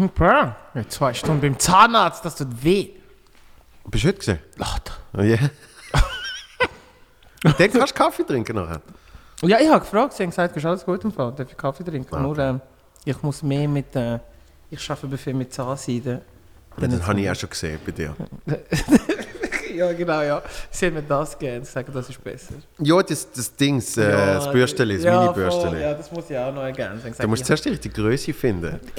[0.00, 2.88] Hm, Bro, jetzt zwei Stunden beim Zahnarzt, das tut weh.
[3.86, 4.38] Bist du heute gesehen?
[4.56, 4.90] Lacht.
[5.12, 5.36] Oh, ja.
[7.42, 8.80] Dann kannst du Kaffee trinken nachher.
[9.42, 11.84] Ja, ich habe gefragt, sie haben gesagt, ist alles gut im Fall, darf ich Kaffee
[11.84, 12.14] trinken?
[12.14, 12.22] Okay.
[12.22, 12.60] Nur, ähm,
[13.04, 14.18] ich muss mehr mit, äh,
[14.70, 16.22] ich arbeite viel mit Zahnseide.
[16.80, 18.16] Ja, das habe ich auch schon gesehen bei dir.
[19.72, 20.42] Ja, genau, ja.
[20.68, 22.54] Sie haben mir das gegeben, sie sagen, das ist besser.
[22.80, 25.68] Ja, das, das Dings, äh, Ja, das Bürsteli, das ja, Mini-Bürsteli.
[25.68, 27.14] voll, Ja, das muss ich auch noch ergänzen.
[27.16, 28.80] Du musst zuerst die richtige Größe finden.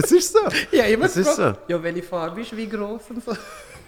[0.00, 0.38] das ist so.
[0.72, 3.32] Ja, immer Das ist gefragt, Ja, welche Farbe ist wie groß und so.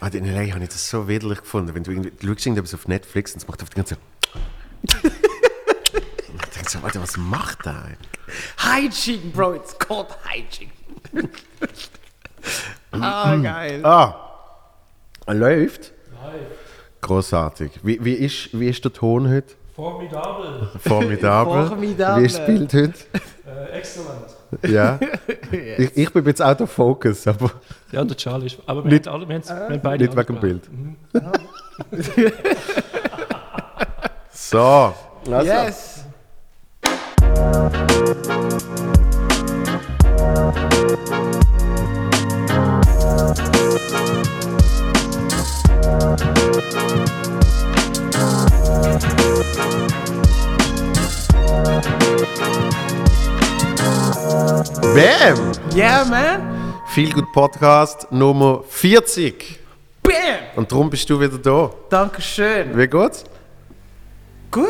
[0.00, 1.74] Ah, in LA habe ich das so widerlich gefunden.
[1.74, 5.02] Wenn du, irgendwie, du schaust irgendetwas auf Netflix und es macht auf die ganze Zeit.
[6.42, 7.96] ich denke so, Alter, was macht der?
[8.58, 10.72] Hygiene, Bro, it's called Hygiene.
[12.92, 13.84] ah, geil.
[13.84, 14.16] Ah,
[15.26, 15.92] er läuft.
[17.00, 17.80] Großartig.
[17.82, 19.54] Wie, wie, ist, wie ist der Ton heute?
[19.74, 20.70] Formidabel.
[20.78, 21.66] Formidabel.
[21.68, 22.24] Formidabel.
[22.24, 22.94] Wie spielt heute?
[23.46, 24.41] Äh, excellent.
[24.66, 24.98] Ja.
[25.52, 27.50] Ich, ich bin jetzt out of focus, aber
[27.92, 28.58] Ja, der Charlie ist.
[28.66, 30.40] Aber wir Nicht- haben alle, wir haben beide nicht wegen dem.
[30.40, 30.70] Bild.
[34.32, 34.94] So.
[35.30, 35.46] Also.
[35.46, 36.04] Yes.
[54.22, 55.52] Bam!
[55.74, 56.74] Yeah, man.
[56.94, 59.58] Feel Good Podcast Nummer 40.
[60.00, 60.12] Bam.
[60.54, 61.70] Und darum bist du wieder da.
[61.90, 62.76] Dankeschön.
[62.78, 63.24] Wie geht's?
[64.52, 64.66] Gut.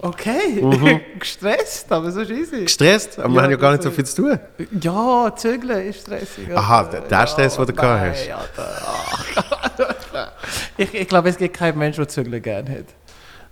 [0.00, 1.02] Okay.
[1.18, 2.62] Gestresst, aber so ist easy.
[2.62, 3.18] Gestresst?
[3.18, 4.40] Aber wir Ja, haben ja gar nicht so viel zu tun.
[4.80, 6.48] Ja, zügeln ist stressig.
[6.56, 8.30] Aha, der- der Stress, den du gehabt nein, hast.
[8.56, 10.32] Alter.
[10.78, 12.84] ich ich glaube, es gibt keinen Mensch, der zügeln gerne hat.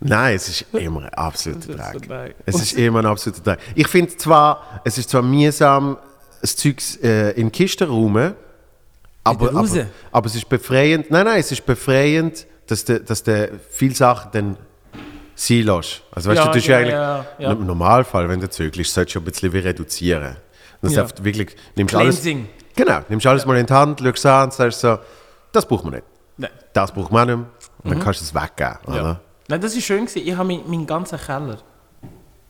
[0.01, 2.35] Nein, es ist immer ein absoluter Dreck.
[2.47, 3.59] Es ist immer ein absoluter Dreck.
[3.75, 5.97] Ich finde zwar, es ist zwar mühsam,
[6.41, 8.35] das Zeug äh, in Kisten räumen,
[9.23, 11.11] aber, aber, aber es ist befreiend.
[11.11, 14.57] Nein, nein, es ist befreiend, dass du dass de viele Sachen dann
[15.35, 16.03] sein lässt.
[16.13, 17.53] Also weißt Ja, du, du ja, eigentlich, ja, ja.
[17.53, 20.37] im Normalfall, wenn du zügelst, solltest du ein bisschen wie reduzieren.
[20.83, 21.07] Das Ja.
[21.23, 22.49] wirklich, nimmst alles, Cleansing.
[22.77, 24.99] genau, nimmst alles mal in die Hand, schaust es an und sagst so,
[25.53, 26.05] das braucht man nicht.
[26.37, 26.51] Nein.
[26.75, 27.47] Das braucht man nicht mehr.
[27.79, 27.91] Und Mhm.
[27.95, 28.79] dann kannst du es weggeben.
[28.87, 29.21] Oder?
[29.49, 30.07] Nein, das war schön.
[30.07, 30.27] Gewesen.
[30.27, 31.59] Ich habe meinen meinen ganzen Keller.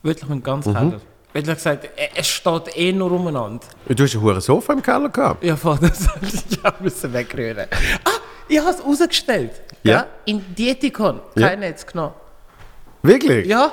[0.03, 0.77] Wirklich meinen ganzen Mhm.
[0.77, 1.00] Keller.
[1.32, 3.66] Weil ich gesagt eh- es steht eh nur umeinander.
[3.88, 5.43] Du hast ein hohes Sofa im Keller gehabt.
[5.43, 6.06] Ja, voll, das
[6.50, 7.66] ich müssen wegrühren.
[8.05, 8.10] Ah,
[8.49, 9.50] ich habe es rausgestellt.
[9.82, 9.93] Ja.
[9.93, 10.06] Ja.
[10.27, 11.21] In Dietikon.
[11.34, 11.49] Ja.
[11.49, 12.15] Keiner hat es genommen.
[13.03, 13.47] Wirklich?
[13.47, 13.72] Ja.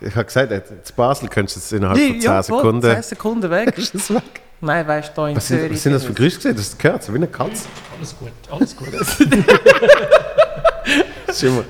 [0.00, 0.62] Ich habe gesagt, in
[0.96, 2.82] Basel könntest du es innerhalb von 10 ja, voll, Sekunden.
[2.82, 3.74] 10 Sekunden weg.
[3.78, 4.22] Ist das weg?
[4.62, 5.72] Nein, weißt du, da in Was sind, Zürich.
[5.72, 6.56] was sind das für sind Grüße gesehen?
[6.56, 7.66] Das gehört so wie eine Katze.
[7.98, 8.88] Alles gut, alles gut.
[11.42, 11.64] Immer,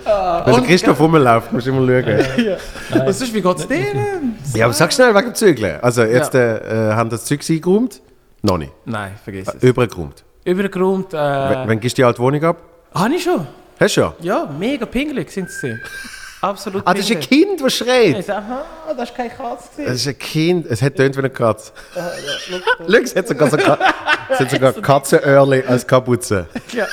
[0.47, 3.07] wenn der Christoph rumläuft, musst du immer schauen.
[3.07, 4.39] Was ist, wie geht es denen?
[4.55, 5.79] Ja, aber sag schnell wegen dem Zügeln.
[5.83, 8.01] Also, jetzt äh, äh, haben das Zeug eingeräumt?
[8.43, 8.73] Noch nicht.
[8.85, 9.63] Nein, vergiss es.
[9.63, 10.25] Übergeräumt.
[10.45, 11.13] Übergeräumt.
[11.13, 12.57] Äh, W- Wann gibst du die alte Wohnung ab?
[12.95, 13.47] habe ich schon.
[13.79, 14.13] Hast du schon?
[14.21, 15.79] Ja, mega pingelig sind sie.
[16.43, 17.21] Absolut Ah, das ist ein.
[17.21, 18.19] Kind, das schreit.
[18.19, 18.65] Ich sage, aha,
[18.97, 19.85] das ist keine Katze.
[19.85, 20.67] Das ist ein Kind.
[20.71, 21.71] Es hat tönt wie eine Katze.
[21.95, 23.79] Schau, es hat sogar, so Ka
[24.31, 26.47] es hat sogar Katzenöhrli als Kapuze.
[26.73, 26.87] Ja.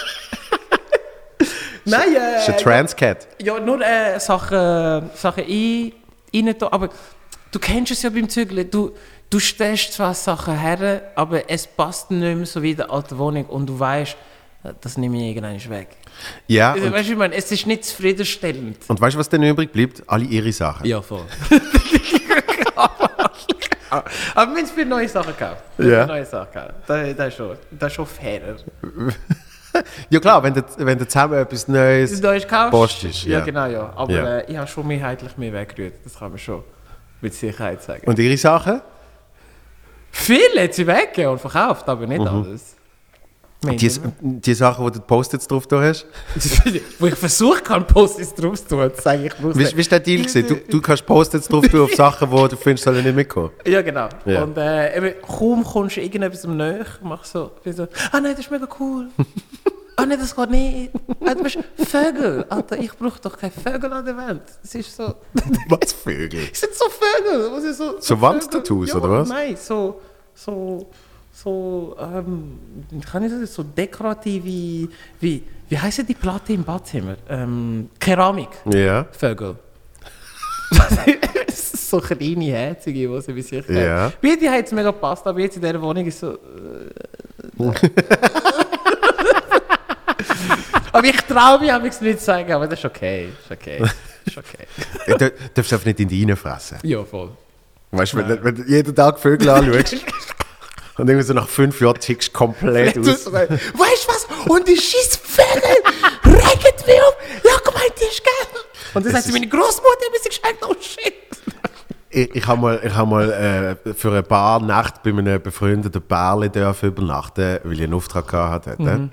[1.87, 3.27] Nein, äh, Das ist ein Transcat.
[3.41, 5.93] ja, nur äh, Sachen, Sachen ein,
[6.33, 6.67] rein tun.
[6.71, 6.89] Aber
[7.51, 8.69] du kennst es ja beim Zügeln.
[8.69, 8.91] Du,
[9.29, 13.17] du stellst zwar Sachen her, aber es passt nicht mehr so wie in der alten
[13.17, 14.15] Wohnung und du weißt,
[14.63, 15.89] äh, das nehme ich irgendwann weg.
[16.47, 18.77] Ja, Also, weißt du, ich meine, es ist nicht zufriedenstellend.
[18.87, 20.03] und weißt du, was dann übrig bleibt?
[20.07, 20.85] Alle ihre Sachen.
[20.85, 21.25] Ja, voll.
[24.35, 25.63] aber wir haben viele neue Sachen gekauft.
[25.77, 26.05] Ja.
[26.05, 26.73] neue Sachen gekauft.
[26.87, 28.55] Das, das, ist schon, das ist schon fairer.
[30.09, 32.21] Ja klar, wenn du, wenn du zusammen etwas Neues...
[32.21, 32.71] Neues gekauft?
[32.71, 33.39] Post ist, ja.
[33.39, 33.93] Ja, genau, ja.
[33.95, 34.37] Aber Ja.
[34.39, 35.95] Äh, ich habe schon mehrheitlich mehr weggerührt.
[36.03, 36.63] Das kann man schon
[37.21, 38.03] mit Sicherheit sagen.
[38.05, 38.81] Und ihre Sachen?
[40.11, 42.76] Viel hat sie weggegeben und verkauft, aber nicht alles.
[43.63, 43.91] Die,
[44.21, 46.05] die Sachen, wo du die Post-its drauf da hast?
[46.99, 50.21] Wo ich versucht kann, Post-its drauf zu tun, sage ich, brauche Wie, ist der Deal
[50.21, 50.47] gewesen?
[50.47, 53.49] Du, du kannst Post-its drauf tun auf Sachen, wo du findest, sollen nicht mitkommen.
[53.65, 54.09] Ja, genau.
[54.25, 54.43] Ja.
[54.43, 58.51] Und äh, eben, kaum kommst du irgendetwas näher, mach so, so, ah nein, das ist
[58.51, 59.07] mega cool.
[59.95, 60.91] ah nein, das geht nicht.
[61.25, 62.45] Ah, du bist Vögel.
[62.49, 64.41] Alter, ich brauche doch keine Vögel an der Welt.
[64.61, 65.15] Das ist so,
[65.69, 66.41] Was Vögel?
[66.51, 67.51] es sind so Vögel.
[67.51, 69.09] Was ist so, So Wandtattoos, Vögel.
[69.09, 69.29] oder was?
[69.29, 69.99] Nein, so,
[70.35, 70.87] so,
[71.43, 72.57] so, ähm,
[73.11, 77.15] kann ich sagen, so dekorative, wie, wie heißen die Platte im Badzimmer?
[77.29, 78.49] Ähm, Keramik.
[78.65, 79.05] Ja.
[79.11, 79.55] Vögel.
[81.53, 84.11] so kleine, herzige, die sie bei sich Ja.
[84.19, 86.33] Wie die hat es mega gepasst, aber jetzt in dieser Wohnung ist so.
[86.33, 86.37] Äh,
[90.91, 93.29] aber ich traue mich, habe ich es nicht zu sagen, aber das ist okay.
[93.47, 93.77] Das ist okay.
[93.79, 93.93] Das
[94.25, 94.65] ist okay.
[95.17, 96.79] Du darfst einfach nicht in die reinfressen.
[96.83, 97.29] ja, voll.
[97.91, 99.95] Weißt du, wenn, du- wenn du jeden Tag Vögel anschaust,
[100.97, 103.05] Und irgendwie so nach fünf Jahren tickst du komplett aus.
[103.07, 104.27] weißt du was?
[104.47, 105.61] Und die scheiß Vögel
[106.25, 107.15] regen mich auf.
[107.43, 108.61] Ja, gemeint, die ist geil.
[108.93, 110.65] Und dann sagt sie, ist- meine Großmutter hat mir geschenkt.
[110.67, 111.13] Oh shit.
[112.09, 116.01] Ich, ich habe mal, ich hab mal äh, für ein paar Nächte bei einem befreundeten
[116.01, 116.49] Bärli
[116.81, 118.81] übernachten, weil ich einen Auftrag gehabt hatte.
[118.81, 119.11] Mhm.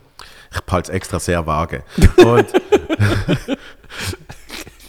[0.55, 1.83] Ich behalte es extra sehr vage.
[2.19, 2.47] Und,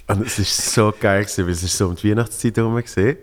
[0.07, 3.17] und es ist so geil gewesen, weil es ist so um die Weihnachtszeit herum gesehen.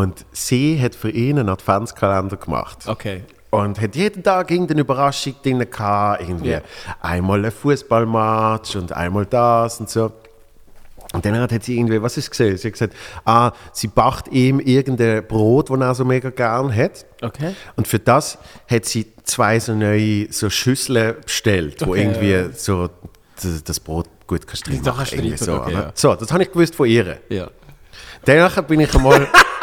[0.00, 2.78] Und sie hat für ihn einen Adventskalender gemacht.
[2.86, 3.22] Okay.
[3.50, 6.20] Und hat jeden Tag irgendeine Überraschung drin gehabt.
[6.22, 6.60] Irgendwie Ja.
[7.00, 10.12] einmal ein Fußballmatch und einmal das und so.
[11.14, 12.56] Und dann hat sie irgendwie, was ist gesehen?
[12.58, 17.06] Sie hat gesagt, ah, sie backt ihm irgendein Brot, das er so mega gern hat.
[17.22, 17.54] Okay.
[17.76, 18.36] Und für das
[18.70, 22.50] hat sie zwei so neue so Schüsseln bestellt, wo Okay, irgendwie ja.
[22.52, 22.90] so
[23.42, 25.18] das, das Brot gut kannst drin Da machen.
[25.18, 25.82] rein so, okay, oder?
[25.86, 25.92] ja.
[25.94, 27.16] so, das habe ich gewusst von ihr.
[27.30, 27.48] Ja.
[28.26, 29.26] Danach bin ich einmal,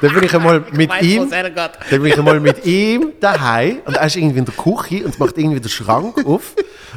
[0.00, 4.06] dann bin ich einmal mit ihm, dann bin ich einmal mit ihm daheim und er
[4.06, 6.54] ist irgendwie in der Küche und macht irgendwie den Schrank auf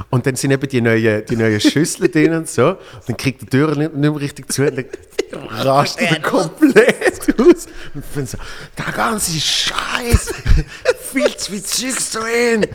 [0.09, 2.69] und dann sind eben die neuen, die neuen Schüsseln drin und so.
[2.69, 4.85] Und dann kriegt die Tür nicht, nicht mehr richtig zu und dann
[5.49, 7.67] rastet er komplett aus.
[7.93, 8.37] Und ich bin so,
[8.77, 10.33] der ganze Scheiß,
[11.11, 12.67] viel zu viel Zeugs drin.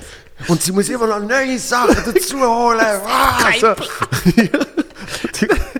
[0.48, 2.80] Und sie muss immer noch neue Sachen dazu holen.
[2.80, 3.74] Ah, so.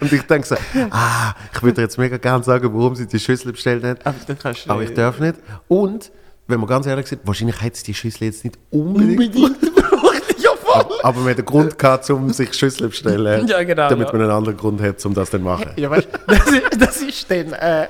[0.04, 0.56] Und ich denke so,
[0.90, 4.06] ah, ich würde jetzt mega gerne sagen, warum sie die Schüssel bestellt hat.
[4.06, 4.70] Aber dann kannst du.
[4.70, 5.36] Aber ich darf nicht.
[5.68, 6.10] Und,
[6.46, 9.34] wenn wir ganz ehrlich sind, wahrscheinlich hätte sie die Schüssel jetzt nicht unbedingt.
[9.36, 10.22] Unbedingt gebraucht.
[10.38, 10.98] Ja, voll.
[11.02, 13.46] Aber man hat einen Grund gehabt, um sich Schüssel zu bestellen.
[13.48, 14.12] Ja, genau, Damit ja.
[14.12, 15.70] man einen anderen Grund hat, um das dann zu machen.
[15.76, 17.88] Ja, weißt du, das ist, das ist dann, äh,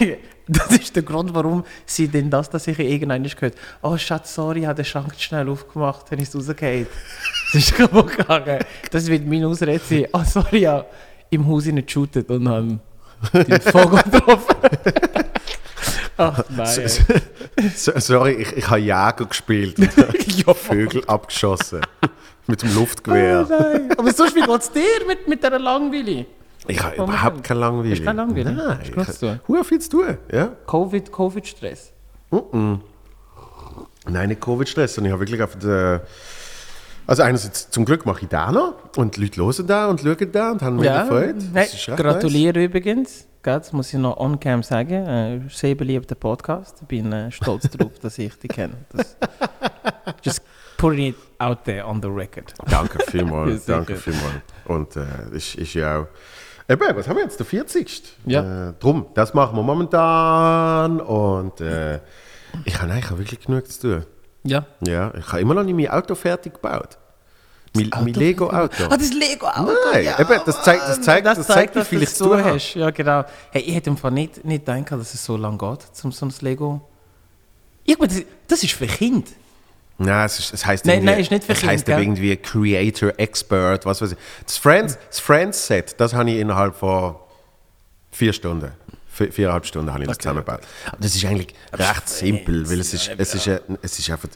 [0.00, 0.16] die-
[0.48, 4.60] das ist der Grund, warum sie denn das, dass ich irgendwann gehört Oh Schatz, sorry,
[4.60, 6.86] ich habe den Schrank schnell aufgemacht, dann ist es rausgefallen.
[7.52, 8.58] Das ist kaputt gegangen.
[8.90, 10.06] Das wird meine Ausrede sein.
[10.12, 10.84] Oh sorry, ja,
[11.32, 12.80] im Haus nicht geshootet und haben
[13.32, 14.56] den Vogel getroffen.
[16.16, 16.90] Ach nein.
[17.74, 21.80] So, sorry, ich, ich habe Jäger gespielt und habe ja, Vögel abgeschossen.
[22.46, 23.46] Mit dem Oh Luftgewehr.
[23.48, 23.90] nein.
[23.96, 26.26] Aber sonst, wie geht es dir mit, mit dieser Langweile?
[26.68, 27.04] Ich habe Momentan.
[27.08, 27.90] überhaupt keine Langweile.
[27.90, 28.52] Hast du keine Langweile?
[28.52, 29.64] Nein, Hast du zu tun?
[29.64, 30.18] viel zu tun.
[30.30, 30.46] Ja?
[30.66, 31.92] Covid, Covid-Stress.
[34.06, 36.02] Nein, nicht Covid-Stress, ich habe wirklich auf der.
[37.06, 40.32] Also einerseits zum Glück mache ich da noch und die Leute hören da und schauen
[40.32, 41.36] da und haben mich Ja, gefreut.
[41.54, 43.26] recht gratuliere übrigens.
[43.42, 45.06] Gell, Das muss ich noch on-cam sagen.
[45.06, 46.76] Äh, sehr beliebter Podcast.
[46.82, 48.74] Ich bin äh, stolz darauf, dass ich dich kenne.
[48.92, 49.16] Das,
[50.22, 50.42] just
[50.78, 52.52] putting it out there on the record.
[52.62, 52.70] Nice.
[52.70, 54.34] Danke vielmals, danke vielmals.
[54.66, 56.06] Und äh, ist, ist ja auch.
[56.68, 57.38] Eben, was haben wir jetzt?
[57.40, 58.16] Der 40.
[58.26, 58.68] Ja.
[58.68, 61.98] Äh, drum, das machen wir momentan und äh,
[62.64, 64.06] ich habe eigentlich auch wirklich genug zu tun.
[64.44, 64.66] Ja.
[64.86, 66.98] Ja, ich habe immer noch nicht mein Auto fertig gebaut.
[67.74, 68.84] Mein, mein Lego-Auto.
[68.90, 69.72] Ah, das Lego-Auto.
[69.92, 72.74] Nein, eben, das zeigt, das zeigt, das zeigt, wie viel ich zu tun hast.
[72.74, 73.24] Ja, genau.
[73.50, 76.26] Hey, ich hätte im Fall nicht, nicht gedacht, dass es so lange geht, um so
[76.26, 76.82] ein Lego...
[77.84, 79.28] Ich meine, das, das ist für Kinder.
[79.98, 82.02] Nein, es, ist, es heißt Nein, irgendwie, nein, ist nicht für es heißt Kinder, aber
[82.02, 84.18] irgendwie Creator Expert, was weiß ich.
[84.44, 87.16] Das Friends, das Friends Set, das habe ich innerhalb von
[88.10, 88.72] vier Stunden,
[89.24, 90.60] vier, viereinhalb Stunden habe ich das zusammengebaut.
[90.86, 94.28] Aber das ist eigentlich recht simpel, weil es ist, es ist, ein- es ist einfach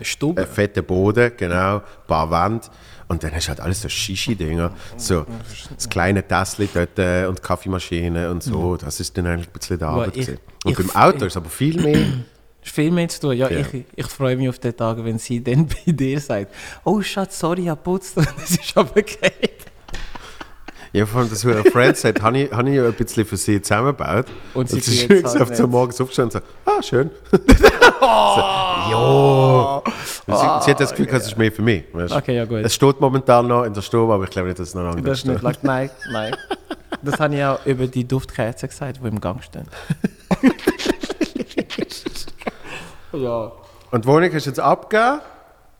[0.00, 0.42] Stube.
[0.42, 2.66] ein fetter Boden, genau, ein paar Wände
[3.08, 5.24] und dann hast du halt alles so Shishi-Dinger, so
[5.74, 9.78] das kleine Tässchen dort äh, und Kaffeemaschine und so, das ist dann eigentlich ein bisschen
[9.78, 10.16] der Aber Arbeit.
[10.16, 10.28] ich-.
[10.64, 12.06] Und ich- beim Auto ist es aber viel mehr...
[12.64, 13.36] Ist viel mehr zu tun.
[13.36, 13.58] Ja, Ja.
[13.60, 16.50] Ich, ich freue mich auf den Tag, wenn sie dann bei dir sagt,
[16.82, 19.32] oh Schatz, sorry, ich habe putzt es ist aber okay.
[20.94, 24.26] Ja, vor allem das Hure Friends Set habe ich, ja ein bisschen für sie zusammengebaut.
[24.54, 27.10] Und sie sie ist es auf halt so morgens aufgestanden und so, ah, schön.
[27.32, 27.38] so,
[28.92, 29.82] ja.
[30.28, 31.82] sie, sie hat das Gefühl, das ist mehr für mich.
[31.92, 32.14] Weißt?
[32.14, 32.58] Okay, ja, gut.
[32.58, 35.02] Es steht momentan noch in der Stube, aber ich glaube nicht, dass es noch lange
[35.02, 35.56] Das ist nicht lang.
[35.62, 36.36] Nein, nein.
[37.02, 39.66] Das habe ich auch über die Duftkerzen gesagt, die im Gang stehen.
[43.14, 43.50] ja.
[43.90, 45.22] Und die Wohnung hast du jetzt abgegeben?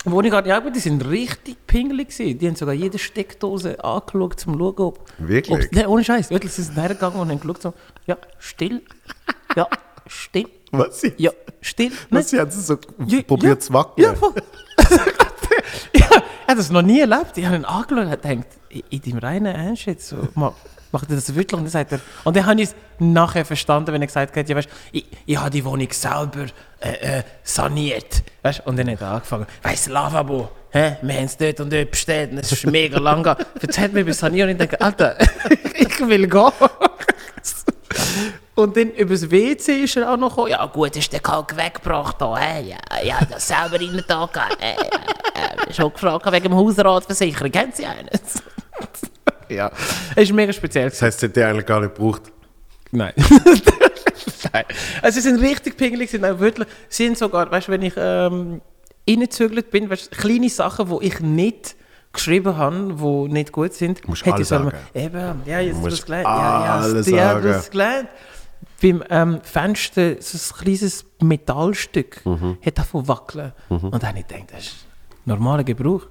[0.04, 2.38] Gerade, ja, aber die sind richtig pingelig gewesen.
[2.38, 5.10] Die haben sogar jede Steckdose angeschaut, um zu schauen, ob...
[5.18, 5.70] Wirklich?
[5.72, 6.30] Nein, ohne Scheiß.
[6.30, 7.74] Wirklich, sie sind hergegangen und haben geschaut, so,
[8.06, 8.82] ja, still.
[9.56, 9.66] Ja,
[10.06, 10.46] still.
[10.72, 11.30] Was sie, Ja,
[11.60, 11.92] still.
[12.10, 13.60] was sie hat so Ja, probiert ja.
[13.60, 14.06] zu wackeln.
[14.08, 14.34] Ja, voll.
[14.78, 14.90] ja,
[15.94, 16.02] ich
[16.48, 17.36] habe das noch nie erlebt.
[17.36, 20.52] Ich habe ihn angeschaut und gedacht, in in deinem reinen Ernst jetzt, so, ma-
[20.90, 21.56] macht er das wirklich?
[21.56, 24.48] Und dann sagt er, und dann habe ich es nachher verstanden, wenn er gesagt hat,
[24.48, 26.46] ja, weißt, ich, ich habe die Wohnung selber
[26.84, 28.22] äh, äh, saniert.
[28.42, 30.96] Weißt, und dann hat er angefangen, weißt du, Lavabo, hä?
[31.00, 33.44] wir haben es dort und dort bestellt und es ist mega lang gegangen.
[33.60, 35.16] Erzählt mir über Sanieren und ich denke, Alter,
[35.74, 36.52] ich will gehen.
[38.54, 40.50] Und dann über das WC ist er auch noch gekommen.
[40.50, 42.62] Ja gut, ist der Kalk weggebracht da, hä?
[42.68, 44.60] Ja, ja, das selber rein da gegeben.
[44.60, 47.50] Äh, äh, äh, schon gefragt wegen dem Hausratversicherung.
[47.50, 48.08] Kennen Sie einen?
[49.48, 49.70] ja.
[50.14, 50.90] Es ist mega speziell.
[50.90, 52.22] Das heißt, sie hat die eigentlich gar nicht gebraucht.
[52.92, 53.12] Nein.
[54.52, 54.64] Nein.
[55.02, 58.60] Also sie sind richtig pingelig, sind auch wirklich, sind sogar, weißt du, wenn ich ähm,
[59.08, 61.76] reingezügelt bin, weißt kleine Sachen, die ich nicht
[62.12, 64.70] geschrieben habe, die nicht gut sind, Musst hätte ich sagen.
[64.94, 66.24] Eben, ja, jetzt hast du das gelernt.
[66.26, 68.08] Ja, ja, ja, du es gelernt.
[68.80, 72.58] Beim ähm, Fenster so ein kleines Metallstück Mhm.
[72.64, 73.52] hat davon wackeln.
[73.68, 74.86] Und dann habe ich gedacht, das ist
[75.24, 76.02] normaler Gebrauch.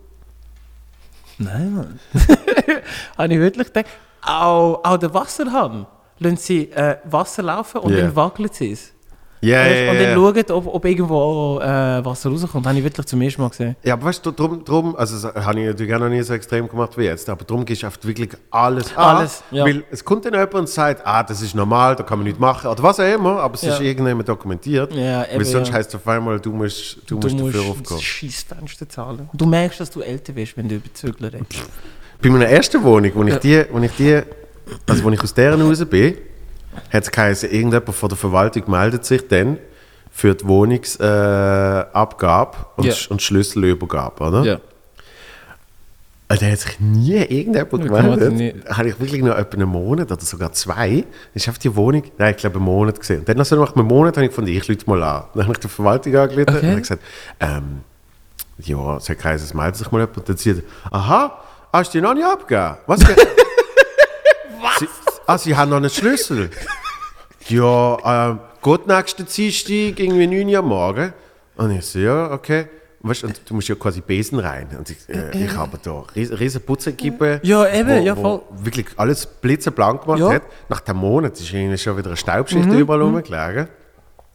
[1.38, 2.00] Nein, Mann.
[3.18, 3.88] habe ich wirklich gedacht.
[4.22, 5.86] Auch, auch der Wasserhahn
[6.20, 8.02] lassen sie äh, Wasser laufen und Ja.
[8.02, 8.92] dann wackelt sie es.
[9.46, 10.14] Weißt, ja, und dann
[10.46, 11.66] schauen, ob, ob irgendwo äh,
[12.06, 12.66] Wasser rauskommt.
[12.66, 13.76] habe ich wirklich zum ersten Mal gesehen.
[13.84, 16.34] Ja, aber weißt du, drum, drum also das habe ich natürlich auch noch nie so
[16.34, 19.66] extrem gemacht wie jetzt, aber darum gehst du oft wirklich alles an, Alles, ja.
[19.66, 22.40] weil es kommt dann jemand und sagt, ah, das ist normal, da kann man nichts
[22.40, 23.74] machen, oder was auch immer, aber es Ja.
[23.74, 25.74] ist irgendjemand dokumentiert, Ja, eben, weil sonst ja.
[25.74, 27.84] heißt es auf einmal, du musst, du Du musst dafür musst aufgehen.
[27.98, 29.30] das Scheissfenster zahlen.
[29.34, 31.64] Du merkst, dass du älter wirst, wenn du über Zügler redest.
[32.22, 34.22] Bei meiner ersten Wohnung, wo ich die, wo ich die,
[34.88, 36.18] also wo ich aus deren raus bin,
[36.92, 39.58] hat es geheißen, irgendjemand von der Verwaltung meldet sich dann
[40.12, 42.88] für die Wohnungsabgabe äh, und.
[42.88, 44.44] Sch- und Schlüsselübergabe, oder?
[44.44, 44.60] Ja.
[46.30, 48.66] Und da hat sich nie irgendjemand gemeldet.
[48.76, 51.04] habe ich wirklich noch etwa einen Monat oder sogar zwei.
[51.36, 53.20] Ich habe die Wohnung, nein, ich glaube einen Monat gesehen.
[53.20, 55.24] Und dann nach einem Monat habe ich gefunden, ich lüte mal an.
[55.36, 56.74] Dann habe ich die Verwaltung angerufen Okay.
[56.74, 57.04] und gesagt,
[57.40, 57.82] ähm,
[58.60, 60.18] ja, es hat geheißen, es meldet sich mal jemand.
[60.18, 61.40] Und dann er, aha,
[61.72, 62.78] hast du die noch nicht abgegeben?
[62.88, 63.02] Was?
[64.64, 64.80] Was?
[64.80, 64.88] Sie,
[65.28, 66.50] ah, Sie haben noch einen Schlüssel?
[67.50, 71.14] ja, ähm, geht nächsten Dienstag irgendwie 9 Uhr am Morgen.
[71.56, 72.68] Und ich so, ja, okay.
[73.02, 74.68] Und Weißt, und du musst ja quasi Besen rein.
[74.78, 77.42] Und ich, äh, ich habe da riesen, riesen Putzequipe.
[77.44, 78.42] Ja, eben, wo, ja, wo voll.
[78.64, 80.34] Wirklich alles blitzeblank gemacht Ja.
[80.36, 80.44] hat.
[80.70, 83.68] Nach dem Monat ist irgendwie schon wieder eine Staubschicht Mhm, überall rumgelegen.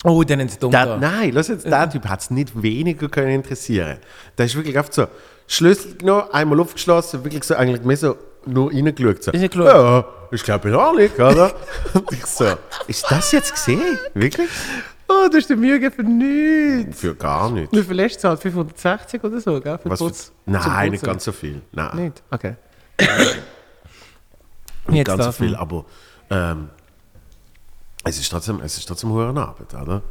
[0.04, 0.96] Oh, dann sind sie dumm da.
[0.98, 3.96] nein, lass jetzt, der Typ hat es nicht weniger können interessieren.
[4.36, 5.06] Der ist wirklich oft so,
[5.48, 8.16] Schlüssel genommen, einmal aufgeschlossen, wirklich so, eigentlich mehr so
[8.46, 9.22] nur reingeschaut.
[9.22, 9.66] So, Reingeschaut.
[9.66, 11.52] ja, ich glaube ja auch nicht, oder?
[11.94, 12.46] Und ich so,
[12.86, 13.98] ist das jetzt gesehen?
[14.14, 14.48] Wirklich?
[15.10, 17.00] Oh, du hast dir Mühe gegeben für nichts.
[17.00, 17.72] Für gar nichts.
[17.74, 18.40] Wie viel hast du gezahlt?
[18.40, 19.78] 560 oder so, gell?
[19.78, 21.62] Für Was Putz, für, nein, nicht ganz so viel.
[21.72, 22.22] Nein, Nicht?
[22.30, 22.54] Okay.
[24.88, 25.84] nicht ganz so viel, aber
[26.30, 26.68] ähm,
[28.04, 30.02] es ist trotzdem, es ist trotzdem hohe Arbeit, oder?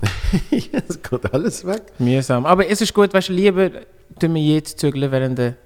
[0.50, 1.82] es geht alles weg.
[1.98, 2.44] Mühsam.
[2.46, 3.70] Aber es ist gut, weißt du, lieber
[4.20, 5.56] tun wir jetzt zügeln, während, der-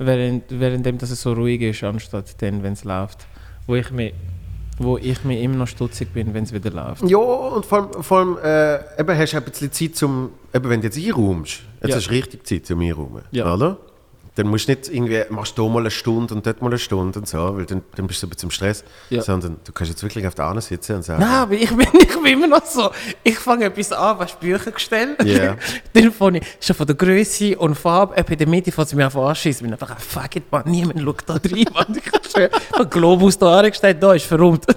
[0.00, 3.26] während, währenddem dass es so ruhig ist, anstatt dann, wenn es läuft.
[3.66, 4.12] Wo ich mir,
[4.78, 7.02] wo ich mir immer noch stutzig bin, wenn es wieder läuft.
[7.08, 10.68] Ja, und vor allem, vor allem äh, eben hast du ein bisschen Zeit zum, eben
[10.68, 11.96] wenn du jetzt einräumst, jetzt Ja.
[11.96, 13.52] hast du richtig Zeit zum Einräumen, Ja.
[13.54, 13.76] oder?
[14.40, 17.18] Dann musst du nicht irgendwie, machst du mal eine Stunde und dort mal eine Stunde
[17.18, 19.20] und so, weil dann, dann bist du ein bisschen im Stress, Ja.
[19.20, 21.80] sondern du kannst jetzt wirklich auf der anderen sitzen und sagen, Nein, aber ich bin,
[22.00, 22.90] ich bin immer noch so.
[23.22, 25.22] Ich fange etwas an, was Bücher gestellt.
[25.24, 25.56] Ja.
[25.92, 28.94] Dann fange ich schon von der Größe und Farbe, etwa in der Mitte fängt es
[28.94, 29.66] mir einfach anschießen.
[29.66, 31.86] Ich bin einfach, fuck it, man, niemand schaut da rein, man.
[31.94, 34.64] Ich habe schon einen Globus da angestellt, da ist verrummt.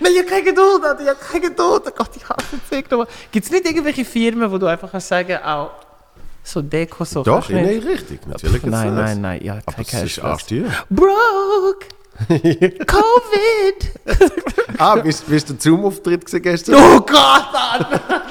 [0.00, 1.82] Nein, ich habe keine Geduld, Alter, ich habe keine Geduld.
[1.86, 2.86] Oh Gott, ich hasse Zeug.
[3.30, 5.70] Gibt es nicht irgendwelche Firmen, wo du einfach kannst sagen, auch
[6.46, 7.86] so Deko, so doch, nein, nicht?
[7.86, 8.62] richtig, natürlich.
[8.62, 10.18] gibt's Nein, nein, nein, ja, Aber es ist Cash.
[10.20, 10.70] arschteuer.
[10.88, 11.86] Broke!
[12.86, 13.92] Covid!
[14.78, 16.74] Ah, bist, bist du Zoom-Auftritt gesehen gestern?
[16.74, 18.00] Oh Gott, Alter!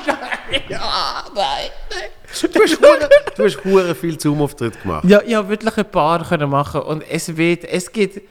[0.70, 2.50] ja, nein, nein.
[2.54, 5.06] Du hast hure- du hast hure viel Zoom-Auftritt gemacht.
[5.06, 8.22] Ja, ich habe wirklich ein paar können machen und es wird, es gibt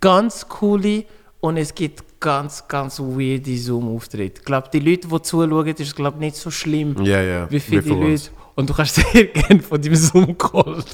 [0.00, 1.04] ganz coole
[1.40, 4.38] und es gibt ganz, ganz weirde Zoom-Auftritte.
[4.40, 7.50] Ich glaube, die Leute, die zuschauen, ist glaube nicht so schlimm, Ja, ja.
[7.50, 8.26] wie viele uns.
[8.30, 8.43] Leute.
[8.54, 10.84] Und du kannst sehr gerne von deinem Zoom-Call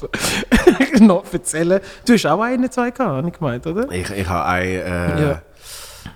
[1.01, 1.79] noch erzählen.
[2.05, 3.91] Du hast auch einen, zwei gehabt, habe ich gemeint, oder?
[3.91, 5.41] Ich, ich habe eine äh, Ja.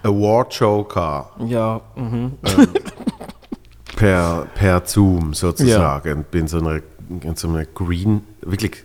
[0.03, 1.41] Award-Show gehabt.
[1.47, 2.33] Ja, mhm.
[3.95, 6.17] per, per Zoom sozusagen.
[6.19, 6.81] Und bin so einer,
[7.21, 8.83] in so einer Green, wirklich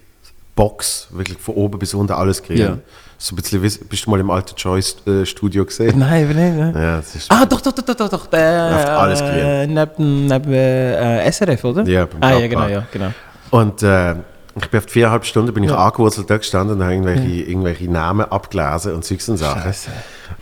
[0.61, 2.61] Box, wirklich von oben bis unten alles kriegen.
[2.61, 2.79] Ja.
[3.17, 5.99] So ein bisschen, bist du mal im alten Joyce-Studio gesehen?
[5.99, 6.55] Nein, aber nicht.
[6.55, 6.73] Ne?
[6.77, 8.33] Ja, das ist, Ah, doch, doch, doch, doch, doch, doch.
[8.35, 11.83] Äh, alles äh, neben, neben äh, SRF, oder?
[11.87, 13.11] Ja, beim Ah, ja, genau, ja, genau.
[13.51, 14.13] Und äh,
[14.61, 15.79] ich bin auf viereinhalb Stunden bin ich Ja.
[15.79, 19.63] angewurzelt da gestanden und habe irgendwelche, irgendwelche Namen abgelesen und und Sachen.
[19.63, 19.91] Scheiße.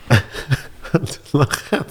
[0.91, 1.85] Und nachher,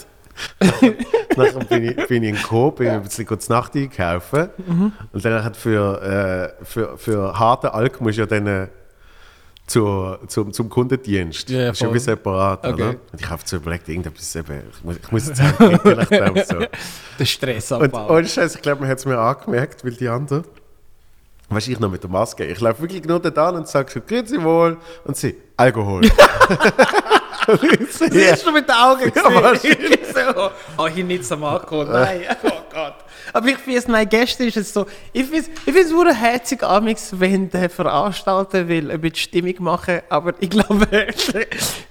[1.37, 4.49] nachher bin, ich, bin ich in Coop, bin ein bisschen kurz Nacht einkaufen.
[4.67, 4.93] Mhm.
[5.13, 8.69] Und dann hat für, äh, für, für harte Alk musst du ja dann äh,
[9.67, 11.51] zur, zum, zum Kundendienst.
[11.51, 11.95] Ja voll.
[11.95, 12.73] wie separat, Okay.
[12.75, 12.89] oder?
[12.91, 16.59] Und ich habe so überlegt, irgendetwas eben, ich muss, ich muss jetzt auch so.
[16.59, 16.69] Der
[17.19, 18.11] Und Stressabbau.
[18.15, 20.45] ohne Scheiß, ich glaube, man hat es mir angemerkt, weil die anderen.
[21.51, 22.45] Weißt du, ich noch mit der Maske.
[22.45, 24.77] Ich laufe wirklich nur da an und sage so, grüezi wohl.
[25.05, 26.03] Und sie, Alkohol.
[27.49, 28.37] Und ich so, Sie ja.
[28.37, 29.77] schon mit den Augen Ja, gesehen.
[30.15, 31.87] so, oh, hier nicht zum Alkohol.
[31.87, 32.95] Nein, oh Gott.
[33.33, 36.63] Aber ich finde es, nein, gestern ist es so, ich finde es ich nur herzig
[36.63, 40.87] amix, wenn der Veranstalter will ein bisschen Stimmung machen, aber ich glaube,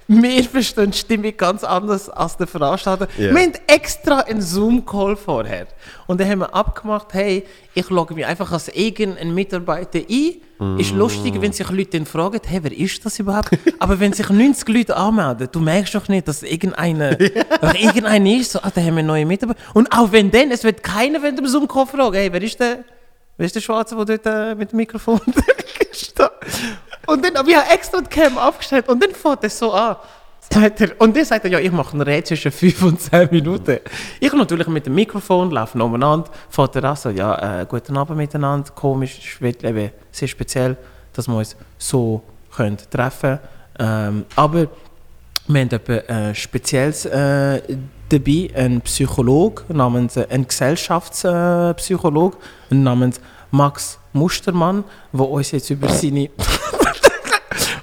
[0.08, 3.08] wir verstehen die Stimmung ganz anders als der Veranstalter.
[3.16, 3.34] Ja.
[3.34, 5.66] Wir haben extra einen Zoom-Call vorher
[6.06, 10.40] und dann haben wir abgemacht, hey, ich logge mich einfach als irgendein Mitarbeiter ein.
[10.76, 13.50] Ist lustig, wenn sich Leute dann fragen, hey, wer ist das überhaupt?
[13.78, 18.58] Aber wenn sich 90 Leute anmelden, du merkst doch nicht, dass irgendeiner, irgendeiner ist, so,
[18.60, 19.60] ah, da haben wir neue Mitarbeiter.
[19.74, 22.84] Und auch wenn dann, es wird keiner wenn dem Zoom-Call fragen, hey, wer ist der,
[23.36, 25.20] wer ist der Schwarze, der dort äh, mit dem Mikrofon
[25.92, 26.28] steht?
[27.06, 29.96] Und dann, aber ich habe extra die Cam aufgestellt und dann fängt er so an.
[30.50, 33.28] Sagt er, und dann sagt er, ja, ich mache ein Rede zwischen 5 und 10
[33.30, 33.78] Minuten.
[34.18, 38.16] Ich natürlich mit dem Mikrofon, laufe umeinander, fährt er an, so, ja, äh, guten Abend
[38.16, 40.76] miteinander, komisch, eben sehr speziell,
[41.12, 42.22] dass wir uns so
[42.54, 43.38] können treffen
[43.76, 44.18] können.
[44.18, 44.68] Ähm, aber
[45.46, 47.60] wir haben etwas äh, Spezielles äh,
[48.08, 52.36] dabei, einen Psychologe namens, äh, ein Gesellschaftspsychologe Psychologe
[52.70, 56.30] namens Max Mustermann, der uns jetzt über seine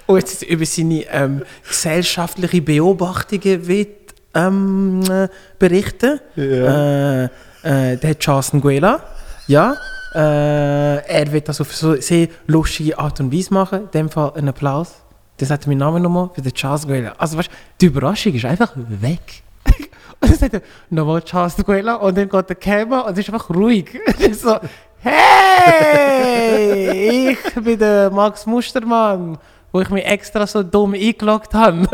[0.07, 6.19] uns jetzt über seine ähm, gesellschaftliche Beobachtungen wird, ähm, äh, berichten.
[6.37, 7.29] Äh, äh,
[7.63, 9.01] der hat Charles Nguela,
[9.47, 9.75] ja.
[10.13, 13.83] Äh, er wird das auf so eine sehr lustige Art und Weise machen.
[13.83, 14.93] In dem Fall einen Applaus.
[15.39, 17.13] Der sagt meinen Namen nochmal für den Charles Nguela.
[17.17, 17.49] Also weißt,
[17.81, 19.43] die Überraschung ist einfach weg.
[20.21, 23.33] und dann sagt er nochmal Charles Nguela und dann geht der Kamera und es ist
[23.33, 23.99] einfach ruhig.
[24.33, 24.57] so,
[24.99, 29.37] hey, ich bin der Max Mustermann,
[29.75, 31.79] wo ich mich extra so dumm eingeloggt habe.
[31.81, 31.91] Und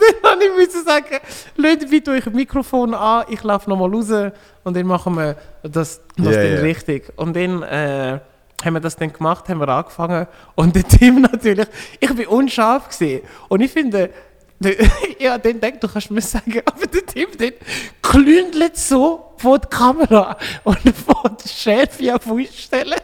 [0.00, 1.18] dann habe ich müssen sagen,
[1.56, 4.32] Leute, wie tue ich das Mikrofon an, ich laufe nochmal raus
[4.64, 6.60] und dann machen wir das, das dann ja.
[6.60, 7.12] richtig.
[7.16, 8.20] Und dann äh,
[8.64, 11.66] haben wir das dann gemacht, haben wir angefangen und der Team natürlich,
[12.00, 14.08] ich bin unscharf gesehen und ich finde,
[15.18, 17.52] ja, dann denkt, du kannst mir sagen, aber der Team den
[18.00, 23.00] klündelt so vor die Kamera und vor die Schärfe auf einstellen,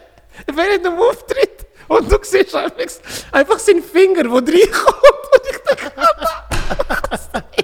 [0.46, 1.57] während dem Auftritt.
[1.88, 2.76] Und du siehst einfach,
[3.32, 4.54] einfach seinen Finger, der reinkommt.
[5.32, 5.92] Und ich denke,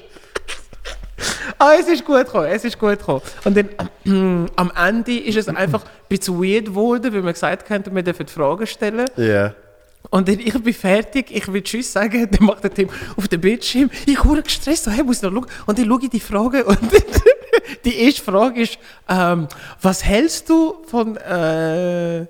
[1.59, 3.23] Ah, es ist gut gekommen, es ist gut gekommen.
[3.45, 3.69] Und dann
[4.07, 8.03] ähm, am Ende ist es einfach ein bisschen weird geworden, weil wir gesagt haben, wir
[8.03, 9.07] dürfen Fragen stellen.
[9.17, 9.55] Ja.
[10.11, 13.41] Und dann, ich bin fertig, ich will Tschüss sagen, dann macht der Tim auf dem
[13.41, 15.47] Bildschirm, ich hure gestresst, so, hey, muss ich noch schauen.
[15.67, 16.79] Und dann schaue ich die Frage und
[17.85, 19.49] die erste Frage ist, ähm,
[19.81, 22.27] was hältst du von äh,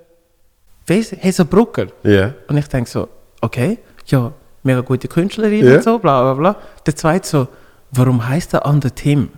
[0.87, 1.87] weiss, Hazel Brucker?
[2.03, 2.33] Ja.
[2.47, 3.07] Und ich denke so,
[3.41, 4.31] okay, ja,
[4.63, 5.75] mega gute Künstlerin Ja.
[5.75, 6.61] und so, bla bla bla.
[6.85, 7.47] Der zweite so,
[7.91, 9.29] warum heißt er Under Tim?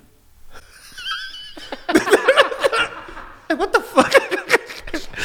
[3.57, 4.11] What the fuck?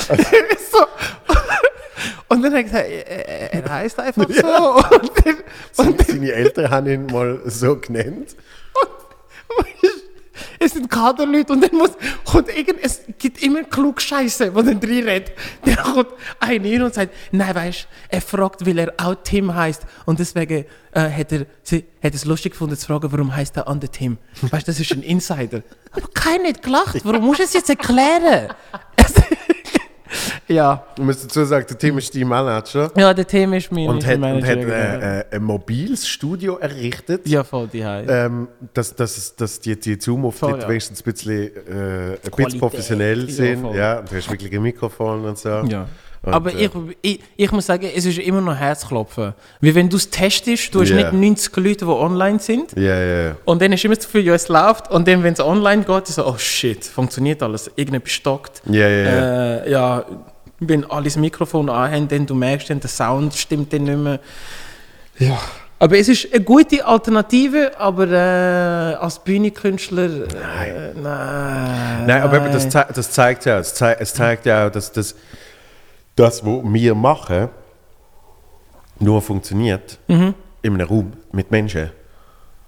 [0.71, 0.87] so.
[2.29, 4.97] Und dann habe ich gesagt, er, er heißt einfach so.
[4.97, 5.37] Und dann,
[5.87, 8.37] und Seine Eltern haben ihn mal so genannt.
[10.63, 11.91] Es sind Kaderleute und dann muss,
[12.25, 15.33] kommt irgend, es gibt immer klug Scheiße, wo dann drin redet.
[15.65, 16.09] Dann kommt
[16.41, 20.65] einer hin und sagt, nein, weißt er fragt, weil er auch Tim heißt und deswegen
[20.93, 24.19] äh, hat, er, sie, hat es lustig gefunden zu fragen, warum heißt er Under Tim.
[24.43, 25.63] Weißt das ist ein Insider.
[25.93, 28.49] Aber keiner hat gelacht, warum musst du es jetzt erklären?
[30.49, 33.89] ja, Ich muss dazu sagen, der Tim ist dein Manager ja, der Tim ist mein
[33.89, 35.03] und hat, und Manager hat gewesen.
[35.03, 37.27] äh, äh, ein mobiles Studio errichtet.
[37.27, 37.81] Ja, voll die.
[37.81, 40.69] Ähm, dass, dass, dass die, die Zoom-Auftritte ja.
[40.69, 43.75] wenigstens ein bisschen, äh, ein bisschen professionell ja, sind.
[43.75, 45.49] Ja, und du hast wirklich ein Mikrofon und so.
[45.49, 45.87] Ja.
[46.25, 46.71] Und, Aber äh, ich,
[47.03, 49.35] ich, ich muss sagen, es ist immer noch Herzklopfen.
[49.61, 50.97] Wie wenn du es testest, du hast Ja.
[50.97, 52.73] nicht 90 Leute, die online sind.
[52.77, 53.37] Ja, ja.
[53.45, 54.91] Und dann du immer das Gefühl, ja, es läuft.
[54.91, 57.71] Und dann, wenn es online geht, ist so, oh shit, funktioniert alles.
[57.75, 58.63] Irgendetwas stockt.
[58.71, 58.87] Ja.
[58.87, 60.05] Äh, ja,
[60.61, 64.21] wenn alle das Mikrofon anhaben, dann du merkst, dann, der Sound stimmt dann nicht mehr.
[65.19, 65.39] Ja.
[65.81, 70.05] Aber es ist eine gute Alternative, aber äh, als Bühnenkünstler.
[70.05, 72.05] Äh, nein.
[72.07, 75.17] Nein, aber eben, das, das zeigt ja, es zeigt, es zeigt ja auch, dass das,
[76.17, 77.49] das, was wir machen,
[78.99, 80.35] nur funktioniert Mhm.
[80.63, 81.91] in einem Raum mit Menschen,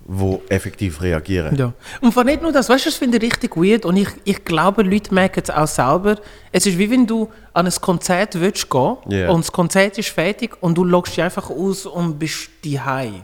[0.07, 1.57] die effektiv reagieren.
[1.57, 1.73] Ja.
[2.01, 4.45] Und vor nicht nur das, weißt du, das finde ich richtig weird und ich, ich
[4.45, 6.17] glaube, Leute merken es auch selber.
[6.53, 9.31] Es ist wie wenn du an ein Konzert willst gehen Ja.
[9.31, 13.23] und das Konzert ist fertig und du loggst dich einfach aus und bist daheim.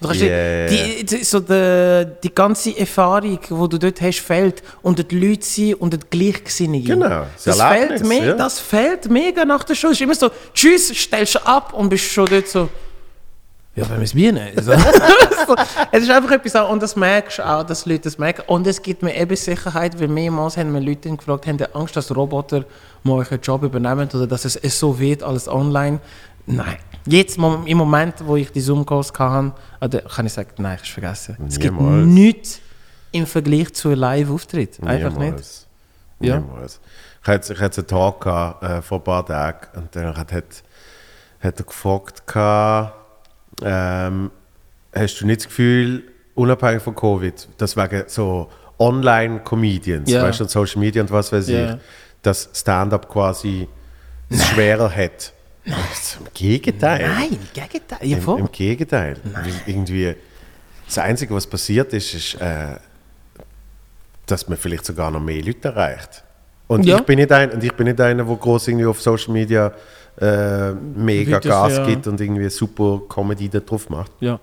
[0.00, 0.66] Du kannst Ja.
[0.66, 5.44] die, die, so die, die ganze Erfahrung, die du dort hast, fehlt unter die Leute
[5.44, 6.84] sein und die Gleichgesinnungen.
[6.84, 8.34] Genau, das das, fehlt me ja.
[8.34, 9.88] das fehlt mega nach der Show.
[9.88, 12.68] Es ist immer so, tschüss, stellst du ab und bist schon dort so,
[13.76, 14.50] ja, wenn wir es Bier nehmen.
[15.46, 15.56] So.
[15.90, 18.42] es ist einfach etwas, und das merkst du auch, dass Leute das merken.
[18.46, 21.96] Und es gibt mir eben Sicherheit, weil mehrmals haben mir Leute gefragt, haben die Angst,
[21.96, 22.64] dass Roboter
[23.02, 26.00] mal euren Job übernehmen oder dass es so wird, alles online.
[26.46, 26.76] Nein.
[27.06, 31.06] Jetzt, im Moment, wo ich die Zoom-Calls hatte, oder kann ich sagen, nein, ich habe
[31.12, 31.36] es vergessen.
[31.48, 32.06] Es gibt Niemals.
[32.06, 32.60] nichts,
[33.12, 34.78] im Vergleich zu einem Live-Auftritt.
[34.84, 35.20] Einfach nicht.
[35.20, 35.66] Niemals.
[36.20, 36.38] Ja.
[36.40, 36.80] Niemals.
[37.22, 40.32] Ich hatte, ich hatte einen Talk gehabt, äh, vor ein paar Tagen und dann hat,
[40.32, 40.44] hat,
[41.40, 42.94] hat er gefragt, gehabt,
[43.62, 44.30] ähm,
[44.94, 50.22] hast du nicht das Gefühl, unabhängig von Covid, dass wegen so Online-Comedians, Ja.
[50.22, 51.74] weißt du, Social Media und was weiß Ja.
[51.74, 51.80] ich,
[52.22, 53.68] dass Stand-up quasi
[54.30, 55.32] schwerer hat?
[55.64, 57.06] So, Im Gegenteil.
[57.08, 57.98] Nein, im Gegenteil.
[58.02, 58.38] Ja, Im.
[58.38, 59.16] Im Gegenteil.
[59.24, 60.14] Weil Irgendwie,
[60.86, 62.76] das Einzige, was passiert ist, ist, äh,
[64.26, 66.24] dass man vielleicht sogar noch mehr Leute erreicht.
[66.66, 66.98] Und, Ja.
[66.98, 69.72] ich, bin nicht ein, und ich bin nicht einer, der groß irgendwie auf Social Media
[70.20, 71.86] äh, mega Videos, Gas ja.
[71.86, 74.12] gibt und irgendwie super Comedy da drauf macht.
[74.20, 74.38] ja,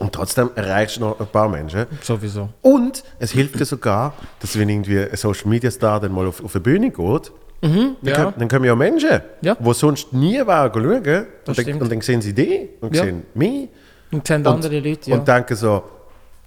[0.00, 1.86] Und trotzdem erreichst du noch ein paar Menschen.
[2.02, 2.48] sowieso.
[2.62, 6.42] Und es hilft dir sogar, dass wenn irgendwie ein Social Media Star dann mal auf,
[6.42, 8.12] auf eine Bühne geht, dann, ja.
[8.14, 9.56] können, dann kommen ja Menschen, Ja.
[9.58, 11.26] die sonst nie wären schauen.
[11.46, 13.04] Und dann, und dann sehen sie die und Ja.
[13.04, 13.68] sehen mich.
[14.10, 15.16] Und sehen andere Leute, ja.
[15.16, 15.82] Und denken so,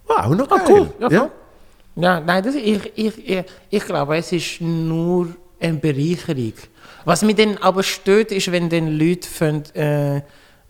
[0.05, 0.89] wow, noch Ah, cool.
[0.99, 1.29] Ja, Ja.
[1.97, 5.29] Ja, nein, das, ich, ich, ich, ich glaube, es ist nur
[5.61, 6.51] eine Bereicherung.
[7.05, 10.21] Was mich dann aber stört, ist, wenn dann Leute von äh,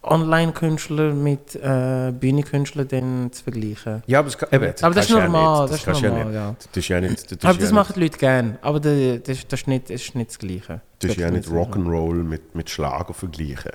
[0.05, 4.03] Online-Künstlern mit äh, Bühnenkünstlern zu vergleichen.
[4.07, 5.73] Ja, aber das, kann- eben, Aber das ist normal, nicht.
[5.73, 6.33] das ist normal, nicht.
[6.35, 6.55] ja.
[6.71, 8.57] Das ist ja nicht, das Aber das machen die Leute gerne.
[8.61, 10.81] Aber das, das, das, ist nicht, das ist nicht das Gleiche.
[10.99, 13.71] das ist ja nicht das Rock'n'Roll mit, mit Schlager vergleichen.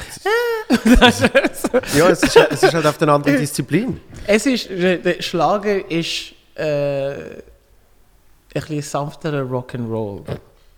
[1.96, 4.00] ja, es ist, es ist halt auf eine andere Disziplin.
[4.26, 7.42] Es ist, der Schlager ist äh, ein
[8.52, 10.22] bisschen sanfterer Rock'n'Roll.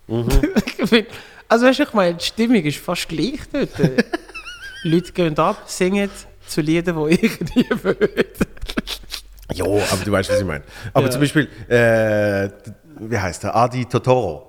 [0.09, 0.28] Mhm.
[1.48, 3.68] Also weißt du, ich meine, die Stimmung ist fast gleich dort.
[4.82, 6.10] Leute gehen ab, singen
[6.46, 8.26] zu Liedern, die ich nie will.
[9.54, 10.64] Ja, aber du weißt, was ich meine.
[10.94, 11.10] Aber Ja.
[11.10, 12.48] zum Beispiel, äh,
[13.00, 13.54] wie heißt der?
[13.54, 14.48] Adi Totoro,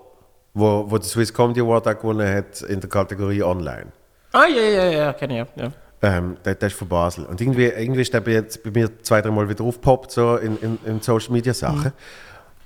[0.54, 3.88] wo, wo der Swiss Comedy Award auch gewonnen hat in der Kategorie Online.
[4.32, 5.72] Ah, ja, ja, ja, kenne ich, ja.
[6.02, 7.26] Ähm, der, der ist von Basel.
[7.26, 10.58] Und irgendwie, irgendwie ist der jetzt bei mir zwei, drei Mal wieder aufgepoppt, so in,
[10.60, 11.94] in, in Social Media Sachen.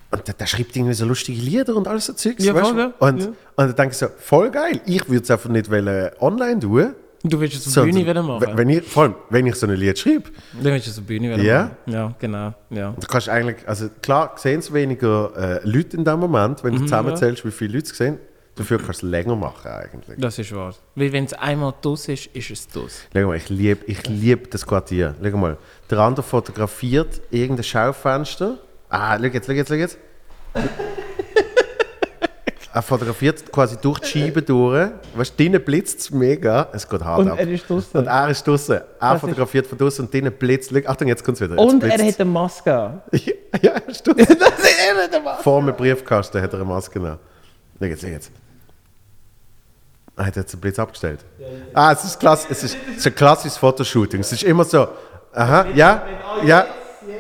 [0.10, 2.44] Und der, der schreibt irgendwie so lustige Lieder und alles so Zeugs.
[2.44, 2.94] Ja, voll, ja.
[3.00, 3.28] Und, Ja.
[3.28, 4.80] und dann denke ich so, voll geil.
[4.86, 6.96] Ich würde es einfach nicht wollen online tun.
[7.30, 8.48] Du willst es auf So, der Bühne wieder machen?
[8.56, 11.30] Wenn ich, vor allem, wenn ich so ein Lied schreibe, Du willst auf der Bühne
[11.34, 11.64] wieder Ja?
[11.64, 11.76] machen?
[11.94, 12.54] Ja, genau.
[12.70, 12.94] Ja.
[13.00, 15.32] du kannst eigentlich, also klar, sehen es weniger
[15.64, 18.18] äh, Leute in dem Moment, wenn du zusammenzählst, wie viele Leute es sehen.
[18.56, 20.18] Dafür kannst du es länger machen eigentlich.
[20.20, 20.74] Das ist wahr.
[20.96, 23.02] Weil wenn es einmal dus ist, ist es dus.
[23.14, 25.14] Schau mal, ich liebe ich lieb das Quartier.
[25.24, 25.58] Schau mal,
[25.92, 28.58] der andere fotografiert irgendein Schaufenster.
[28.90, 29.98] Ah, schau jetzt, schau jetzt, schau jetzt.
[32.78, 34.90] er fotografiert quasi durch die Scheibe durch.
[35.16, 36.70] Weißt du, drinnen blitzt es mega.
[36.72, 37.40] Es geht hart ab.
[37.40, 37.88] ist dus.
[37.92, 38.76] Und er ist draußen.
[38.76, 40.72] Er Das fotografiert von draußen und drinnen blitzt.
[40.86, 41.60] Achtung, jetzt kommt es wieder.
[41.60, 42.70] Jetzt Und er hat eine Maske.
[43.12, 44.18] ja, er ist draußen.
[44.40, 45.44] das ist er der Maske.
[45.44, 47.18] Vor dem Briefkasten hat er eine Maske genommen.
[47.80, 48.32] Schau jetzt, schau jetzt.
[50.16, 51.20] Er hat jetzt den Blitz abgestellt.
[51.74, 54.20] Ah, es ist, klass, es, ist, es ist ein klassisches Fotoshooting.
[54.20, 54.88] Es ist immer so,
[55.34, 56.04] aha, ja,
[56.44, 56.66] ja.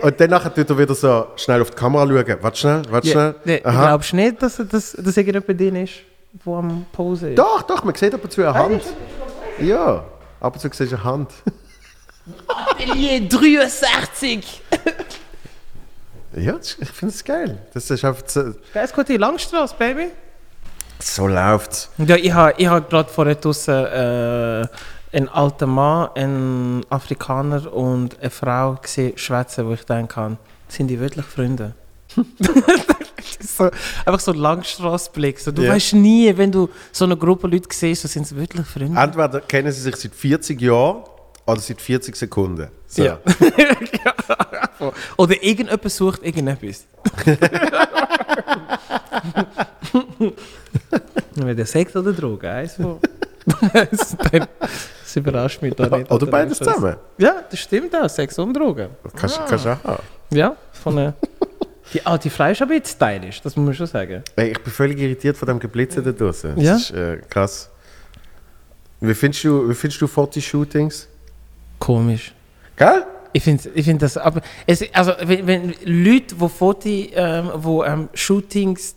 [0.01, 2.37] Und dann nachher tut er wieder so schnell auf die Kamera schauen.
[2.41, 3.35] Warte schnell, warte schnell.
[3.45, 5.93] nee, glaubst du nicht, dass, dass, dass irgendjemand bei denen ist,
[6.45, 7.37] der am Pose ist?
[7.39, 8.83] Doch, doch, man sieht ab und zu eine Hand.
[9.59, 10.03] Ja,
[10.39, 11.31] ab und zu siehst du eine Hand.
[12.47, 14.61] Atelier 63!
[16.35, 17.57] Ja, ich finde es geil.
[17.73, 20.09] Das ist einfach so, Geil, gut die Langstrasse, Baby.
[20.99, 24.67] so läuft Ja, ich habe ich ha gerade vorher draussen äh,
[25.13, 30.87] einen alten Mann, einen Afrikaner und eine Frau gesehen, schwätzen, wo ich denken kann, sind
[30.87, 31.73] die wirklich Freunde?
[33.39, 33.69] so,
[34.05, 35.39] einfach so ein Langstrassblick.
[35.39, 35.73] So, du Ja.
[35.73, 38.99] weißt nie, wenn du so eine Gruppe Leute siehst, so sind sie wirklich Freunde.
[38.99, 41.03] Entweder kennen sie sich seit 40 Jahren
[41.45, 42.67] oder seit 40 Sekunden.
[42.87, 43.03] So.
[43.03, 43.19] Ja.
[45.17, 46.85] Oder irgendjemand sucht irgendetwas.
[51.35, 52.99] Wenn der Sekt oder Drogen, eins von.
[55.13, 56.11] das überrascht mich da nicht.
[56.11, 56.95] Oder beides zusammen.
[57.17, 58.89] Ja, das stimmt auch, Sex und Drogen.
[59.15, 60.03] Kannst, kannst du auch haben.
[60.31, 61.13] Ja, von einer.
[61.93, 64.21] Die alte Frau ist aber jetzt stylisch, das muss man schon sagen.
[64.35, 66.55] Ey, ich bin völlig irritiert von dem Geblitze da draußen.
[66.55, 66.75] Das Ja?
[66.75, 67.69] ist äh, krass.
[68.99, 71.07] Wie findest du, wie findest du Fotoshootings?
[71.79, 72.33] Komisch.
[72.75, 73.05] Gell?
[73.31, 74.17] Ich finde ich find das.
[74.17, 78.95] Aber es, also, wenn, wenn Leute, die Fotos, ähm, wo, ähm, Shootings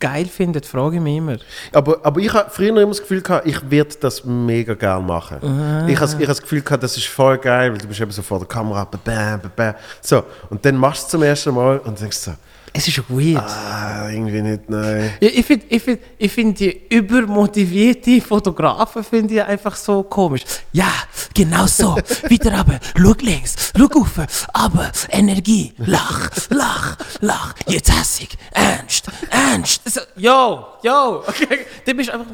[0.00, 1.36] geil finden, frage ich mich immer.
[1.72, 5.38] Aber, aber ich habe früher immer das Gefühl gehabt, ich werde das mega gerne machen.
[5.42, 5.88] Ah.
[5.88, 8.10] Ich habe ich hab das Gefühl gehabt, das ist voll geil, weil du bist eben
[8.10, 9.74] so vor der Kamera, bam, bam, bam.
[10.00, 12.32] So, und dann machst du es zum ersten Mal und denkst so,
[12.72, 13.42] Es ist weird.
[13.42, 15.12] ah, irgendwie nicht, nein.
[15.20, 20.42] Ja, ich finde ich find, ich find die übermotivierte Fotografen finde ich einfach so komisch.
[20.72, 20.92] Ja,
[21.34, 21.96] genau so.
[22.28, 22.78] Wieder aber.
[22.96, 25.72] Schau links, schau auf, aber Energie.
[25.78, 27.54] Lach, lach, lach.
[27.66, 28.30] Jetzt hässig.
[28.52, 29.82] Ernst, ernst.
[29.90, 31.22] So, yo, yo.
[31.26, 32.26] Okay, dann bist du einfach...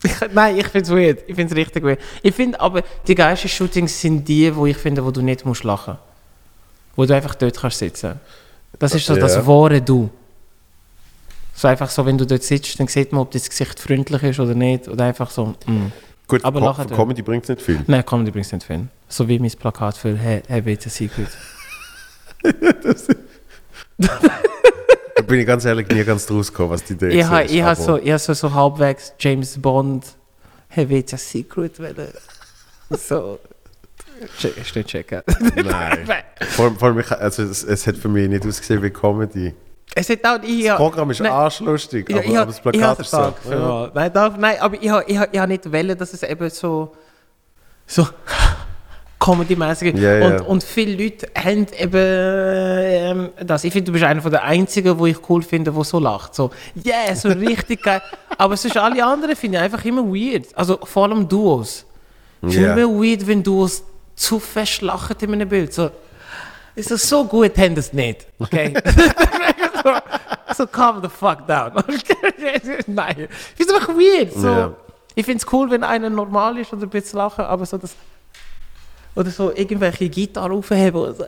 [0.32, 1.18] Nein, ich finde es weird.
[1.26, 2.00] Ich finde es richtig weird.
[2.22, 5.64] Ich finde aber, die geilsten Shootings sind die, wo ich finde, wo du nicht musst
[5.64, 5.98] lachen.
[7.00, 8.20] Wo du einfach dort kannst sitzen.
[8.78, 9.20] Das ist so Ja.
[9.20, 10.10] das wahre Du.
[11.54, 14.38] So einfach so, wenn du dort sitzt, dann sieht man, ob das Gesicht freundlich ist
[14.38, 14.86] oder nicht.
[14.86, 15.92] Oder einfach so, mm.
[16.28, 16.84] Gut, Aber nachher.
[16.84, 17.82] Comedy bringt es nicht viel.
[17.86, 18.86] Nein, komm, die bringst nicht viel.
[19.08, 21.28] So wie mein Plakat für Hey, hey a Secret.
[25.16, 27.54] Da bin ich ganz ehrlich nie ganz draus gekommen, was die Idee Ich habe ist,
[27.54, 30.04] ich ha aber- so, ich so, so halbwegs James Bond
[30.68, 32.08] Hey a Secret wollen.
[32.90, 33.38] So.
[34.38, 35.22] Check, ist nicht checken.
[35.56, 35.98] Nein.
[36.50, 39.54] vor, vor mich, also es, es hat für mich nicht ausgesehen wie Comedy.
[39.94, 41.32] Es hat auch, ich, Das Programm ist Nein.
[41.32, 43.34] arschlustig, Ja, aber, ich, aber das ich Plakat habe ist so.
[43.42, 43.90] für mal.
[43.94, 46.48] Nein, darf, nein, aber ich habe ich, hab- ich hab nicht wollen, dass es eben
[46.50, 46.92] so,
[47.86, 48.06] so
[49.18, 50.26] Comedy-mäßig Ja, ja.
[50.28, 53.64] und, und viele Leute haben eben ähm, das.
[53.64, 56.34] Ich finde, du bist einer von der Einzigen, wo ich cool finde, der so lacht.
[56.34, 56.50] So,
[56.86, 58.00] yeah, so richtig geil.
[58.38, 60.46] Aber sonst alle anderen finde ich einfach immer weird.
[60.56, 61.84] Also vor allem Duos.
[62.42, 62.74] Ich finde Ja.
[62.76, 63.82] immer weird, wenn Duos
[64.14, 65.72] zu fest lachen in einem Bild.
[65.72, 65.90] So,
[66.74, 68.26] ist das so gut, haben das nicht.
[68.38, 68.74] Okay?
[69.84, 69.90] so,
[70.56, 71.72] so calm the fuck down.
[72.86, 73.28] Nein.
[73.56, 74.32] Ich finde es einfach weird.
[74.34, 74.46] So.
[74.48, 74.72] Ja.
[75.14, 77.94] Ich finde es cool, wenn einer normal ist und ein bisschen lachen, aber so das.
[79.16, 81.00] Oder so irgendwelche Gitarre aufheben.
[81.00, 81.24] Oder so.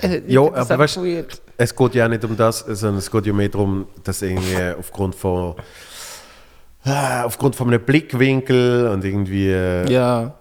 [0.00, 1.40] Äh, Ja, aber weißt- weird.
[1.56, 5.14] Es geht ja nicht um das, sondern es geht ja mehr darum, dass irgendwie aufgrund
[5.14, 5.54] von
[6.84, 10.34] ah, aufgrund von einem Blickwinkel und irgendwie äh, Ja.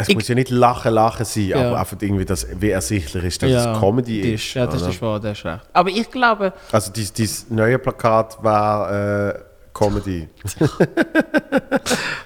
[0.00, 1.68] Es Ich- muss ja nicht lachen lachen sein, Ja.
[1.68, 4.54] aber einfach irgendwie, dass wie ersichtlich ist, dass ja, es Comedy das ist.
[4.54, 4.90] Ja, das oder?
[4.90, 5.60] ist wahr, das ist recht.
[5.72, 9.34] Aber ich glaube, Also dieses, neue Plakat war äh,
[9.72, 10.28] Comedy.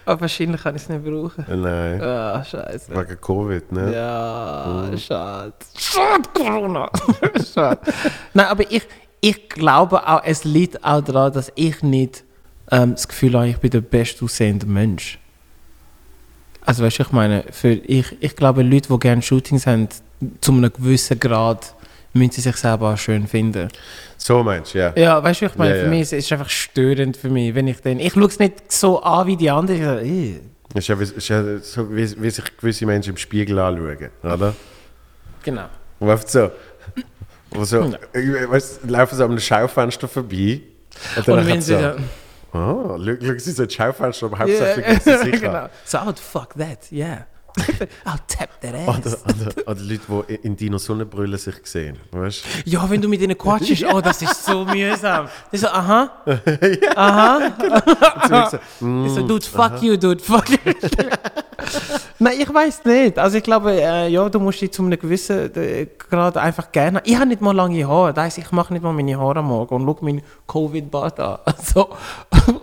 [0.04, 1.44] aber wahrscheinlich kann ich es nicht brauchen.
[1.48, 2.90] Nein, Ah, scheiße.
[2.94, 3.94] wegen Covid, ne?
[3.94, 5.52] Ja, schade.
[5.76, 6.90] Schade, Corona.
[7.54, 7.78] schade.
[8.32, 8.82] Nein, aber ich,
[9.20, 12.24] ich glaube auch, es liegt auch daran, dass ich nicht
[12.70, 15.18] ähm, das Gefühl habe, ich bin der best aussehende Mensch.
[16.66, 19.88] Also weißt du, ich meine, für ich, ich glaube, Leute, die gerne Shootings haben,
[20.40, 21.74] zu einem gewissen Grad
[22.14, 23.68] müssen sie sich selber auch schön finden.
[24.16, 24.92] So meinst du, ja.
[24.96, 25.90] Ja, weißt du, ich meine, Ja, für ja.
[25.90, 29.02] mich ist es einfach störend für mich, wenn ich dann, ich schaue es nicht so
[29.02, 29.76] an wie die anderen.
[29.78, 30.40] Ich sage, «Ih.»
[30.74, 34.54] Ist ja, ist ja so, wie, wie sich gewisse Menschen im Spiegel anschauen, oder?
[35.42, 35.66] genau.
[36.00, 36.50] Und einfach so,
[37.50, 40.62] wo so ich weißt, laufen so an einem Schaufenster vorbei
[41.16, 41.92] und dann Und wenn sie so,
[42.54, 45.38] oh, schau, schau sie so ins Schaufenster, aber hauptsächlich ist sie sicher.
[45.38, 45.68] genau.
[45.84, 47.26] So, oh, fuck that, yeah.
[48.04, 48.88] I'll tap that ass.
[48.88, 52.44] Oder, oder, oder Leute, die in deiner Sonnenbrille sich sehen, weißt?
[52.64, 55.26] Ja, wenn du mit ihnen quatschst, oh, das ist so mühsam.
[55.52, 56.10] Das ist so, aha,
[56.96, 57.40] aha.
[58.80, 60.56] So, mm, so, dude, fuck you, dude, fuck you.
[62.18, 63.18] Nein, ich weiß nicht.
[63.18, 67.00] Also ich glaube, äh, ja, du musst dich zu einem gewissen äh, Grad einfach gerne.
[67.04, 68.12] Ich habe nicht mal lange Haare.
[68.12, 71.38] Das heisst, ich mache nicht mal meine Haare am Morgen und schau meinen Covid-Bart an.
[71.44, 71.88] Also,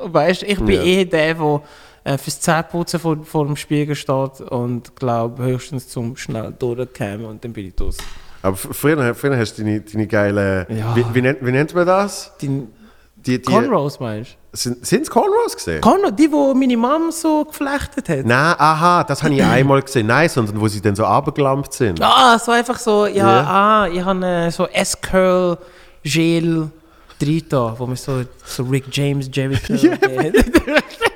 [0.03, 0.83] weißt, ich bin Ja.
[0.83, 1.61] eh der, der
[2.03, 7.43] äh, fürs Zähneputzen vor, vor dem Spiegel steht und glaube höchstens zum schnell durchkämen und
[7.43, 7.97] dann bin ich draus.
[8.41, 10.65] Aber früher, früher hast du deine, deine geile.
[10.69, 10.95] Ja.
[10.95, 12.31] Wie, wie, nennt, wie nennt man das?
[12.41, 15.79] Die Die, die, Cornrows meinst Sind es Cornrows gesehen?
[15.81, 15.87] du?
[15.87, 18.25] Cornrows, die, die meine Mom so geflechtet hat.
[18.25, 20.07] Nein, aha, das habe ich einmal gesehen.
[20.07, 22.01] Nein, sondern wo sie dann so abgelampt sind.
[22.01, 23.43] Ah, so einfach so, ja, Ja.
[23.83, 25.59] ah, ich habe äh, so S-Curl,
[26.03, 26.71] Gel,
[27.19, 29.77] Drita, wo man so, so Rick James, Jerry Curl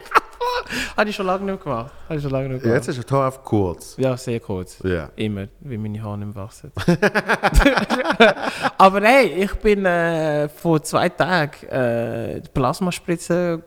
[0.98, 1.92] Habe ich schon lange nicht gemacht.
[2.08, 3.00] Habe ich schon lange nicht Ja, jetzt gemacht.
[3.00, 3.96] ist das Haar auf kurz.
[3.98, 4.78] Ja, sehr kurz.
[4.84, 5.10] Ja.
[5.16, 6.72] Immer, wie meine Haare nicht mehr wachsen.
[8.78, 13.62] Aber hey, ich bin äh, vor zwei Tagen äh, die Plasmaspritze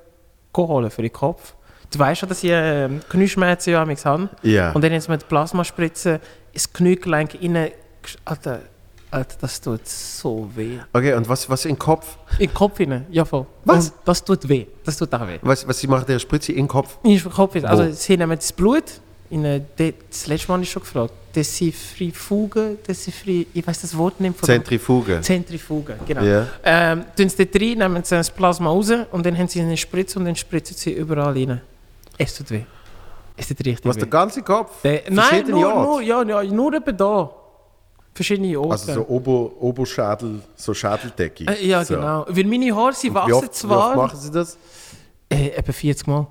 [0.52, 1.54] geholt für den Kopf.
[1.92, 4.28] Du weißt ja, dass ich äh, Knieschmerzen ja habe.
[4.42, 4.72] Ja.
[4.72, 6.20] Und dann haben sie mit Plasmaspritze
[6.52, 7.70] ins Kniegelenk rein.
[8.24, 8.60] Alter,
[9.10, 10.78] Alter, das tut so weh.
[10.92, 12.18] Okay, und was, was den Kopf?
[12.38, 13.46] Den Kopf hinein, ja voll.
[13.64, 13.90] Was?
[13.90, 14.66] Und das tut weh.
[14.84, 15.38] Das tut auch weh.
[15.40, 16.98] Was, was sie machen, der Spritze in den Kopf?
[17.02, 17.70] In den Kopf hinein.
[17.70, 18.84] Also sie nehmen das Blut.
[19.30, 21.12] In, de, das letzte Mal habe ich schon gefragt.
[21.34, 23.46] Desinfrifuge, Desinfri...
[23.52, 24.36] Ich weiß das Wort nicht.
[24.38, 25.20] von Zentrifuge.
[25.20, 26.22] Zentrifuge, genau.
[26.22, 26.46] Ja.
[26.64, 29.76] Ähm, tun sie dort rein, nehmen sie das Plasma raus und dann haben sie eine
[29.76, 31.60] Spritze und dann spritzen sie überall rein.
[32.16, 32.62] Es tut weh.
[33.36, 34.00] Es tut richtig Was, weh.
[34.00, 34.82] der ganze Kopf?
[34.82, 37.30] Der, nein, nur, nur, ja, ja, nur etwa da.
[38.18, 38.72] Verschiedene Orte.
[38.72, 41.44] Also so Ober, Oberschädel, so Schädeldecke.
[41.44, 41.94] Äh, ja, so.
[41.94, 42.26] genau.
[42.28, 43.94] Weil meine Haare, sie Wie wachsen oft, wie oft zwar...
[43.94, 44.58] machen sie das?
[45.28, 46.26] Äh, etwa 40 Mal.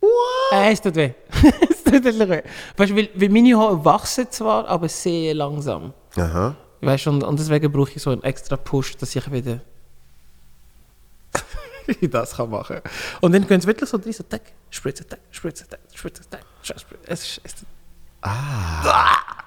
[0.00, 0.10] What?
[0.52, 1.12] Äh, es tut weh.
[1.70, 2.42] es tut wirklich weh.
[2.76, 5.92] Weißt du, weil, weil meine Haare wachsen zwar, aber sehr langsam.
[6.16, 6.56] Aha.
[6.80, 9.60] Weißt du, und, und deswegen brauche ich so einen extra Push, dass ich wieder
[12.10, 12.80] das kann machen.
[13.20, 16.42] Und dann gehen sie wirklich so drin, so tack, spritze, tack, spritze, tack, spritze, tack,
[16.64, 17.04] spritze.
[17.04, 17.40] Es ist...
[17.44, 17.54] Es,
[18.22, 18.82] ah.
[18.82, 19.37] Ah.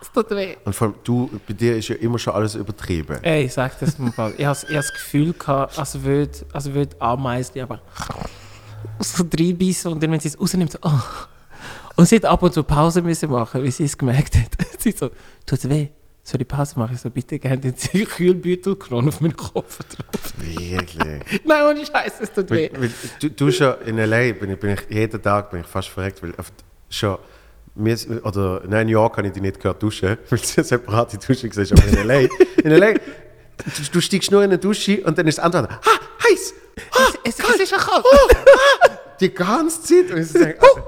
[0.00, 0.56] Es tut weh.
[0.64, 3.18] Und vor allem, du, bei dir ist ja immer schon alles übertrieben.
[3.22, 4.32] Ey, ich sag das mal.
[4.36, 7.80] Ich habe ich hab das Gefühl gehabt, als würde, als würde Ameisen aber
[9.00, 11.00] so reinbeissen und dann, wenn sie es rausnimmt, so, oh.
[11.96, 14.50] Und sie hat ab und zu Pause müssen machen, wie sie es gemerkt hat.
[14.78, 15.10] sie so,
[15.46, 15.88] tut's weh?
[16.22, 16.94] Soll ich Pause machen?
[16.94, 17.62] Ich so, bitte gerne.
[17.62, 20.34] Einen Kühlbeutel genommen auf meinen Kopf drauf.
[20.36, 21.42] Wirklich.
[21.44, 22.68] Nein, ohne Scheiße, es tut weh.
[22.72, 24.32] Weil, weil, du, du schon in L.A.
[24.32, 26.52] bin ich, bin ich jeden Tag bin ich fast verreckt, weil oft
[26.90, 27.16] schon
[27.76, 31.18] mir, oder in einem Jahr kann ich die nicht gehört duschen, weil es eine separate
[31.18, 32.28] Dusche war, aber in L.A.
[32.64, 32.92] in L.A.
[32.94, 35.78] Du, du steigst nur in eine Dusche und dann ist die Antwort, ah,
[36.28, 36.54] heiß,
[36.92, 38.04] ah, Es, es ist ja kalt.
[39.20, 40.10] die ganze Zeit.
[40.10, 40.82] Und ich denke, also,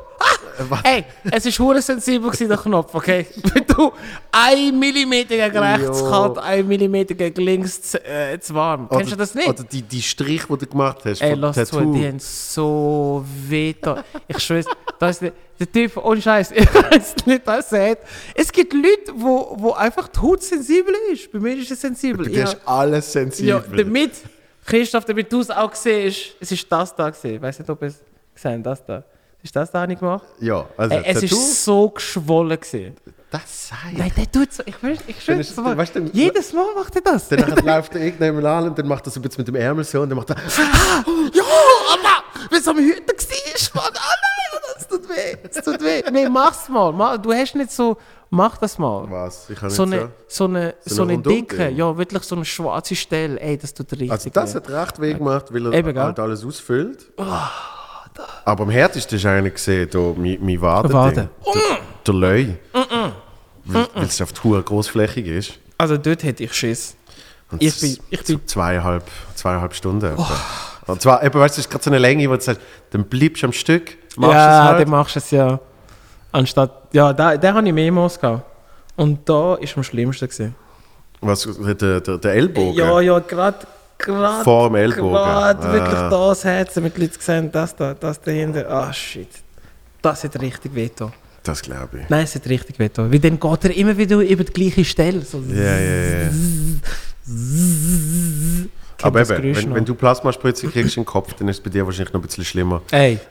[0.69, 0.81] was?
[0.85, 3.27] Ey, es war hure sensibel gewesen, der Knopf, okay?
[3.55, 3.93] Wenn du
[4.33, 6.11] ein Millimeter gegen rechts Jo.
[6.11, 8.89] kalt, ein Millimeter gegen links zu, äh, zu warm.
[8.89, 9.49] Kennst du das nicht?
[9.49, 13.75] Oder die, die Strich, die du gemacht hast, Ey, lass zu, die haben so weh
[13.81, 14.05] da.
[14.27, 14.65] Ich schwöre,
[14.99, 18.03] das ist der, der Typ, ohne Scheiß, ich weiß nicht, was er sagt.
[18.35, 21.31] Es gibt Leute, wo, wo einfach die Haut sensibel ist.
[21.33, 22.27] Bei mir ist es sensibel.
[22.27, 23.63] Du bist alles Ja, sensibel.
[23.85, 24.13] damit,
[24.65, 27.37] Christoph, damit du es auch siehst, es ist das da gesehen.
[27.37, 28.01] Ich weiß nicht, ob es
[28.35, 29.03] gesehen das da.
[29.43, 30.25] Ist das da nicht gemacht?
[30.41, 32.97] Ja, also Ey, es ist so geschwollen gesehen.
[33.31, 33.77] das sei.
[33.97, 34.63] Nein, der tut so.
[34.67, 35.45] Ich schwöre, ich schwöre.
[35.45, 37.29] so mal- weißt du, Jedes Mal macht er das.
[37.29, 39.85] Dann läuft er irgendjemand an und dann macht er so ein bisschen mit dem Ärmel
[39.85, 41.45] so und dann macht er, Ja,
[41.93, 43.07] aber wenn es am Hüten
[43.75, 43.93] war, Mann.
[43.95, 45.37] Ah nein, das tut weh.
[45.53, 46.03] Das tut weh.
[46.11, 46.93] Nein, mach's mal.
[46.93, 47.97] Ma- Du hast nicht so.
[48.31, 49.11] Mach das mal.
[49.11, 49.49] was?
[49.49, 52.35] Ich kann So nicht eine, so eine, So so eine eine dicke, ja, wirklich so
[52.37, 53.41] eine schwarze Stelle.
[53.41, 56.45] Ey, das tut richtig Also das hat recht weh gemacht, weil er Eben, halt alles
[56.45, 57.07] ausfüllt.
[58.45, 60.93] Aber am härtesten ist eigentlich gesehen, da, mein, mein Waden.
[60.93, 61.29] Wade.
[61.55, 61.63] Der,
[62.07, 62.47] der Leu.
[63.65, 65.53] Weil, weil es auf die großflächig ist.
[65.77, 66.97] Also dort hätte ich Schiss.
[67.51, 69.05] Und Ich bin- ich bin- zweieinhalb,
[69.35, 70.13] zweieinhalb Stunden.
[70.13, 70.29] etwa.
[70.87, 73.05] Und zwar, eben, weißt du, es ist gerade so eine Länge, wo du sagst, dann
[73.05, 74.81] bleibst du am Stück, machst ja, es halt.
[74.81, 75.61] dann machst du es ja.
[76.33, 76.71] Anstatt.
[76.93, 78.43] Ja, da, da habe ich mehrmals gehabt.
[78.97, 80.55] Und da ist am schlimmsten gewesen.
[81.21, 82.75] Was, der, der, der Ellbogen?
[82.75, 83.59] Ja, ja, gerade.
[83.99, 84.45] Gerade.
[84.45, 85.13] Vor dem Ellbogen.
[85.13, 85.73] Gerade Ah.
[85.73, 88.71] wirklich das Herz, damit die Leute sehen, das da, das dahinter.
[88.71, 89.29] Ah, shit.
[90.01, 91.13] Das hat richtig wehgetan.
[91.43, 92.09] Das glaube ich.
[92.09, 93.13] Nein, es hat richtig wehgetan.
[93.13, 95.23] Weil dann geht er immer wieder über die gleiche Stelle.
[95.23, 95.43] So.
[95.49, 96.31] Ja, ja, ja.
[99.03, 101.85] Aber eben, wenn, wenn du Plasmaspritze kriegst in den Kopf, dann ist es bei dir
[101.87, 103.19] wahrscheinlich noch ein bisschen schlimmer Ey.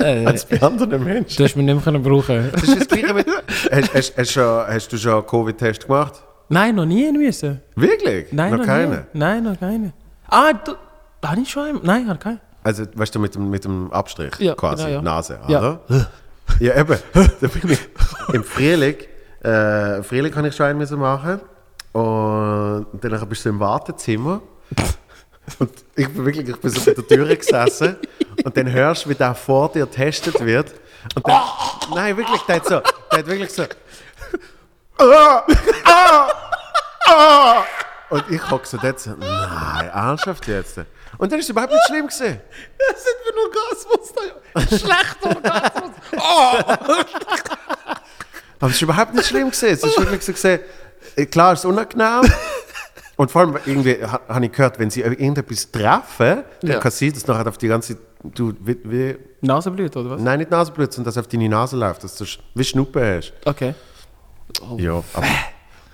[0.00, 1.36] Äh, als bei anderen Menschen.
[1.38, 3.26] du hast mich nicht mehr brauchen Das ist das Gleiche mit.
[3.72, 6.22] hast, hast, hast, hast du schon einen Covid-Test gemacht?
[6.48, 7.60] Nein, noch nie müssen.
[7.76, 8.32] Wirklich?
[8.32, 8.96] Nein, noch noch keine?
[8.96, 9.18] Nie.
[9.18, 9.92] Nein, noch keine.
[10.28, 10.72] Ah, du.
[11.24, 11.80] Habe ich schon einen?
[11.82, 12.40] Nein, habe keinen.
[12.62, 15.02] Also, weißt du, mit dem, mit dem Abstrich Ja, quasi, genau, ja.
[15.02, 15.58] Nase, Ja.
[15.58, 15.80] oder?
[16.60, 16.98] Ja, eben.
[17.40, 17.78] Da bin ich
[18.32, 18.96] im Frühling,
[19.42, 21.40] äh, Frühling kann ich schon einen machen.
[21.92, 24.40] Und dann bist du im Wartezimmer.
[25.58, 27.96] Und ich bin wirklich, ich bin so bei der Tür gesessen.
[28.44, 30.72] Und dann hörst du, wie der vor dir getestet wird.
[31.14, 31.42] Und dann,
[31.94, 32.80] nein, wirklich, der hat so,
[33.12, 33.64] der hat wirklich so,
[34.98, 35.44] ah,
[35.84, 36.28] ah,
[37.06, 37.62] ah.
[38.10, 40.78] Und ich hocke so dort so, nein, ernsthaft jetzt?
[41.18, 42.40] Und dann ist es überhaupt nicht schlimm gewesen.
[42.78, 44.76] Das sind wir nur Gasmuster.
[44.78, 46.78] Schlechter Gasmuster.
[48.60, 49.74] Aber es ist überhaupt nicht schlimm gesehen.
[49.74, 50.60] Es ist wirklich so gesehen,
[51.16, 52.22] äh, klar, es ist unangenehm.
[53.16, 56.78] Und vor allem, irgendwie ha- habe ich gehört, wenn sie irgendetwas treffen, dann Ja.
[56.78, 60.20] kann es sein, dass nachher auf die ganze du, wie, wie, Nasenblut, oder was?
[60.20, 63.32] nein, nicht Nasenblut, sondern dass auf deine Nase läuft, dass du wie Schnuppe hast.
[63.44, 63.74] Okay.
[64.76, 65.26] Ja, aber,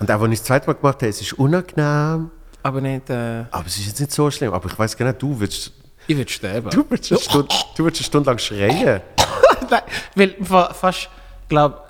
[0.00, 2.30] und auch, wenn ich das zweite Mal gemacht habe, es ist unangenehm,
[2.62, 4.52] Aber nicht, äh, aber es ist jetzt nicht so schlimm.
[4.52, 5.72] Aber ich weiß genau, du willst,
[6.06, 6.70] ich würde sterben.
[6.70, 9.00] du willst, eine, Stunde, du willst eine Stunde lang schreien.
[9.70, 9.82] Nein,
[10.14, 11.08] weil fa- fast,
[11.48, 11.80] glaube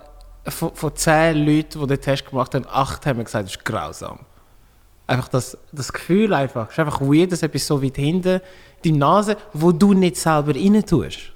[0.47, 4.21] von, von zehn Leuten, die den Test gemacht haben, acht haben gesagt, das ist grausam.
[5.07, 6.67] Einfach das, das Gefühl einfach.
[6.67, 8.41] Es ist einfach weird, dass etwas so weit hinten
[8.85, 11.19] die Nase, wo du nicht selber rein tust.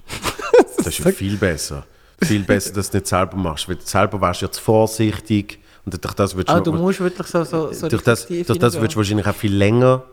[0.77, 1.85] Das ist ja viel besser.
[2.21, 3.67] Viel besser, dass du nicht selber machst.
[3.69, 5.59] Weil du selber wärst ja zu vorsichtig.
[5.85, 8.59] Und durch das würdest Ah, du du musst wirklich so, so, so durch das, durch
[8.59, 10.03] das würdest du wahrscheinlich auch viel länger.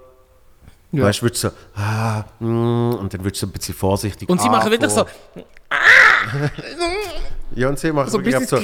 [0.93, 1.05] Ja.
[1.05, 4.29] Weißt du, würdest so, ah, mm, und dann würdest du ein bisschen vorsichtig.
[4.29, 5.05] Und sie machen wirklich so,
[7.55, 8.57] Ja, und sie machen so wirklich so.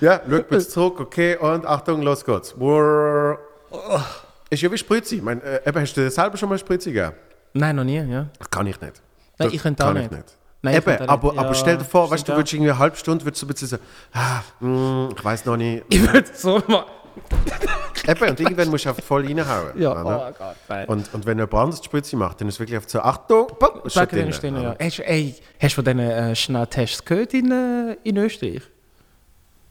[0.00, 2.52] Ja, schau bitte zurück, okay, und Achtung, los geht's.
[2.52, 3.38] Brrr.
[4.50, 5.16] Ist ja wie Spritze.
[5.16, 7.14] Ich meine, äh, hast du selber schon mal Spritze gegeben?
[7.52, 8.26] Nein, noch nie, ja.
[8.50, 8.94] Kann ich nicht.
[9.38, 10.10] Nein, Das ich könnte auch kann nicht.
[10.12, 10.36] Ich nicht.
[10.72, 12.38] Nein, Eben, auch aber, Ja, stell dir vor, weißt du, du auch.
[12.38, 13.78] würdest irgendwie eine halbe Stunde würdest du so ein bisschen so,
[14.12, 15.84] ah, mm, ich weiß noch nicht.
[15.90, 16.90] Ich würde so machen.
[18.06, 19.78] Eben, und irgendwann musst du einfach voll reinhauen.
[19.80, 20.28] Ja, oder?
[20.30, 20.86] oh Gott, nein.
[20.88, 23.48] Und, und wenn jemand anderes die Spritze macht, dann ist es wirklich auf so, Achtung,
[23.58, 24.62] pop, ist schon drin, oder?
[24.62, 24.76] ja.
[24.80, 28.62] Hast, du- ey, hast du von diesen äh, Schnelltests gehört in, äh, in Österreich?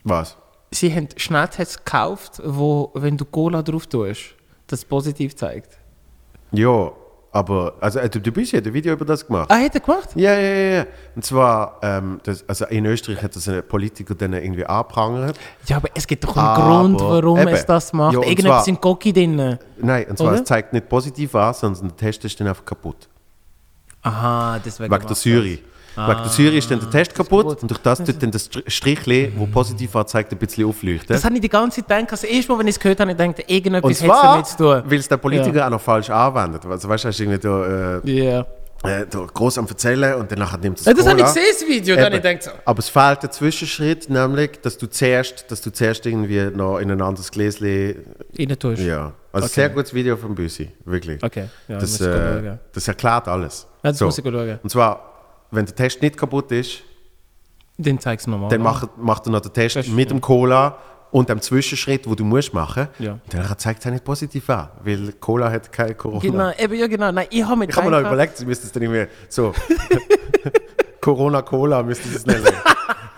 [0.03, 0.35] Was?
[0.71, 4.35] Sie haben Schnelltests gekauft, wo, wenn du Cola drauf tust,
[4.67, 5.77] das positiv zeigt.
[6.51, 6.91] Ja,
[7.37, 9.51] aber, also äh, du, du bist ja ein Video über das gemacht.
[9.51, 10.09] Ah, hat er gemacht?
[10.15, 10.85] Ja, ja, ja, ja.
[11.15, 15.37] Und zwar, ähm, das, also in Österreich hat das ein Politiker dann irgendwie angeprangert.
[15.67, 17.49] Ja, aber es gibt doch einen Aber Grund, warum eben.
[17.49, 18.15] es das macht.
[18.15, 19.59] Ja, Irgendetwas in Cocky drin.
[19.77, 20.37] Nein, und zwar, Oder?
[20.37, 23.07] es zeigt nicht positiv an, sondern der Test ist dann einfach kaputt.
[24.01, 24.91] Aha, deswegen.
[24.91, 25.15] Wegen der
[25.97, 26.07] Syri.
[26.09, 27.61] Wegen der Syri ist dann der Test kaputt, kaputt.
[27.63, 31.07] und durch das tut dann das Str- Strichli, wo positiv anzeigt, ein bisschen aufleuchten.
[31.07, 32.11] Das habe ich die ganze Zeit gedacht.
[32.11, 34.57] Also, erst mal, wenn ich es gehört habe, ich gedacht, Und irgendetwas hat damit zu
[34.57, 34.83] tun.
[34.85, 36.65] weil es der Politiker auch noch falsch anwendet.
[36.65, 38.45] Also weißt du, ist irgendwie da, äh, Ja.
[38.83, 41.67] äh, groß am Erzählen und dann nachher nimmt es Ja, das habe ich gesehen, das
[41.67, 41.95] Video.
[41.95, 42.51] Dann ich gedacht, so.
[42.63, 46.91] Aber es fehlt der Zwischenschritt, nämlich, dass du zuerst, dass du zuerst irgendwie noch in
[46.91, 47.95] ein anderes Gläschen.
[48.37, 48.81] Rein tust.
[48.83, 49.13] Ja.
[49.33, 49.53] Also Okay.
[49.55, 51.21] sehr gutes Video von Büsi, wirklich.
[51.23, 53.67] Okay, ja, das, äh, das erklärt alles.
[53.83, 54.05] Ja, das So.
[54.05, 54.59] muss ich schauen.
[54.63, 55.16] Und zwar,
[55.51, 56.81] wenn der Test nicht kaputt ist,
[57.77, 58.49] Dann zeig es nochmal.
[58.49, 60.77] dann macht, macht er noch den Test ist- mit dem Cola
[61.11, 62.89] und dem Zwischenschritt, wo du musst machen.
[62.99, 63.13] Ja.
[63.13, 66.19] Und dann zeigt es nicht positiv an, weil Cola hat kein Corona.
[66.21, 67.11] Genau, eben, ja, genau.
[67.11, 69.53] Nein, ich habe mir Ich habe mir noch überlegt, sie müssten es dann irgendwie so
[71.01, 72.45] Corona Cola müssten sie es nennen.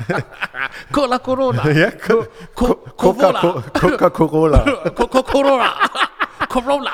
[0.92, 1.70] Cola Corona.
[1.72, 2.26] ja, Co
[2.56, 3.64] Co- Coca Cola.
[3.74, 4.60] Coca Cola.
[4.96, 5.74] Co- Co- Corona.
[6.48, 6.92] Corona.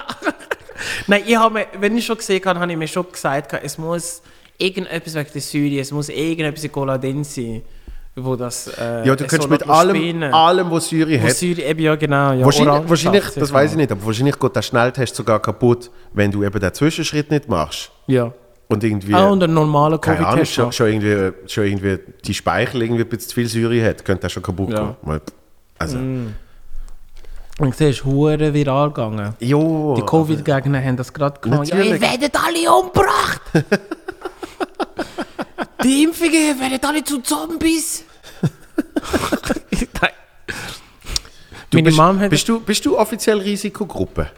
[1.07, 3.77] Nein, ich habe mir, wenn ich schon gesehen habe, habe ich mir schon gesagt, es
[3.77, 4.21] muss
[4.57, 7.61] irgendetwas wegen der Syrien, es muss irgendetwas in Cola drin sein,
[8.15, 8.67] wo das.
[8.77, 11.33] Äh, Ja, du soll mit allem, allem, was Syrien Wo hat.
[11.35, 12.31] Syrien, eben, ja, genau.
[12.33, 16.31] Ja, Wahrscheinlich, wahrscheinlich das weiß ich nicht, aber wahrscheinlich geht der Schnelltest sogar kaputt, wenn
[16.31, 17.91] du eben den Zwischenschritt nicht machst.
[18.07, 18.31] Ja.
[18.67, 22.81] Und irgendwie, Ah, und ein normaler keine Ahnung, schon, schon, irgendwie, schon irgendwie die Speichel
[22.81, 24.95] irgendwie ein bisschen zu viel Syrien hat, könnte das schon kaputt Ja.
[25.05, 25.21] gehen.
[25.77, 26.33] Also, Und
[27.59, 29.33] du siehst, hure viral gegangen.
[29.39, 29.93] jo.
[29.97, 31.67] Die Covid-Gegner haben das gerade gemacht.
[31.67, 33.41] Ja, ihr werdet alle umgebracht!
[35.85, 38.03] Die Impfungen werden alle zu Zombies!
[40.01, 40.11] Nein.
[41.69, 44.31] du Meine bist, Mom hat- bist, du, bist du offiziell Risikogruppe?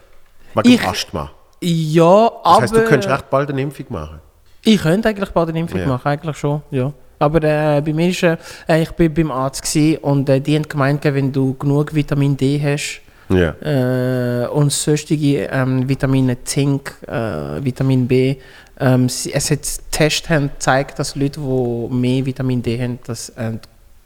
[0.54, 1.30] Wegen Ich- Asthma.
[1.60, 2.62] Ja, Das aber...
[2.62, 4.20] heißt, du könntest recht bald eine Impfung machen.
[4.62, 5.86] Ich könnte eigentlich bald eine Impfung Ja.
[5.86, 6.92] machen, eigentlich schon, ja.
[7.18, 8.36] Aber äh, bei mir ist, äh,
[8.82, 12.60] ich bin beim Arzt gewesen und äh, die haben gemeint, wenn du genug Vitamin D
[12.62, 13.54] hast Ja.
[13.62, 18.36] äh, und sonstige ähm, Vitamine, Zink, äh, Vitamin B,
[18.80, 19.60] ähm, es hat
[19.90, 23.52] Tests haben gezeigt, dass Leute, die mehr Vitamin D haben, dass äh,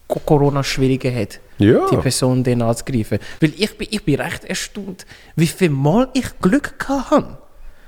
[0.09, 1.87] Co- Corona schwieriger hat, Ja.
[1.91, 3.18] die Person den anzugreifen.
[3.41, 5.07] Weil ich bin, ich bin recht erstaunt,
[5.37, 7.39] wie viel Mal ich Glück habe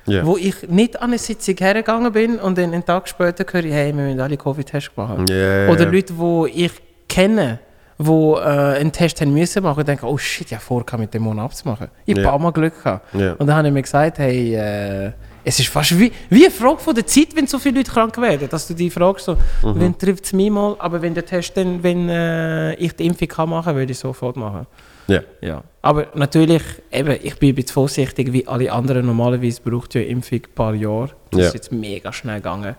[0.06, 0.24] ja.
[0.26, 3.72] wo ich nicht an eine Sitzung hergegangen bin und dann einen Tag später höre ich,
[3.72, 5.24] hey, wir müssen alle Covid-Tests machen.
[5.30, 5.86] Ja, Oder.
[5.90, 6.72] Leute, die ich
[7.08, 7.58] kenne,
[7.98, 8.36] die äh,
[8.80, 11.88] einen Test haben müssen machen, denken, oh shit, ich habe vor, mit dem Monat abzumachen.
[12.04, 12.26] Ich habe Ja.
[12.26, 13.14] ein paar Mal Glück gehabt.
[13.14, 13.32] Ja.
[13.32, 15.12] Und dann habe ich mir gesagt, hey, äh,
[15.44, 18.16] es ist fast wie, wie eine Frage von der Zeit, wenn so viele Leute krank
[18.20, 19.80] werden, dass du die fragst, so, Mhm.
[19.80, 23.28] wenn trifft es mich mal, aber wenn der Test dann, wenn äh, ich die Impfung
[23.28, 24.66] kann machen, würde ich sofort machen.
[25.06, 25.20] ja.
[25.42, 25.62] Ja.
[25.82, 29.04] Aber natürlich, eben, ich bin ein bisschen vorsichtig, wie alle anderen.
[29.04, 31.10] Normalerweise braucht ja eine Impfung ein paar Jahre.
[31.30, 31.46] Das Ja.
[31.48, 32.74] ist jetzt mega schnell gegangen.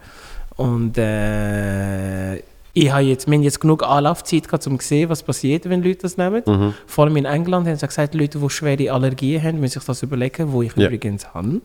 [0.55, 2.37] Und äh,
[2.73, 5.83] ich habe jetzt, wir haben jetzt genug Anlaufzeit gehabt, um zu sehen, was passiert, wenn
[5.83, 6.41] Leute das nehmen.
[6.45, 6.73] Mhm.
[6.87, 10.01] Vor allem in England haben sie gesagt, Leute, die schwere Allergien haben, müssen sich das
[10.03, 10.87] überlegen, wo ich Ja.
[10.87, 11.61] übrigens habe.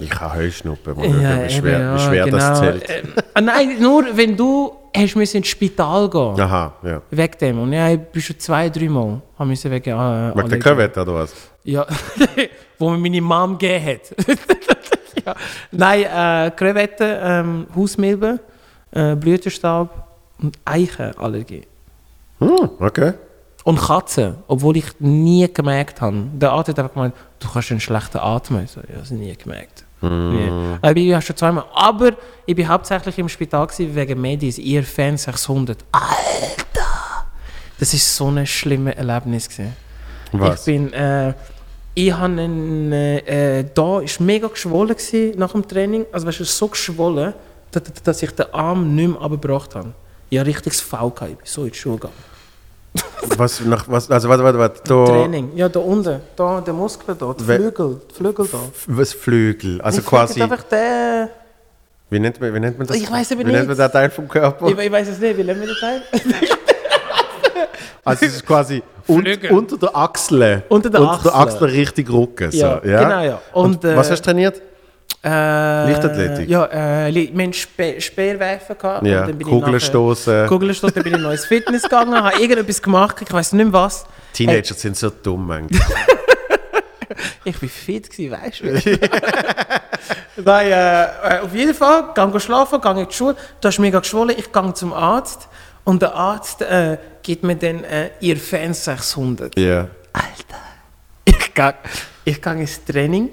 [0.00, 0.96] Ich habe Heuschnuppen.
[0.96, 2.60] mal schauen, wie schwer, wie schwer das genau.
[2.60, 2.88] zählt.
[2.88, 3.02] Äh,
[3.34, 7.02] ah, nein, nur wenn du hast müssen ins Spital gehen Aha, ja.
[7.10, 7.58] Wegen dem.
[7.60, 10.58] Und ja, ich bin schon zwei, drei Mal haben müssen wegen, äh, Wegen der.
[10.58, 11.34] Covid oder was?
[11.64, 11.86] Ja,
[12.78, 14.26] wo mir meine Mom gegeben hat.
[15.26, 15.34] ja.
[15.72, 18.40] Nein, äh, Krevetten, ähm, Hausmilben,
[18.92, 19.90] äh, Blütenstaub
[20.40, 21.66] und Eichenallergie.
[22.38, 23.14] Hm, okay.
[23.64, 26.24] Und Katzen, obwohl ich nie gemerkt habe.
[26.34, 28.64] Der Arzt hat einfach gemeint, du kannst einen schlechten Atmen.
[28.64, 29.84] Ich so, ja, das nie gemerkt.
[30.00, 30.50] Nie.
[30.80, 31.64] Aber ich war schon zweimal.
[31.74, 32.12] Aber
[32.46, 35.84] ich war hauptsächlich im Spital wegen Medis, ihr Fan 600.
[35.92, 37.26] Alter!
[37.78, 39.48] Das war so ein schlimmes Erlebnis.
[39.48, 39.76] Gewesen.
[40.32, 40.60] Was?
[40.60, 41.34] Ich bin, äh,
[41.94, 46.06] ich habe einen, äh, da ist mega geschwollen gewesen nach dem Training.
[46.12, 47.34] Also weißt du, so geschwollen,
[48.04, 49.92] dass, ich den Arm nicht mehr abgebracht habe.
[50.30, 51.32] Ich habe richtiges V gehabt.
[51.32, 52.14] Ich bin so in die Schule gegangen.
[53.36, 54.80] Was, nach, was, also warte, warte, warte.
[54.84, 55.50] Da, Training.
[55.54, 56.20] Ja, da unten.
[56.36, 58.00] Da, der Muskel da, die Flügel.
[58.10, 58.58] Die Flügel da.
[58.86, 59.80] was Flügel?
[59.80, 61.28] Also Ich quasi, einfach den...
[62.10, 62.96] wie nennt, man, wie nennt man das?
[62.96, 63.78] Ich weiss aber Wie nennt nicht.
[63.78, 64.68] man den Teil vom Körper?
[64.68, 66.02] Ich, ich weiß es nicht, wie nennen wir den Teil?
[68.04, 70.62] Also es ist quasi un, unter der Achsel.
[70.68, 71.30] Unter der Achsel.
[71.30, 72.50] Achsel richtig Rücken.
[72.50, 72.58] So.
[72.58, 73.40] Ja, ja, genau, ja.
[73.52, 74.62] Und, Und, äh, was hast du trainiert?
[75.24, 75.28] Äh,
[75.90, 76.48] Leichtathletik?
[76.48, 76.66] Ja,
[77.06, 79.06] äh, wir hatten Speer, Speerwerfen gehabt.
[79.06, 80.46] Ja, und dann bin ich Kugeln nachher- stoßen.
[80.46, 83.64] Kugeln stoßen, dann bin ich noch ins Fitness gegangen, habe irgendetwas gemacht, ich weiß nicht
[83.64, 84.06] mehr was.
[84.32, 85.80] Teenager sind so dumm manchmal.
[87.42, 88.98] Ich war fit, gewesen, weißt du?
[90.44, 93.98] Nein, äh, äh, auf jeden Fall, gehe schlafen, gehe in die Schule, du hast mega
[93.98, 95.48] geschwollen, ich gehe zum Arzt
[95.84, 99.58] und der Arzt äh, gibt mir dann äh, ihr Fan 600.
[99.58, 99.88] Ja.
[101.24, 101.74] Ich gehe,
[102.24, 103.30] ich gehe ins Training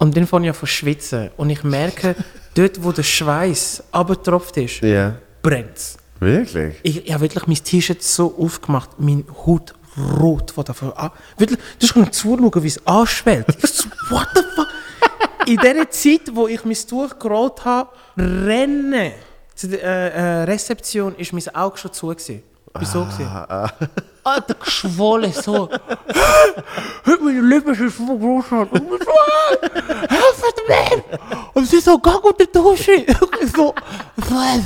[0.00, 2.16] und dann fange ich an zu schwitzen und ich merke,
[2.54, 5.14] dort wo der Schweiß abgetropft ist, Ja.
[5.42, 5.96] brennt es.
[6.18, 6.74] Wirklich?
[6.82, 9.72] Ich, ich habe wirklich mein T-Shirt so aufgemacht, mein Hut
[10.20, 11.10] rot von davon an.
[11.38, 13.46] Wirklich, du kannst zuschauen, wie es anschwellt.
[13.62, 14.66] Ich so, what the fuck?
[15.46, 19.12] in der Zeit, wo ich mein Tuch gerollt habe, rennen
[19.54, 22.08] zu der äh, äh, Rezeption, ist mein Auge schon zu.
[22.08, 22.42] Gewesen.
[22.78, 23.06] Wieso?
[23.48, 23.68] Ah,
[24.22, 25.68] Alter, geschwollen, so.
[27.06, 28.44] Heute meine Lippen sind so groß.
[28.52, 29.12] Und ich so,
[30.08, 31.02] helft mir!
[31.54, 32.92] Und sie so, geh unter die Dusche.
[33.20, 33.74] Und ich so,
[34.16, 34.30] was?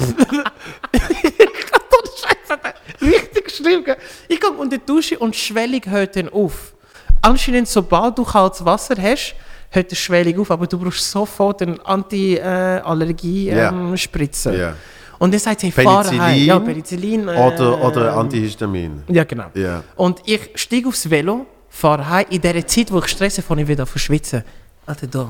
[2.20, 2.59] Scheiße,
[3.00, 3.82] richtig schlimm.
[3.84, 3.96] gell?
[4.28, 6.74] Ich gehe unter die Dusche und die Schwellung hört dann auf.
[7.22, 9.34] Anscheinend, sobald du kaltes Wasser hast,
[9.70, 11.78] hört die Schwellung auf, aber du brauchst sofort eine.
[11.84, 14.57] Anti-Allergie-Spritze.
[14.57, 14.74] Ja.
[15.18, 16.18] Und dann sagt sie, fahr heim.
[16.18, 17.28] Penicillin Ja, Penicillin.
[17.28, 19.02] äh, Oder, oder Antihistamin.
[19.08, 19.46] Ja, genau.
[19.54, 19.82] Ja.
[19.96, 22.26] Und ich steige aufs Velo, fahre heim.
[22.30, 24.42] In der Zeit, wo ich stresse, fange ich wieder zu schwitzen.
[24.86, 25.28] Alter, da.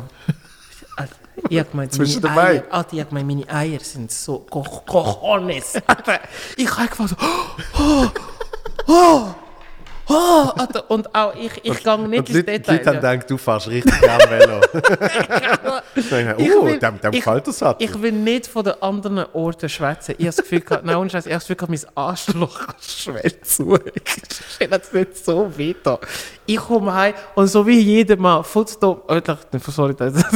[0.96, 1.14] Alter,
[1.48, 2.42] ich hab gemeint, meine dabei.
[2.42, 5.74] Eier, Alter, ich hab gemeint, meine Eier sind so co- cojones.
[6.56, 7.16] Ich habe gefragt so,
[7.78, 8.08] oh, oh,
[8.86, 9.26] oh,
[10.06, 12.72] Alter, und auch ich, ich gehe nicht Und ins Leute, die Detail.
[12.76, 13.12] Leute haben ja.
[13.12, 14.60] gedacht, du fährst richtig gerne Velo.
[15.96, 17.84] Ich oh, will- dem, dem ich- gefällt das Sattel.
[17.88, 20.12] Ich will nicht von den anderen Orten schwätzen.
[20.18, 23.78] Ich habe das Gefühl, gehabt- nein, ich habe das Gefühl, mein Arschloch schwellt zu.
[24.58, 25.50] Ich es nicht so
[25.82, 25.98] da.
[26.46, 30.32] Ich komme heim und so wie jedes Mal, futzdumm, oh, ich- sorry, ist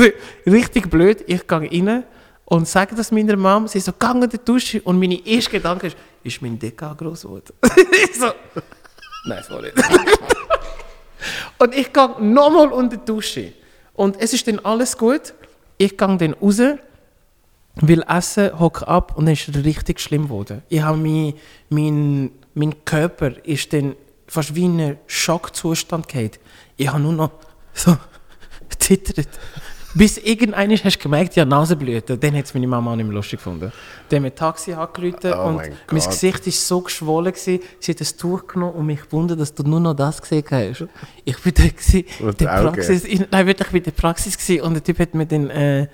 [0.47, 2.05] richtig blöd, ich gehe rein
[2.47, 5.89] und sage das meiner Mom, sie so, geh in die Dusche und meine erste Gedanke
[5.89, 7.53] ist, ist mein Deka groß geworden?
[8.19, 8.29] so,
[9.25, 9.73] nein, sorry.
[11.59, 13.53] und ich gehe nochmal unter die Dusche
[13.95, 15.35] und es ist dann alles gut.
[15.77, 16.61] Ich gehe dann raus
[17.81, 20.63] will essen, hocke ab und dann ist es richtig schlimm geworden.
[20.69, 21.35] Ich habe mein,
[21.69, 23.95] mein, mein Körper ist dann
[24.27, 26.41] fast wie in einen Schockzustand gehabt.
[26.77, 27.31] Ich habe nur noch
[27.73, 27.97] so
[28.79, 29.29] zittert.
[29.95, 32.21] Bis irgendwann hast du gemerkt, habe Nasenblüten.
[32.21, 33.73] Dann hat es meine Mama auch nicht mehr lustig gefunden.
[34.09, 36.03] Dann haben wir Taxi angerufen Oh und mein mein.
[36.03, 37.33] Gesicht war so geschwollen.
[37.33, 37.61] Gewesen.
[37.81, 40.87] Sie hat ein Tuch genommen und mich gewundert, dass du nur noch das gesehen hast.
[41.25, 42.05] Ich war da in die
[42.39, 42.47] der.
[42.47, 43.05] Praxis.
[43.05, 45.49] Ich, nein, wirklich, ich war in der Praxis gewesen, und der Typ hat mir dann
[45.51, 45.87] äh,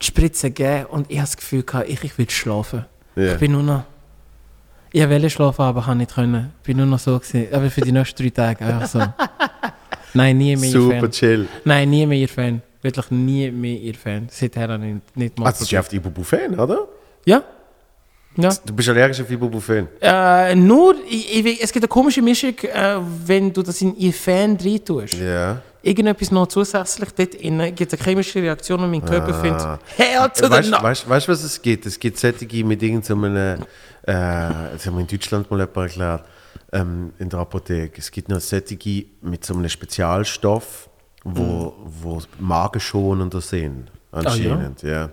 [0.00, 2.86] die Spritze gegeben und ich habe das Gefühl gehabt, ich, ich will schlafen.
[3.16, 3.34] Ja.
[3.34, 3.84] Ich bin nur noch...
[4.90, 6.52] Ich wollte schlafen, aber kann nicht können.
[6.62, 7.46] Ich bin nur noch so gewesen.
[7.52, 8.98] Aber für die nächsten drei Tage einfach so.
[10.14, 11.10] Nein, nie mehr ihr Super Fan.
[11.10, 11.48] chill.
[11.64, 12.62] Nein, nie mehr ihr Fan.
[12.82, 14.28] Wirklich nie mehr ihr Fan.
[14.30, 15.46] Seither habe ich nicht mal...
[15.46, 16.88] Also, du bist auf Ibuprofen, oder?
[17.24, 17.42] ja?
[18.36, 18.50] Ja.
[18.64, 19.88] Du bist allergisch auf Ibuprofen.
[20.00, 24.12] Äh, nur, ich, ich, es gibt eine komische Mischung, äh, wenn du das in ihr
[24.12, 25.14] Fan rein tust.
[25.14, 25.60] Ja.
[25.82, 29.40] Irgendetwas noch zusätzlich dort innen gibt es eine chemische Reaktion und mein Körper Ah.
[29.40, 30.76] findet, hell to the Weißt no.
[30.76, 31.86] du, weißt, weißt, was es gibt?
[31.86, 33.56] Es gibt solche mit irgendeinem, äh,
[34.04, 36.24] das haben wir in Deutschland mal jemand erklärt,
[36.72, 37.98] ähm, in der Apotheke.
[37.98, 40.87] Es gibt noch solche mit so einem Spezialstoff,
[41.24, 45.10] wo, wo magenschonender sind, anscheinend, ja.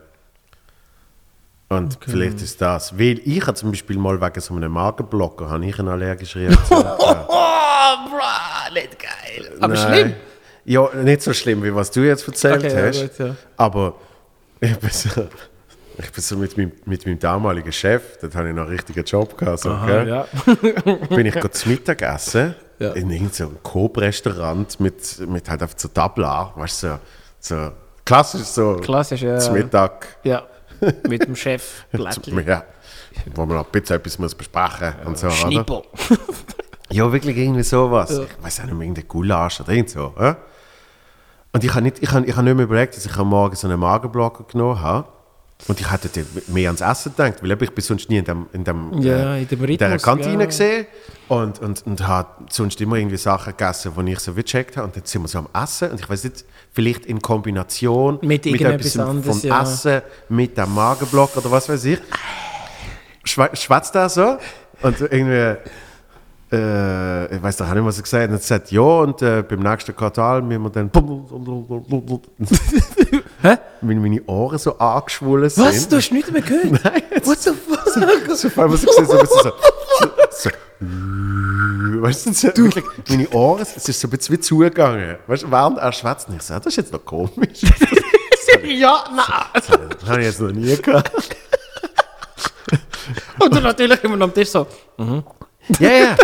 [1.67, 2.97] Und vielleicht ist das.
[2.97, 6.85] Weil ich habe zum Beispiel mal wegen so einem Magenblocker habe ich eine allergische Reaktion.
[7.87, 9.51] Oh, bra, nicht geil.
[9.59, 9.93] Aber Nein.
[9.93, 10.13] schlimm.
[10.65, 13.01] Ja, nicht so schlimm, wie was du jetzt erzählt Okay, ja, hast.
[13.01, 13.35] gut, ja.
[13.57, 13.95] Aber
[14.59, 15.27] ich bin so,
[15.97, 19.03] ich bin so mit, meinem, mit meinem damaligen Chef, dort habe ich noch einen richtigen
[19.03, 19.59] Job gehabt.
[19.59, 20.07] So, gell?
[20.07, 20.25] ja.
[21.09, 22.91] Bin ich gerade zum Mittagessen Ja.
[22.91, 26.99] in irgendeinem Coop-Restaurant mit, mit halt auf so Tabla, weißt du,
[27.39, 27.71] so, so
[28.03, 29.39] klassisch so Klassisch, ja.
[29.39, 30.17] zum Mittag.
[30.23, 30.43] Ja,
[31.07, 31.85] mit dem Chef.
[31.93, 32.63] Ja,
[33.35, 35.35] wo man noch ein bisschen etwas muss besprechen und so, oder?
[35.35, 35.81] Schnippel.
[36.91, 38.11] Ja, wirklich irgendwie sowas.
[38.11, 40.13] Ich weiß auch nicht mehr, irgendein Gulasch oder irgend so.
[40.19, 40.35] Äh?
[41.51, 43.55] Und ich habe nicht, ich hab, ich hab nicht mehr überlegt, dass ich am Morgen
[43.55, 45.07] so einen Magenblocker genommen habe.
[45.67, 46.09] Und ich hätte
[46.47, 49.47] mehr ans Essen gedacht, weil ich bin sonst nie in, dem, in, dem, Ja, in
[49.47, 50.45] dem in dieser Rhythmus, Kantine ja.
[50.45, 50.85] gesehen
[51.27, 54.85] und, und, und habe sonst immer irgendwie Sachen gegessen, die ich so wie gecheckt habe.
[54.85, 58.45] Und dann sind wir so am Essen und ich weiß nicht, vielleicht in Kombination Mit
[58.45, 59.63] irgendetwas etwas anderes, vom ja.
[59.63, 61.99] Essen, mit dem Magenblocker oder was weiß ich.
[63.23, 64.37] Schwätzt da so
[64.83, 65.55] und irgendwie
[66.51, 68.29] äh, ich weiß doch auch nicht, was er gesagt hat.
[68.29, 70.91] Er hat gesagt, ja, und äh, beim nächsten Quartal müssen wir dann.
[73.41, 73.57] Hä?
[73.81, 75.65] Wenn meine Ohren so angeschwollen sind.
[75.65, 75.87] Was?
[75.87, 76.71] Du hast nichts mehr gehört?
[76.83, 77.03] Nein.
[77.23, 77.87] What the fuck?
[78.35, 79.51] So, auf einmal so gesehen, so, ein bisschen so,
[79.99, 80.49] so, so
[82.01, 85.17] Weißt du, so, wirklich, meine Ohren, es ist so ein bisschen wie zugegangen.
[85.27, 87.61] Weißt du, während er schwätzt, ich so, das ist jetzt noch komisch.
[88.63, 89.45] ja, nein.
[89.53, 89.69] Das
[90.09, 91.11] habe ich jetzt noch nie gehabt.
[93.39, 94.67] Und dann natürlich immer noch am Tisch so.
[95.79, 96.15] Ja, ja.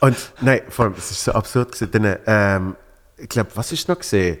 [0.00, 1.90] Und nein, vor allem, es ist so absurd gewesen.
[1.90, 2.76] Dann, ähm,
[3.16, 4.38] ich glaube, was ist noch gesehen?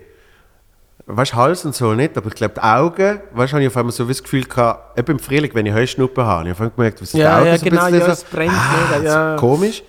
[1.10, 3.92] Weißt Hals und so nicht, aber ich glaube, die Augen, weißt habe ich auf einmal
[3.92, 6.74] so das Gefühl gehabt, eben im Frühling, wenn ich Heuschnuppen habe, habe ich auf einmal
[6.76, 9.04] gemerkt, was Ja, die Augen ja, so ein genau, bisschen ja, es brennt ah, mega,
[9.04, 9.36] ja.
[9.36, 9.82] komisch.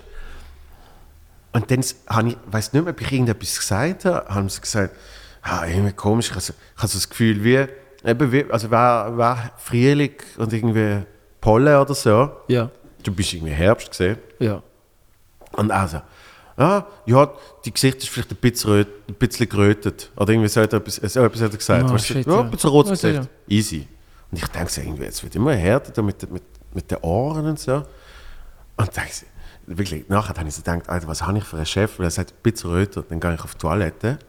[1.52, 4.96] Und dann habe ich, weiß nicht mehr, ob ich irgendetwas gesagt habe, haben sie gesagt,
[5.42, 7.66] ah, irgendwie komisch, ich habe so, ich habe so das Gefühl, wie,
[8.10, 11.04] eben wie, also war, war Frühling und irgendwie
[11.42, 12.32] Pollen oder so.
[12.48, 12.70] Ja,
[13.04, 14.18] Du bist irgendwie Herbst gesehen.
[14.40, 14.62] ja.
[15.54, 16.02] Und also,
[16.60, 17.32] ah, ja,
[17.66, 20.12] die Gesicht ist vielleicht ein bisschen, röt, ein bisschen gerötet.
[20.16, 21.90] Oder irgendwie so hat er etwas, so etwas hat er gesagt.
[21.90, 22.42] Weißt du, shit, ja, ja.
[22.42, 23.30] ein bisschen rotes Also, Gesicht.
[23.48, 23.88] Easy.
[24.32, 26.44] Und ich denke so, irgendwie, es wird immer härter mit, mit,
[26.74, 27.84] mit den Ohren und so.
[28.78, 29.26] Und denke so,
[29.66, 31.98] wirklich, nachher habe ich so gedacht, Alter, was habe ich für einen Chef?
[31.98, 33.04] Weil er sagt, ein bisschen röter.
[33.08, 34.20] Dann gehe ich auf die Toilette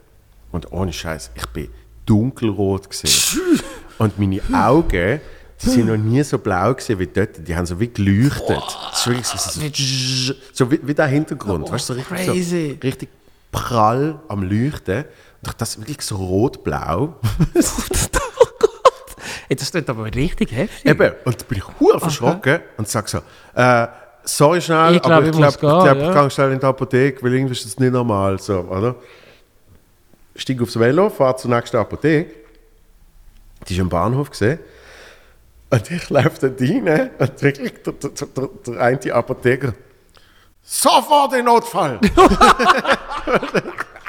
[0.51, 1.69] und ohne Scheiß, ich bin
[2.05, 3.59] dunkelrot gesehen.
[3.97, 5.21] und meine Augen,
[5.63, 7.47] die sind noch nie so blau gesehen wie dort.
[7.47, 8.61] Die haben so wie geleuchtet.
[8.89, 11.71] Das ist wirklich so, so, wie, wie der Hintergrund.
[11.71, 12.77] weißt du, so richtig, crazy.
[12.81, 13.09] so richtig
[13.51, 15.05] prall am Leuchten.
[15.45, 17.15] Und das wirklich so rot-blau.
[19.49, 20.89] Ey, das klingt aber richtig heftig.
[20.89, 23.17] Eben, und da bin ich hure verschrocken und sage so,
[23.53, 23.87] äh,
[24.23, 26.21] sorry schnell, Ich glaub, aber ich glaube, ich, gehen, glaub, ich ja.
[26.21, 28.39] gehe schnell in die Apotheke, weil irgendwie ist das nicht normal.
[28.39, 28.95] So, oder?
[30.35, 32.31] Steige aufs Velo, fahre zur nächsten Apotheke.
[33.67, 34.59] Die ist am Bahnhof gesehen.
[35.71, 39.73] Und ich laufe dort rein und wirklich der, der, der, der eine Apotheker
[40.63, 41.99] sofort in Notfall!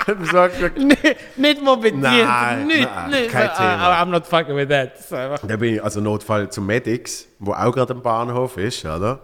[0.06, 0.96] und sagt, Nee,
[1.36, 2.02] nicht mal bedient.
[2.02, 3.30] Nein, nicht, nein, nicht.
[3.30, 3.76] kein so, Thema.
[3.88, 4.94] ah, I'm not fucking with that.
[4.94, 8.56] Das ist einfach- Da bin ich also Notfall zum Medix, wo auch gerade am Bahnhof
[8.56, 9.20] ist, oder?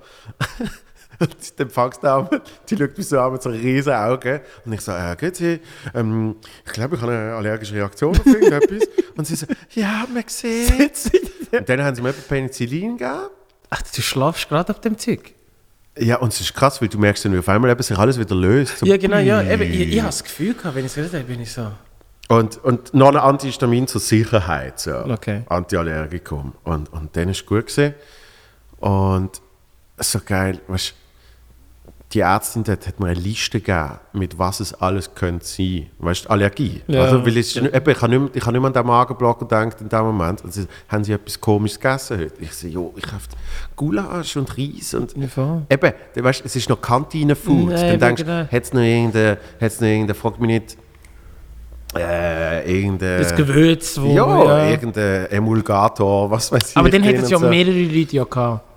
[1.21, 2.29] Und die Empfangsdame,
[2.69, 4.41] die schaut mich so an mit so riesen Augen.
[4.65, 5.61] Und ich so, äh, sie?
[5.95, 8.89] Ähm, ich glaube, ich habe eine allergische Reaktion auf irgendetwas.
[9.17, 11.11] Und sie so, ja, man sieht
[11.53, 13.29] Und dann haben sie mir Penicillin gegeben.
[13.71, 15.35] Ach, du schlafst gerade auf dem Zeug.
[15.99, 18.19] Ja, und es ist krass, weil du merkst dann, wie auf einmal eben sich alles
[18.19, 18.79] wieder löst.
[18.79, 19.43] So, Ja, genau, ja.
[19.43, 21.73] Eben, ich, ich habe das Gefühl gehabt, wenn ich es gehört habe, bin ich so.
[22.29, 24.79] Und, und noch ein Antihistamin zur Sicherheit.
[24.79, 24.95] So.
[24.97, 25.43] Okay.
[25.49, 26.53] Antiallergikum.
[26.63, 27.95] Und, und dann ist gut gesehen.
[28.79, 29.41] Und
[29.99, 30.95] so geil, weißt,
[32.13, 35.89] die Ärztin dort hat mir eine Liste gegeben, mit was es alles könnte sein.
[35.99, 36.81] Weißt du, Allergie.
[36.87, 37.03] Ja.
[37.03, 39.41] Also, weil es, nicht- eben, ich habe nicht, ich habe nicht mehr an den Magenblock
[39.41, 40.43] gedacht in dem Moment.
[40.43, 42.33] Und sie, haben sie etwas Komisches gegessen heute?
[42.41, 43.23] Ich so, jo, ich habe
[43.77, 45.15] Gulasch und Reis und...
[45.17, 45.63] Ja.
[45.69, 47.73] Eben, du weißt, es ist noch Kantine-Food.
[47.73, 48.51] Dann denkst du, genau.
[48.51, 50.79] hat es noch irgendeinen, hat's noch frag mich nicht,
[51.95, 53.23] äh, irgendeinen...
[53.23, 54.15] Das Gewürz, wo.
[54.15, 56.77] Ja, irgendein Emulgator, was weiß ich.
[56.77, 57.49] Aber dann hätten es ja so.
[57.49, 58.68] mehrere Leute ja gehabt.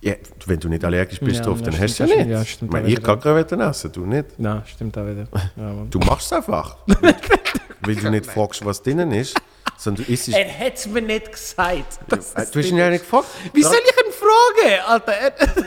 [0.00, 0.14] Ja,
[0.46, 2.28] wenn du nicht allergisch bist Ja, drauf, dann hast du es ja nicht.
[2.28, 4.26] ja, stimmt, ich ich kann Krevetten essen, du nicht.
[4.38, 5.26] Ja, stimmt auch wieder.
[5.56, 5.72] Ja.
[5.90, 6.76] Du machst es einfach.
[7.80, 9.34] weil du nicht fragst, was drinnen ist,
[9.76, 10.34] sondern du isst es.
[10.34, 11.98] Er hat es mir nicht gesagt.
[12.12, 12.16] Äh,
[12.52, 13.26] Du hast ihn ja nicht gefragt.
[13.52, 15.12] Wie soll ich ihn fragen, Alter?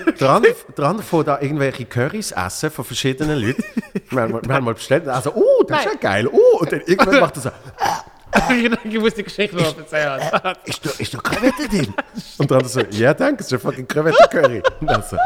[0.06, 3.64] Er- der andere von da irgendwelche Currys essen von verschiedenen Leuten.
[4.10, 6.72] wir, haben, mal- wir haben mal bestellt, also, oh, das ist ja geil, oh, und
[6.72, 7.50] dann irgendwann macht er so,
[8.84, 10.22] ich muss die Geschichte noch erzählen.
[10.66, 11.94] ist da, ist da Krevette drin?
[12.38, 14.64] Und andere so, ja, danke, ist ein fucking Krevette-Curry.
[14.80, 15.20] Und dann so, äh,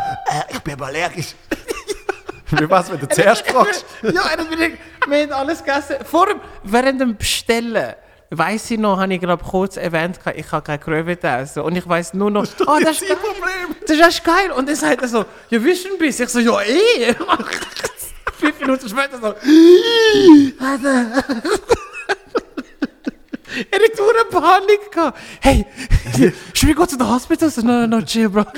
[0.50, 1.36] ich bin aber allergisch.
[2.52, 3.86] Wie was, wenn du zuerst fragst?
[4.04, 4.74] ja, und bin ich,
[5.08, 5.96] wir haben alles gegessen.
[6.06, 7.96] Vor dem, während dem Bestellen,
[8.30, 11.64] weiss ich noch, habe ich gerade kurz erwähnt, ich kann keine Krevette essen.
[11.64, 13.18] Und ich weiss nur noch, oh, das ist geil.
[13.18, 13.76] Problem.
[13.82, 14.52] Das ist echt geil.
[14.52, 16.20] Und dann sagt er so, ja, wie ist denn bis?
[16.20, 17.16] Ich so, ja, eh.
[18.38, 19.34] Fünf Minuten später so,
[20.60, 21.24] Alter.
[23.72, 25.18] Er hat nur eine Panik gehabt.
[25.42, 25.66] Hey,
[26.54, 27.50] should we go to the hospital?
[27.50, 28.44] So, no, no, no, chill, bro.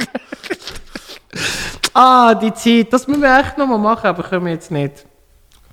[1.93, 5.05] ah, die Zeit, das müssen wir echt nochmal machen, aber können wir jetzt nicht.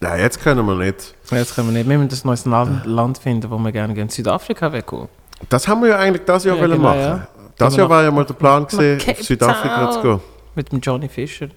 [0.01, 1.15] Nein, jetzt können wir nicht.
[1.31, 1.89] Jetzt können wir nicht.
[1.89, 4.09] Wir müssen ein neues Land, Land finden, wo wir gerne gehen.
[4.09, 5.09] Südafrika wäre cool.
[5.49, 7.01] Das haben wir ja eigentlich das Jahr Ja, wollen genau, machen.
[7.01, 7.29] ja.
[7.57, 9.93] Das Jahr war ja mal der Plan, gewesen, auf Südafrika Town.
[9.93, 10.21] zu gehen.
[10.57, 11.49] Mit dem Johnny Fischer.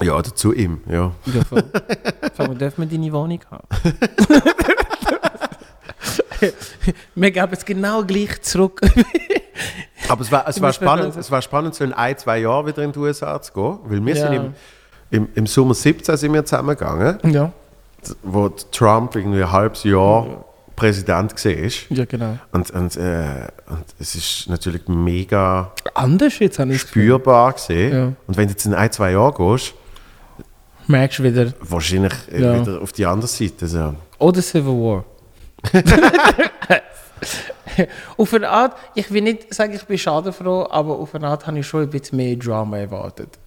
[0.00, 1.12] Ja, oder zu ihm, ja.
[1.26, 1.62] Ja, voll.
[2.36, 3.66] Sag mal, dürfen wir deine Wohnung haben?
[7.14, 8.80] wir geben es genau gleich zurück.
[10.08, 12.82] Aber es war, es war, spannend, es war spannend, so in ein, zwei Jahren wieder
[12.82, 13.78] in die USA zu gehen.
[13.84, 14.26] Weil wir Ja.
[14.28, 14.54] sind im,
[15.10, 17.52] im, im Sommer 17 sind wir zusammengegangen, ja.
[18.22, 21.96] wo Trump irgendwie ein halbes Jahr Präsident war.
[21.96, 22.38] Ja, genau.
[22.50, 27.92] Und, und, äh, und es ist natürlich mega Anders jetzt habe spürbar gesehen.
[27.94, 28.04] Ja.
[28.26, 29.74] Und wenn du jetzt in ein, zwei Jahren gehst,
[30.88, 31.52] Merkst du wieder.
[31.60, 32.60] wahrscheinlich äh, Ja.
[32.60, 33.68] wieder auf die andere Seite.
[33.68, 33.94] So.
[34.18, 35.04] Oder Civil War.
[38.16, 41.58] auf eine Art, ich will nicht sagen, ich bin schadenfroh, aber auf eine Art habe
[41.58, 43.38] ich schon ein bisschen mehr Drama erwartet.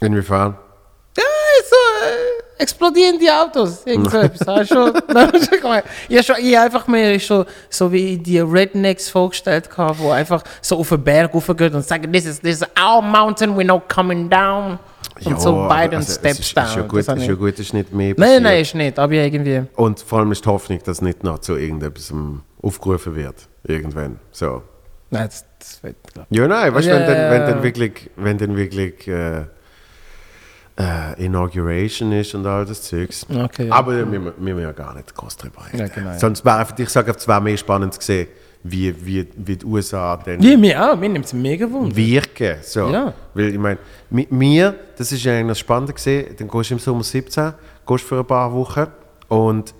[0.00, 0.56] Inwiefern?
[1.16, 1.24] Ja,
[1.68, 1.76] so
[2.06, 3.84] äh, explodierende Autos.
[3.84, 4.68] Irgend so etwas.
[4.68, 10.42] Schon, schon ich habe schon, einfach mir so, so wie die Rednecks vorgestellt, wo einfach
[10.60, 13.88] so auf einen Berg raufgehen und sagen, this is, this is our mountain, we're not
[13.88, 14.78] coming down.
[15.24, 16.64] Und so aber Biden also, steps ist, down.
[16.66, 18.42] Ist ja gut, ist ja gut, ist nicht mehr Nein, passiert.
[18.42, 18.98] nein, ist nicht.
[18.98, 19.62] Aber irgendwie.
[19.74, 22.12] Und vor allem ist die Hoffnung, dass nicht noch zu irgendetwas
[22.62, 23.48] aufgerufen wird.
[23.64, 24.18] Irgendwann.
[24.30, 24.62] So.
[25.10, 27.56] Nein, das, das wird, glaub Ja, nein, weißt du, Ja, wenn, dann, wenn ja, dann
[27.58, 27.62] ja.
[27.62, 29.40] wirklich, wenn dann wirklich äh,
[30.78, 33.26] äh, Inauguration ist und all das Zeugs.
[33.28, 33.74] Okay, ja.
[33.74, 35.78] Aber wir, wir müssen ja gar nicht groß drüber reden.
[35.78, 36.18] Ja, genau, ja.
[36.18, 38.28] Sonst wäre ich sage, es wäre mehr spannend gesehen,
[38.64, 40.96] wie, wie, wie die USA dann Ja, mir auch.
[40.96, 41.94] Mir nimmt es mega Wunder.
[41.94, 42.56] wirken.
[42.62, 42.88] So.
[42.88, 43.14] Ja.
[43.34, 43.78] Weil ich meine,
[44.10, 47.52] mit mir, das ist ja eigentlich das Spannende gesehen, dann gehst du im Sommer 17,
[47.86, 48.86] gehst für ein paar Wochen
[49.28, 49.74] und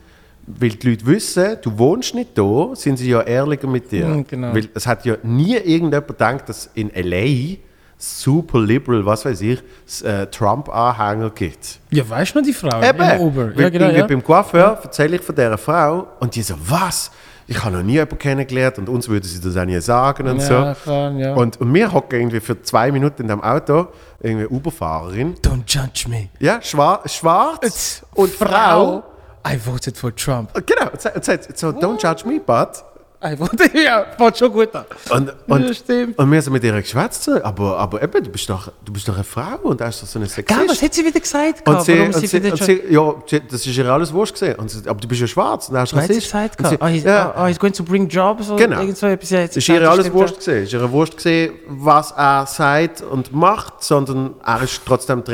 [0.46, 4.06] weil die Leute wissen, du wohnst nicht da, sind sie ja ehrlicher mit dir.
[4.06, 4.54] Mm, genau.
[4.54, 7.56] Weil es hat ja nie irgendjemand gedacht, dass in L.A.
[7.98, 9.58] super liberal, was weiß ich,
[10.04, 11.80] äh, Trump-Anhänger gibt.
[11.90, 12.98] Ja, weißt du noch die Frau Eben.
[13.10, 13.52] im Uber?
[13.60, 13.84] Ja, genau.
[13.86, 14.06] irgendwie Ja.
[14.06, 17.10] Beim Coiffeur erzähle ich von dieser Frau und die so, was?
[17.50, 20.38] Ich habe noch nie jemanden kennengelernt und uns würde sie das auch nie sagen und
[20.38, 20.80] Ja, so.
[20.82, 21.34] klar, ja.
[21.34, 23.88] Und, und wir hocken irgendwie für zwei Minuten in dem Auto,
[24.20, 26.28] irgendwie Uberfahrerin, Don't judge me.
[26.40, 29.02] ja, schwar schwarz It's und Frau.
[29.46, 30.50] I voted for Trump.
[30.66, 32.84] Genau, und sagt so, don't judge me, but.
[33.20, 34.84] Voted, ja, fängt schon gut an.
[35.10, 36.16] Und, und, Ja, stimmt.
[36.16, 39.14] und wir sind mit ihr geschwätzt, aber, aber eben, du bist doch, du bist doch
[39.16, 40.82] eine Frau und da ist doch so eine Gell, was Sexist.
[40.82, 41.68] hat sie wieder gesagt?
[41.68, 43.14] Und sie, und sie sie, und sie, ja,
[43.50, 44.54] das ist ihr alles wurscht gesehen.
[44.54, 46.26] Und sie, aber du bist ja schwarz und hast Was hat sie Rassist.
[46.32, 46.60] gesagt?
[46.60, 46.82] Und sie- gehabt?
[46.84, 48.80] Ah, he's, ja, ah, he's going to bring jobs oder Genau.
[48.82, 49.30] irgend so etwas.
[49.30, 50.62] Ja, Es ist gesagt, ihr alles wurscht gesehen.
[50.62, 55.32] Es ist ihr wurscht gesehen, was er sagt und macht, sondern er ist trotzdem die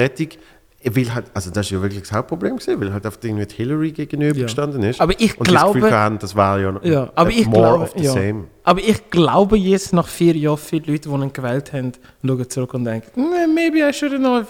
[0.85, 3.55] Will halt, also das ist ja wirklich das Hauptproblem gesehen, weil halt auf irgendwie die
[3.55, 4.43] Hillary gegenüber Ja.
[4.45, 5.01] gestanden ist.
[5.01, 7.63] Aber ich und sie das glaube- hatten, das war ja, Ja, aber äh, ich more
[7.63, 8.13] glaube, of the ja.
[8.13, 8.45] same.
[8.65, 11.93] aber ich glaube jetzt nach vier Jahren, viele Leute, die ihn gewählt haben,
[12.27, 14.47] schauen zurück und denken, "Nee, maybe I should have.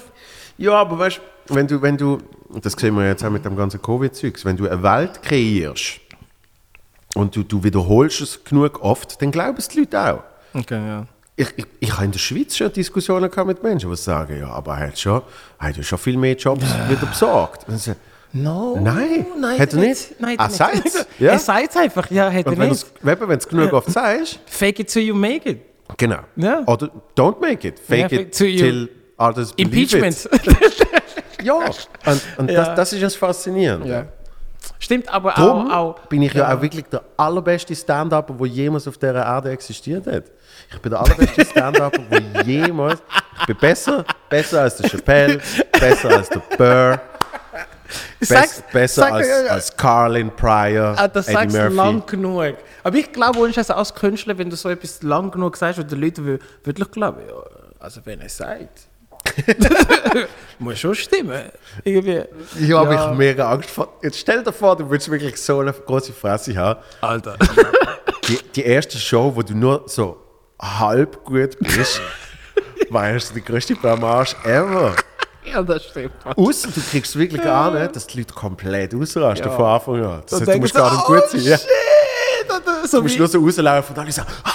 [0.59, 2.19] Ja, aber weißt du, wenn du, wenn du,
[2.61, 6.01] das sehen wir jetzt auch mit dem ganzen Covid-Zeugs, wenn du eine Welt kreierst
[7.15, 10.23] und du, du wiederholst es genug oft, dann glauben es die Leute auch.
[10.53, 11.07] Okay, ja.
[11.37, 14.49] Ich, ich, ich habe in der Schweiz schon Diskussionen gehabt mit Menschen, die sagen, ja,
[14.51, 15.21] aber er hat schon,
[15.59, 17.69] er hat ja schon viel mehr Jobs wieder besorgt.
[17.69, 17.93] Und, so,
[18.37, 19.27] No, Nein,
[19.61, 20.21] hat er nicht.
[20.21, 20.57] Nein, Er nicht.
[20.57, 21.33] sagt's, ja.
[21.33, 22.85] Er sagt es einfach, ja, hat er und wenn nicht.
[23.01, 25.61] du es wenn es genug oft sagst, Fake it till you make it.
[25.97, 26.19] genau.
[26.35, 26.63] Ja.
[26.67, 30.29] Oder don't make it, fake Ja, it till others believe Impeachment.
[30.33, 30.87] it.
[31.45, 32.65] Ja, und, und Ja.
[32.65, 34.09] Das, das ist das Faszinierende.
[34.71, 34.75] Ja.
[34.79, 36.55] Stimmt, aber Darum auch, auch bin ich ja.
[36.55, 40.25] auch wirklich der allerbeste Stand-Upper, der jemals auf dieser Erde existiert hat.
[40.73, 43.03] Ich bin der allerbeste Stand-Upper, der jemals...
[43.41, 45.41] Ich bin besser, besser als der Chappelle,
[45.79, 47.01] besser als der Burr,
[48.21, 51.77] Sag's- bess, besser sag- als, als Carlin Pryor, Ah, das Eddie sagst du Murphy.
[51.77, 52.55] lang genug.
[52.83, 55.91] Aber ich glaube, ohne Scheiß, als Künstler, wenn du so etwas lang genug sagst, und
[55.91, 57.35] die Leute wür- wirklich glauben, ja,
[57.79, 58.89] also wenn er sagt,
[60.59, 61.51] muss schon stimmen.
[61.85, 62.23] Irgendwie.
[62.61, 63.09] Ich habe Ja.
[63.09, 63.95] mich mega Angst vor.
[64.03, 66.81] Jetzt stell dir vor, du würdest wirklich so eine große Fresse haben.
[67.01, 67.37] Alter.
[68.29, 70.17] Die, die erste Show, wo du nur so
[70.61, 72.01] halb gut bist,
[72.91, 74.95] war erst die größte Blamage ever.
[75.45, 76.13] ja, das stimmt.
[76.37, 79.57] Außer du kriegst wirklich an, ne, dass die Leute komplett ausrasten Ja.
[79.57, 80.23] von Anfang an.
[80.29, 81.41] Das heißt, du musst gar nicht gut sein.
[81.43, 81.59] Oh, Ja.
[81.59, 81.69] shit!
[82.49, 84.51] Oder So Du musst nur so rauslaufen und alle sagen, ah,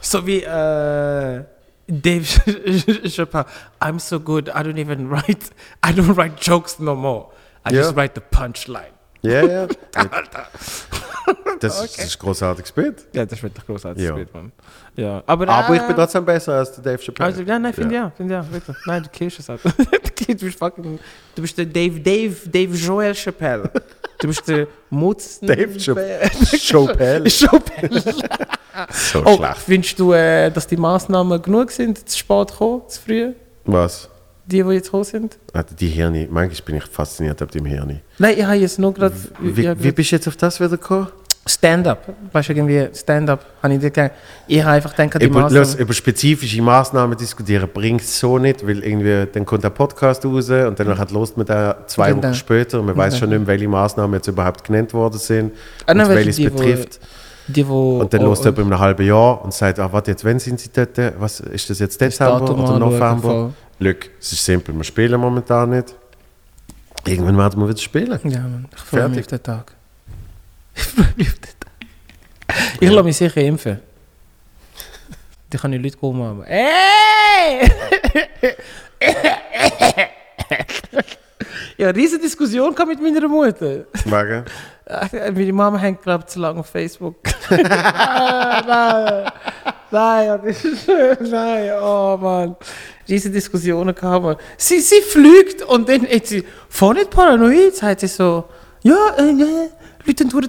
[0.00, 1.44] so wie äh,
[1.88, 2.24] Dave
[3.08, 3.46] Chappelle.
[3.80, 5.50] I'm so good, I don't even write,
[5.82, 7.26] I don't write jokes no more.
[7.68, 7.80] I Ja.
[7.82, 8.92] just write the punchline.
[9.22, 9.66] ja, ja.
[11.60, 13.06] Das, ist- das ist ein großartiges Bild.
[13.12, 14.12] Ja, das wird doch großartig, Ja.
[14.12, 14.50] Bild, Mann.
[14.96, 17.26] Ja, aber, Aber äh, ich bin trotzdem besser als der Dave Chappelle.
[17.28, 18.00] Also, ja, nein, finde ja.
[18.04, 18.76] ja, finde ja, wirklich.
[18.86, 19.60] Nein, du killst es halt.
[19.64, 20.98] du bist fucking,
[21.36, 23.70] du bist der Dave, Dave, Dave Joel Chappelle.
[24.22, 25.40] Du bist der Mutz...
[25.40, 27.28] Dave Chappelle.
[27.28, 28.00] Chappelle.
[28.88, 29.58] So Oh, schlecht.
[29.58, 33.32] findest du, äh, dass die Massnahmen genug sind, zu spät gekommen, zu früh?
[33.64, 34.08] Was?
[34.46, 35.38] Die, die jetzt gekommen sind?
[35.52, 36.28] Also die Hirni.
[36.30, 38.00] Manchmal bin ich fasziniert ab dem Hirni.
[38.18, 39.14] Nein, ich habe jetzt nur gerade...
[39.40, 41.08] Wie, wie bist du jetzt auf das wieder gekommen?
[41.44, 41.98] Stand-up.
[42.32, 44.12] Weißt du, irgendwie Stand-up, habe ich dir gedacht.
[44.46, 48.64] Ich habe einfach gedacht, die Über, los, über spezifische Maßnahmen diskutieren bringt es so nicht,
[48.66, 52.22] weil irgendwie dann kommt der Podcast raus und dann hat los mit der zwei Genau.
[52.28, 55.52] Wochen später und man weiß schon nicht, mehr, welche Maßnahmen jetzt überhaupt genannt worden sind
[55.86, 57.00] Ah, und welche, die, wo- betrifft.
[57.48, 60.12] Die, wo, Und dann oh, lost jemand in einem halben Jahr und sagt, ah, warte,
[60.12, 60.96] jetzt, wann sind sie dort?
[61.18, 63.52] Was, ist das jetzt Dezember oder November?
[63.80, 65.92] Glück, es ist simpel, wir spielen momentan nicht.
[67.04, 68.20] Irgendwann werden wir wieder spielen.
[68.22, 68.68] Ja, Mann.
[68.72, 69.24] Ich freue mich Fertig.
[69.24, 69.72] auf den Tag.
[71.16, 71.28] Ich.
[72.80, 73.80] Ich lasse mich sicher impfen.
[75.50, 76.42] Dann kann ich Leute kommen haben.
[76.44, 77.70] Ey!
[81.76, 83.84] ja, riesige Diskussion mit meiner Mutter.
[84.04, 84.44] Wegen?
[84.86, 87.16] Ach, Meine Mama hängt, glaube ich, zu lange auf Facebook.
[87.50, 89.30] nein,
[89.90, 90.88] nein, ja, das ist,
[91.20, 92.56] nein, oh Mann.
[93.06, 94.36] Diese Diskussionen kamen.
[94.56, 98.44] Sie, sie fliegt und dann ist sie voll nicht paranoid, sagt sie so,
[98.82, 99.68] ja, äh, ja,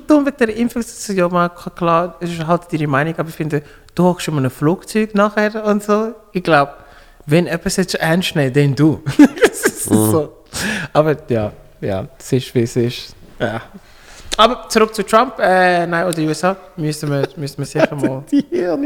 [0.08, 0.82] Dumm wegen der Impfung.
[0.82, 3.62] So, ja, man, klar, es ist halt ihre Meinung, aber ich finde,
[3.96, 6.14] du hockst schon mal ein Flugzeug nachher und so.
[6.32, 6.74] Ich glaube,
[7.26, 9.02] wenn etwas jetzt ernst nimmt, dann du.
[9.52, 10.44] ist so.
[10.92, 11.52] Aber ja,
[11.82, 13.16] ja, es ist, wie es ist.
[13.40, 13.62] Ja.
[14.36, 18.24] Aber zurück zu Trump, äh, nein, oder USA, müssen wir, müssen wir sicher mal.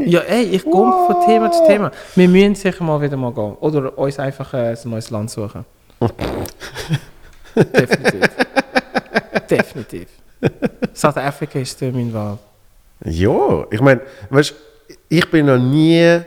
[0.04, 1.90] Ja, ey, ich gehe von Thema zu Thema.
[2.14, 3.54] Wir müssen sicher mal wieder mal gehen.
[3.60, 5.64] Oder uns einfach äh, ein neues Land suchen.
[7.54, 8.28] Definitiv.
[9.50, 10.08] Definitiv.
[10.94, 12.38] South Africa ist äh, mein Wahl.
[13.04, 14.54] Ja, ich meine, weißt
[15.08, 16.20] ich bin noch nie.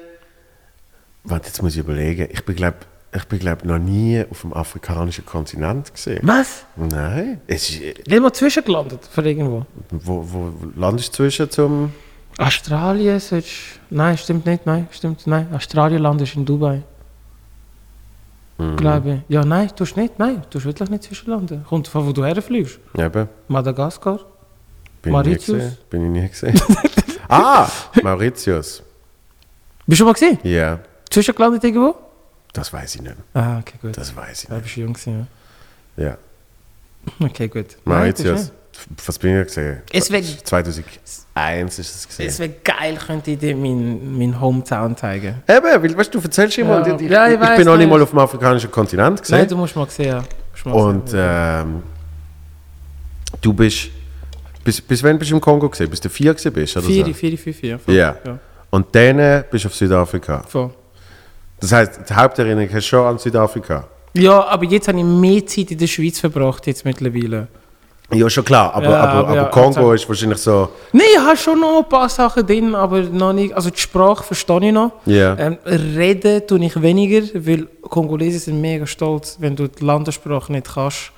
[1.23, 2.27] Warte, jetzt muss ich überlegen.
[2.31, 2.77] Ich bin, glaube
[3.13, 6.21] ich, bin, glaub, noch nie auf dem afrikanischen Kontinent gesehen.
[6.23, 6.65] Was?
[6.75, 7.41] Nein.
[7.45, 9.65] Es ist, Nicht mal zwischengelandet von irgendwo.
[9.89, 11.93] wo, wo landest du zwischen zum.
[12.37, 13.49] Australien, sollst
[13.89, 15.53] Nein, stimmt nicht, nein, stimmt, nein.
[15.53, 16.81] Australien landest in Dubai.
[18.61, 18.77] Mhm.
[18.77, 19.33] Glaube ich.
[19.33, 21.63] Ja, nein, du tust nicht, nein, du tust wirklich nicht zwischenlanden.
[21.65, 22.79] Kommt von wo du herfliegst.
[22.97, 23.27] Eben.
[23.47, 24.19] Madagaskar.
[25.01, 25.63] Bin Mauritius?
[25.63, 25.79] Ich.
[25.89, 26.59] Bin ich nie gesehen.
[27.29, 27.67] ah,
[28.03, 28.83] Mauritius.
[29.87, 30.37] Bist du schon mal gesehen?
[30.43, 31.95] Ja, Zwischengelandet irgendwo?
[32.53, 33.15] das weiß ich nicht.
[33.33, 33.97] Ah, okay, gut.
[33.97, 34.63] Das weiß ich Da nicht.
[34.63, 35.27] bist du jung gewesen,
[35.97, 36.03] Ja.
[36.05, 36.17] ja.
[37.25, 37.77] Okay, gut.
[37.85, 38.51] Mauritius.
[39.05, 39.81] Was bin ich gesehen?
[39.91, 42.27] Es wär- 2001 ist es gesehen.
[42.27, 45.35] Es wäre geil, könnte ich dir meinen mein Hometown zeigen.
[45.47, 46.95] Eben, weil, weißt du, erzählst immer, Ja.
[46.95, 49.47] ich, Ja, ich ich, weiss, bin noch nicht mal auf dem afrikanischen Kontinent Nein, gesehen.
[49.47, 50.21] du musst mal sehen.
[50.51, 51.19] Musst mal und sehen.
[51.21, 51.83] ähm,
[53.41, 53.89] du bist,
[54.63, 55.89] bis, bis wann bist du im Kongo gesehen?
[55.89, 56.77] Bis du vier gewesen bist?
[56.77, 57.13] Oder Vier, so?
[57.13, 57.79] vier, vier, vier.
[57.79, 57.93] voll.
[57.95, 58.15] Ja.
[58.25, 58.39] ja.
[58.69, 60.43] Und dann bist du auf Südafrika.
[60.47, 60.71] Voll.
[61.59, 63.87] Das heißt, die Haupterinnerung hast du schon an Südafrika.
[64.13, 67.47] Ja, aber jetzt habe ich mehr Zeit in der Schweiz verbracht, jetzt mittlerweile.
[68.13, 70.69] Ja, schon klar, aber, Ja, aber, aber ja, Kongo ist wahrscheinlich so.
[70.91, 73.53] Nein, ich habe schon noch ein paar Sachen drin, aber noch nicht.
[73.53, 74.91] Also die Sprache verstehe ich noch.
[75.05, 75.37] Ja.
[75.37, 80.73] Ähm, reden tue ich weniger, weil Kongolesen sind mega stolz, wenn du die Landessprache nicht
[80.73, 81.11] kannst.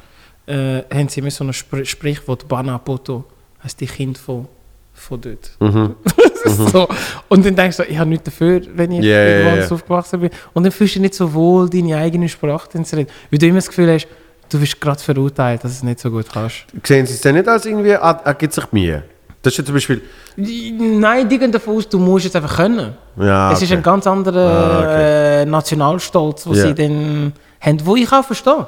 [0.46, 3.24] Äh, haben sie immer so ein Spr Sprichwort Bana Poto,
[3.64, 4.48] heißt die Kind von,
[4.94, 5.52] von dort.
[5.60, 5.96] Mhm.
[6.46, 6.88] So.
[7.30, 9.54] Und dann denkst du, ich habe nichts dafür, wenn ich irgendwo ja.
[9.54, 10.30] anders aufgewachsen bin.
[10.54, 13.10] Und dann fühlst du dich nicht so wohl, deine eigene Sprache zu reden.
[13.32, 14.08] Weil du immer das Gefühl hast,
[14.50, 16.66] du bist gerade verurteilt, dass du es nicht so gut kannst.
[16.84, 19.04] Sehen Sie es denn nicht als irgendwie, ah, er gibt sich Mühe?
[19.42, 20.02] Das ist ja zum Beispiel.
[20.38, 22.94] Nein, die gehen davon aus, du musst es einfach können.
[23.18, 23.78] Ja, Es ist okay.
[23.78, 25.42] ein ganz anderer Ah, okay.
[25.42, 26.64] äh, Nationalstolz, den Ja.
[26.68, 28.66] sie dann haben, wo ich auch verstehe.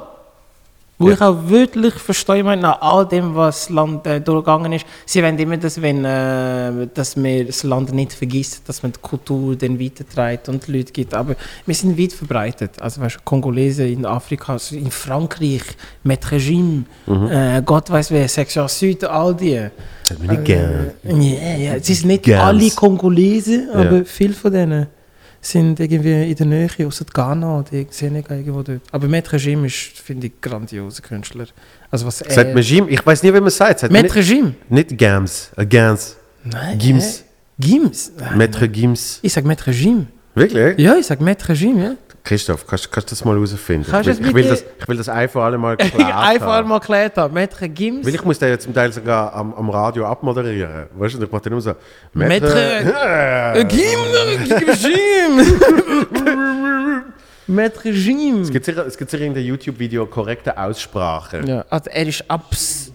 [0.98, 1.14] Wo Ja.
[1.14, 5.22] ich auch wirklich verstehe, meine, nach all dem, was das Land äh, durchgegangen ist, sie
[5.22, 9.54] wollen immer, dass, wenn, äh, dass man das Land nicht vergisst, dass man die Kultur
[9.56, 11.12] dann weiterträgt und die Leute gibt.
[11.12, 11.36] Aber
[11.66, 12.80] wir sind weit verbreitet.
[12.80, 15.62] Also weißt, du, Kongolesen in Afrika, also in Frankreich,
[16.02, 17.26] mit Regime, Mhm.
[17.30, 19.66] äh, Gott weiß wer, Section Süd, all die.
[20.08, 20.94] Das bin ich gerne.
[21.04, 22.42] Ja, ja, es sind nicht Ganz.
[22.42, 23.80] alle Kongolesen, Ja.
[23.80, 24.86] aber viele von denen
[25.50, 28.82] sind irgendwie in der Nähe, außer Ghana oder Senegal irgendwo dort.
[28.90, 31.46] Aber Maître Regime ist, finde ich, grandioser Künstler.
[31.90, 32.30] Also was er...
[32.30, 33.80] Sagt Regime, ich weiß nie, wie man es sagt.
[33.80, 34.54] sagt Maître nicht, Regime?
[34.68, 36.16] nicht Gams, äh, Gams.
[36.44, 36.78] Nein.
[36.78, 37.24] Gims.
[37.58, 38.12] Gims?
[38.18, 39.20] Nein, Maître Gims.
[39.22, 40.06] Ich sag Maître Regime.
[40.34, 40.78] Wirklich?
[40.78, 41.94] Ja, ich sag Maître Regime, ja.
[42.26, 43.86] Christoph, kannst, du das mal herausfinden?
[43.90, 46.46] Kannst ich, will, ich, will das, ich will das ein für alle Mal klar Einfach
[46.46, 46.68] haben.
[46.68, 47.34] mal geklärt haben.
[47.36, 48.04] Maître Gims.
[48.04, 50.86] Weil ich muss den ja zum Teil sogar am, am Radio abmoderieren.
[50.96, 51.70] Weißt du, ich mache dann immer so...
[52.14, 54.00] Maître- Äh, Äh, Gim,
[54.66, 55.44] Regime.
[57.48, 58.40] Maître Regime.
[58.42, 61.42] Es gibt sicher, es gibt sicher in dem YouTube-Video korrekte Aussprache.
[61.46, 62.92] Ja, also er ist abs...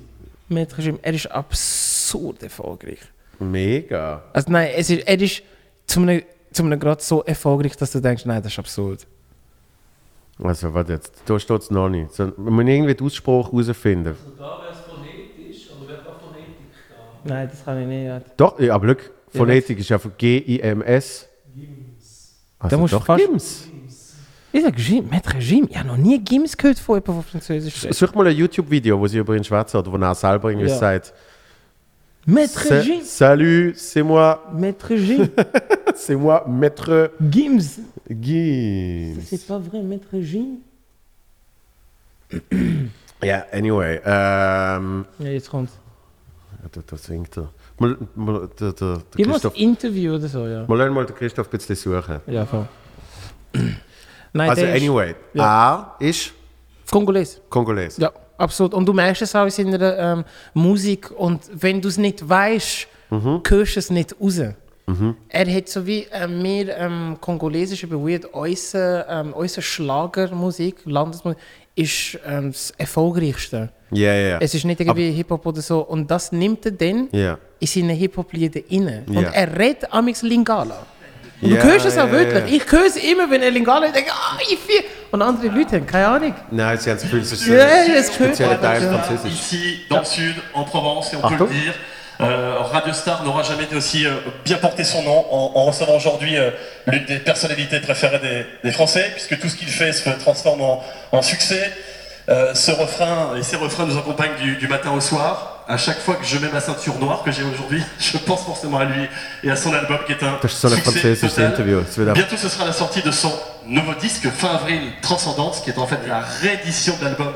[0.49, 2.99] Maître Regime, er ist absurd erfolgreich.
[3.39, 4.21] Mega.
[4.33, 5.41] Also nein, es ist, er ist
[5.87, 6.21] zu einem,
[6.51, 9.07] zu einem Grad so erfolgreich, dass du denkst, nein, das ist absurd.
[10.43, 12.13] Also, warte jetzt, da steht es noch nicht.
[12.13, 14.15] So, man muss irgendwie den Ausspruch herausfinden.
[17.23, 18.05] Nein, das kann ich nicht.
[18.05, 18.21] Ja.
[18.37, 21.27] Doch, ja, aber schau, Phonetik ist einfach G-I-M-S.
[22.59, 23.67] Also Da musst du doch fast- Gims.
[24.53, 25.67] Ich sag Regime, Maître Regime.
[25.69, 27.93] Ich habe noch nie Gims gehört von jemandem, der Französisch spricht.
[27.93, 30.75] Such mal ein YouTube-Video, wo sie über ihn schwätzen oder wo er selber irgendwie Ja.
[30.77, 31.13] sagt
[32.27, 33.03] Maître Regime.
[33.03, 35.27] Salut, c'est moi, Maître Regime.
[35.95, 37.81] c'est moi, Maître Gims.
[38.09, 39.21] Gims.
[39.25, 40.57] C'est pas vrai, Maître Regime.
[43.23, 44.01] Ja, anyway.
[44.03, 45.73] Ähm, Ja, jetzt kommt's.
[46.63, 47.51] ja, da, da singt er.
[47.77, 50.65] Mal, mal, der, der, der Interview oder so, ja.
[50.67, 52.19] mal, lass mal den Christoph ein bisschen suchen.
[52.27, 52.67] Ja, voll.
[54.33, 56.33] Nein, Also, der ist anyway, er ist
[56.89, 57.39] Kongoles.
[57.49, 57.97] Kongoles.
[57.97, 58.11] Ja,
[58.41, 58.73] absolut.
[58.73, 60.23] Und du merkst es auch in seiner ähm,
[60.53, 61.11] Musik.
[61.11, 63.41] Und wenn du es nicht weißt, Mhm.
[63.45, 64.39] hörst du es nicht raus.
[65.29, 71.37] Er hat so wie äh, mehr ähm, kongolesische Beweid, unsere, ähm, unsere Schlagermusik, Landesmusik,
[71.75, 73.69] ist ähm, das erfolgreichste.
[73.91, 74.37] Ja, ja, ja.
[74.39, 75.79] Es ist nicht irgendwie Hip-Hop oder so.
[75.81, 77.37] Und das nimmt er dann Ja.
[77.59, 79.03] in seine Hip-Hop-Lieder rein.
[79.07, 80.85] Und er redet amix Lingala.
[81.41, 82.49] Und Ja, du hörst es auch ja, wirklich.
[82.49, 82.55] ja.
[82.65, 84.83] Ich höre es immer, wenn er Lingala ich denke, ah, ich viel.
[85.11, 86.35] Und andere Leute haben keine Ahnung.
[86.51, 88.81] Nein, sie haben das Gefühl, es ist Ja, ein spezieller Teil.
[88.81, 89.33] Französisch.
[89.33, 91.73] Ici, dans le sud, en Provence, et on peut le dire,
[92.21, 94.11] euh, Radio Star n'aura jamais aussi euh,
[94.45, 96.51] bien porté son nom en, en recevant aujourd'hui euh,
[96.85, 100.83] l'une des personnalités préférées des, des Français, puisque tout ce qu'il fait se transforme en,
[101.11, 101.71] en succès.
[102.29, 105.60] Euh, ce refrain et ces refrains nous accompagnent du, du matin au soir.
[105.71, 108.79] À chaque fois que je mets ma ceinture noire que j'ai aujourd'hui, je pense forcément
[108.79, 109.07] à lui
[109.41, 112.13] et à son album qui est un succès total.
[112.13, 113.31] Bientôt, ce sera la sortie de son
[113.65, 117.31] nouveau disque, fin avril, Transcendance, qui est en fait la réédition de l'album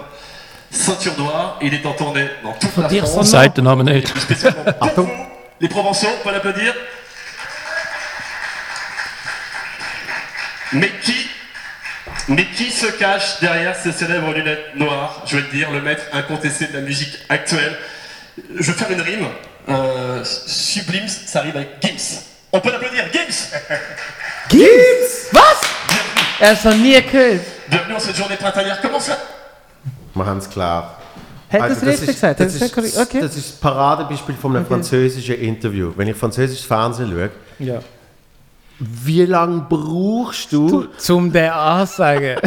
[0.69, 1.57] Ceinture Noire.
[1.61, 3.13] Il est en tournée dans toute la dire France.
[3.13, 3.43] son nom.
[3.43, 4.19] Sagt der Name nicht.
[4.19, 5.05] Spécialement pour Achtung.
[5.05, 5.11] vous,
[5.61, 6.73] Les Provençaux, on peut l'applaudir.
[10.73, 11.29] Mais qui,
[12.27, 15.23] mais qui se cache derrière ces célèbres lunettes noires?
[15.25, 17.77] Je vais te dire, le maître incontesté de la musique actuelle.
[18.37, 19.25] Je vais faire une rime.
[19.69, 22.21] Euh, sublime, ça arrive avec Gims.
[22.51, 23.51] On peut l'applaudir, Gims
[24.49, 25.31] Gims?
[25.33, 25.61] Was?
[26.39, 27.41] Er ist noch nie gehört.
[27.69, 28.79] Bienvenue en cette journée printanière.
[28.81, 29.17] Comment ça
[30.13, 30.99] Wir haben es klar.
[31.51, 32.39] Hat Also, das richtig ist, gesagt?
[32.39, 32.97] das, das ist, korrekt?
[32.97, 33.21] Okay.
[33.21, 35.93] das ist das Paradebeispiel von einem französischen Interview.
[35.95, 37.29] Wenn ich französisches Fernsehen schaue,
[37.59, 37.79] ja.
[38.79, 40.87] wie lange brauchst du?
[40.97, 42.37] Zum der Ansagen.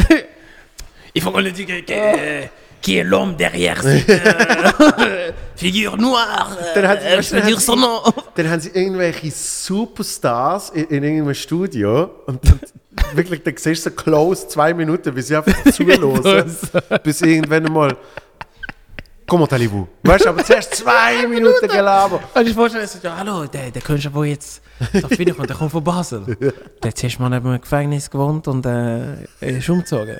[1.14, 2.48] Il faut qu'on le dise que,
[2.82, 6.50] qui est l'homme derrière cette euh, figure noire.
[6.74, 8.00] Dann weißt je du, veux dann son sie- nom.
[8.36, 12.60] Dann haben sie irgendwelche Superstars in, in irgendeinem Studio und dann,
[13.14, 16.56] wirklich, dann siehst du so close zwei Minuten, wie sie einfach zuhören,
[17.02, 17.96] bis irgendwann einmal
[19.26, 19.86] Comment allez-vous?
[20.04, 22.22] Weißt du, aber zuerst zwei Minuten gelabert.
[22.34, 24.62] Und ich vorstelle, so, ja, hallo, der, der Künstler, der jetzt
[24.94, 26.22] da wiederkommt, der kommt von Basel.
[26.82, 30.16] Der hat zuerst mal neben einem Gefängnis gewohnt und äh, er ist umgezogen.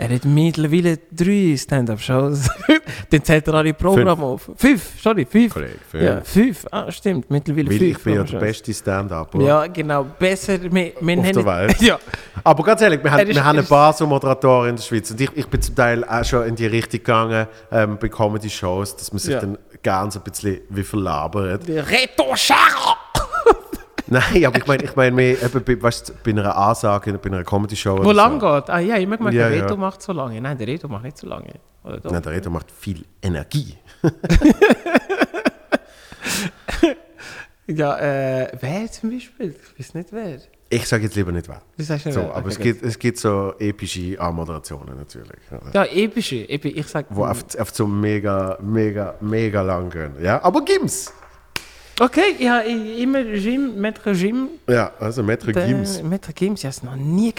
[0.00, 2.48] Er hat mittlerweile drei Stand-Up-Shows.
[3.10, 4.48] Dann zählt er alle Programme auf.
[4.56, 5.52] Fünf, sorry, fünf.
[5.52, 6.02] Kollege, fünf.
[6.04, 6.66] Ja, fünf.
[6.70, 7.98] Ah, stimmt, mittlerweile Weil fünf.
[7.98, 9.40] ich bin ja der beste Stand-Upper.
[9.42, 10.04] Ja, genau.
[10.16, 11.76] Besser, wir, wir Auf haben- der Welt.
[11.82, 11.98] Ja,
[12.44, 14.82] Aber ganz ehrlich, wir haben, ist- wir haben ein ist- paar so Moderatoren in der
[14.84, 15.10] Schweiz.
[15.10, 18.96] Und ich, ich bin zum Teil auch schon in die Richtung gegangen ähm, bei Comedy-Shows,
[18.96, 19.40] dass man sich Ja.
[19.40, 21.62] dann ganz ein bisschen wie verlabert.
[21.68, 22.96] Reto Schara.
[24.10, 28.02] Nein, aber ich meine, ich mehr eben bei, weißt, bei einer Ansage, bei einer Comedy-Show.
[28.04, 28.54] Wo lang so.
[28.54, 28.70] geht?
[28.70, 29.64] Ah ja, ich mal, Ja, der ja.
[29.64, 30.40] Reto macht so lange.
[30.40, 31.52] Nein, der Reto macht nicht so lange.
[31.84, 32.10] Oder doch?
[32.10, 33.76] Nein, der Reto macht viel Energie.
[37.70, 39.54] Ja, äh, wer zum Beispiel?
[39.54, 40.38] Ich weiß nicht wer.
[40.70, 41.60] Ich sage jetzt lieber nicht wer.
[41.76, 42.34] Wie sagst du So, wer?
[42.34, 45.38] aber Okay, es, gibt, es gibt so epische Anmoderationen natürlich.
[45.50, 45.84] Ja.
[45.84, 46.48] Ja, epische.
[46.48, 47.06] Epi ich sag.
[47.10, 50.12] Wo auf, auf so mega, mega, mega lang gehen.
[50.22, 51.12] Ja, aber Gims!
[52.00, 54.48] Okay, ja, ich, immer Jim, Maître Jim.
[54.68, 55.36] Ja, also der-
[55.66, 56.00] Gims.
[56.02, 57.34] Maître Gims, ja, es noch nie.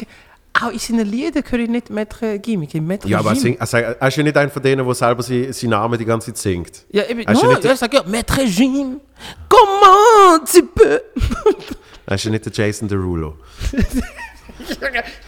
[0.61, 3.57] Auch in seinen Liedern höre ich nicht Maître Gim, ich Maître Ja, aber er, sing,
[3.65, 6.33] sagt- er ist ja nicht einer von denen, der selber sie- seinen Namen die ganze
[6.33, 6.85] Zeit singt.
[6.91, 8.99] Ja, eben, Er ist ja no, nicht er sagt ja, Maître Jim,
[9.47, 11.01] comment tu peux?
[12.07, 13.35] Er ist ja nicht der Jason Derulo.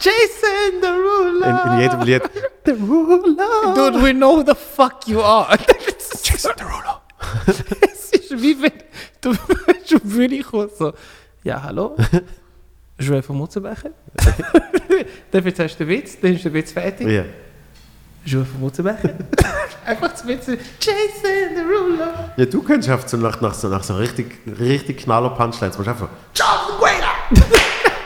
[0.00, 1.44] Jason Derulo.
[1.44, 2.22] In, in jedem Lied.
[2.66, 3.74] Derulo!
[3.74, 5.56] Dude, we know who the fuck you are.
[6.22, 7.00] Jason Derulo.
[7.46, 8.72] es ist wie wenn
[9.22, 9.34] du
[9.88, 10.92] schon wirklich kommst, so,
[11.42, 11.96] ja, hallo?
[12.98, 13.90] Joel von Mutzenbecher?
[15.30, 17.08] dann erzählst du den Witz, dann ist der Witz fertig.
[17.08, 17.24] Ja.
[18.24, 19.14] Joel von Mutzenbecher?
[19.86, 20.46] Einfach zu Witz.
[20.46, 22.04] Jason Derulo.
[22.36, 25.76] ja, du könntest einfach so nach, nach, so, nach so richtig, richtig knaller Punchlines.
[25.76, 26.78] Du einfach Charles!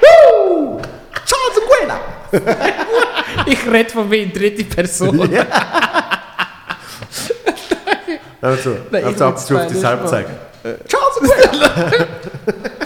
[0.00, 0.80] Woo!
[1.26, 2.00] Charles Nguela!
[3.44, 5.28] Ich rede von mir in dritte Person.
[8.40, 10.45] Also, Nein, also auf will's dich
[10.88, 11.32] Charles!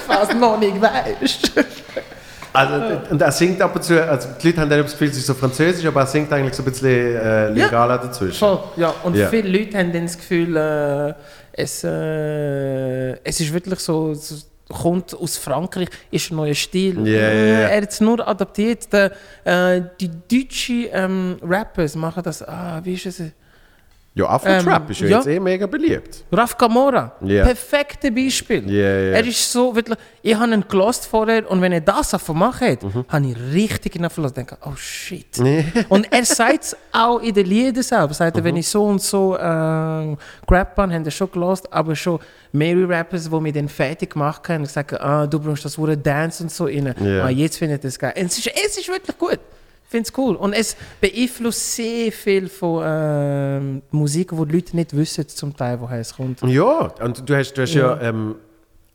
[0.07, 1.53] Fast noch nicht weißt.
[2.53, 2.75] Also,
[3.11, 5.27] und er singt ab und zu, also die Leute haben dann das Gefühl, es ist
[5.27, 8.39] so französisch, aber er singt eigentlich so ein bisschen äh, legaler dazwischen.
[8.39, 8.93] Voll, ja.
[9.05, 9.29] Und Ja.
[9.29, 11.15] viele Leute haben dann das Gefühl, äh,
[11.53, 17.07] es, äh, es ist wirklich so, es kommt aus Frankreich, ist ein neuer Stil.
[17.07, 17.29] Ja, ja, ja.
[17.69, 18.93] Äh, Er hat es nur adaptiert.
[18.93, 19.13] Der,
[19.45, 23.23] äh, die deutschen ähm, Rappers machen das, ah, wie ist es?
[24.13, 25.17] Ja, Afro-Trap Ähm, ist ja, ja.
[25.19, 26.25] jetzt eh mega beliebt.
[26.33, 27.45] Raf Camora, Ja.
[27.45, 28.69] perfekte Beispiel.
[28.69, 29.13] Ja, ja.
[29.13, 32.83] Er ist so wirklich, ich habe ihn gelost vorher und wenn er das einfach macht,
[32.83, 33.05] Mhm.
[33.09, 34.35] habe ich richtig in verlassen.
[34.35, 35.39] denke, oh shit.
[35.89, 38.13] und er sagt es auch in den Liedern selber.
[38.13, 38.41] Sagt Mhm.
[38.41, 42.19] er, wenn ich so und so äh, gerappt habe, haben er schon gelost, aber schon
[42.51, 46.43] mehrere Rappers, die mich dann fertig gemacht haben, gesagt, ah, du brauchst das Wort Dance
[46.43, 46.93] und so rein.
[47.01, 47.27] Ja.
[47.27, 48.13] Ah, jetzt finde ich das geil.
[48.17, 49.39] Und es ist, es ist wirklich gut.
[49.91, 50.37] Ich finde es cool.
[50.37, 55.81] Und es beeinflusst sehr viel von ähm, Musik, wo die Leute nicht wissen, zum Teil,
[55.81, 56.41] woher es kommt.
[56.43, 58.01] Ja, und du hast, du hast ja, Ja.
[58.01, 58.37] ähm,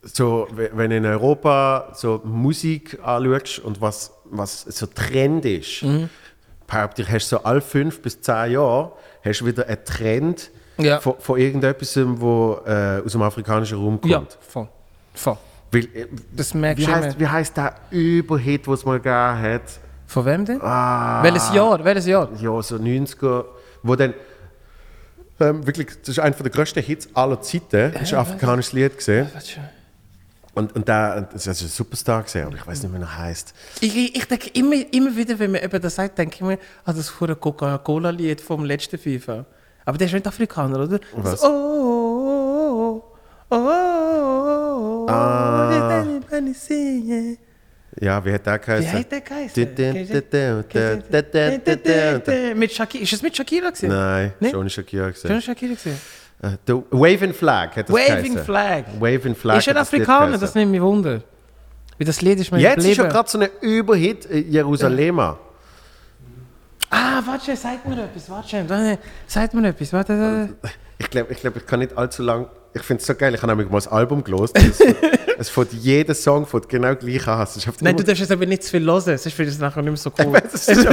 [0.04, 5.84] so, we- wenn du in Europa so Musik anschaust und was, was so Trend ist,
[5.84, 6.10] Mhm.
[6.66, 11.02] behaupte ich, hast du so alle fünf bis zehn Jahre hast wieder einen Trend Ja.
[11.02, 14.14] von, von irgendetwas, wo äh, aus dem afrikanischen Raum kommt.
[14.14, 14.70] Ja, voll.
[15.14, 15.38] Voll.
[15.74, 17.20] Weil, äh, Das merkst wie, du heißt, immer.
[17.20, 19.62] wie heißt der Überhit, den es mal gegeben hat?
[20.08, 20.62] Von wem denn?
[20.62, 21.84] Ah, Welches Jahr?
[21.84, 22.30] Welches Jahr?
[22.40, 23.46] Ja, so 90er,
[23.84, 24.14] wo dann
[25.40, 27.92] ähm, wirklich, das ist einer der grössten Hits aller Zeiten.
[27.94, 29.30] Das ist ein afrikanisches Lied gesehen.
[30.54, 33.54] Und, und der, das ist ein Superstar gesehen, aber ich weiß nicht, wie er heißt.
[33.82, 36.58] Ich, ich, ich denke immer, immer wieder, wenn man über das sagt, denke ich mir
[36.86, 39.46] an das vorher Coca-Cola-Lied vom letzten FIFA.
[39.84, 41.00] Aber der ist nicht Afrikaner, oder?
[41.18, 41.42] Was?
[41.42, 43.04] So, oh,
[43.50, 45.70] oh, oh, oh, oh, Ah.
[45.70, 47.40] did anybody sing it?
[48.00, 48.92] Ja, wie hat der Wie geheißen?
[48.94, 49.54] heißt der Nein, geheißen?
[52.60, 53.04] Mit Shakira.
[53.04, 53.90] Ist es mit Shakira gewesen?
[53.90, 54.52] schon Nee?
[54.64, 55.42] nicht Shakira Schon gesehen.
[55.42, 56.00] Shakira gewesen?
[56.68, 58.44] Der Waving Flag hat das Waving geheißen.
[58.44, 58.84] Flag.
[59.00, 59.58] Waving Flag.
[59.60, 60.38] Ist er hat das Lied Afrikaner?
[60.38, 61.22] Das nimmt mich wunder.
[61.98, 63.10] Weil das Lied ist mir Jetzt ist ja geblieben.
[63.10, 65.40] gerade so ein Überhit Jerusalemer.
[66.90, 70.56] Ah, warte, sag mir etwas, warte, warte, sag mir etwas, warte, warte.
[70.98, 72.48] Ich glaube, ich, glaub, ich kann nicht allzu lang.
[72.76, 74.58] Ich finde es so geil, ich habe nämlich mal das Album gelost.
[74.58, 74.82] Es,
[75.38, 77.44] es fängt jeder Song fängt genau gleich an.
[77.44, 79.82] Es Nein, du darfst jetzt aber nicht zu viel hören, sonst finde ich es nachher
[79.82, 80.34] nicht mehr so cool.
[80.34, 80.84] weiß, es ist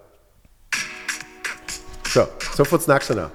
[2.08, 3.30] So, sofort das nächste nach.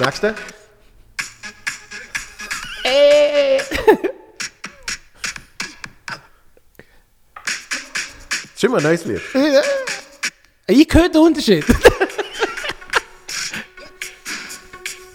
[0.00, 0.34] Nächste.
[0.34, 0.40] Das
[8.54, 9.20] ist immer ein neues Lied.
[10.68, 11.66] Ich höre den Unterschied.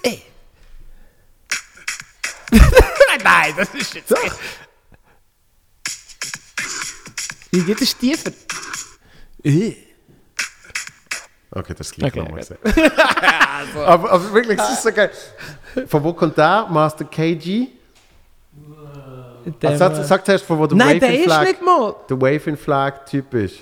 [0.03, 0.21] Ey.
[3.23, 4.11] Nein, das ist jetzt.
[4.11, 4.37] Doch.
[7.51, 8.31] Wie geht es tiefer?
[9.43, 9.94] Äh.
[11.55, 12.57] Okay, das ist gleich Okay, nochmal gesehen.
[13.85, 15.09] aber, aber wirklich, das ist so geil.
[15.87, 16.67] Von wo kommt der?
[16.69, 17.67] Master KG?
[19.61, 21.95] Der, Also, sag, sag zuerst, von wo der Nein, der Waving ist Flag, nicht mal.
[22.09, 23.59] der Waving Flag Typ ist.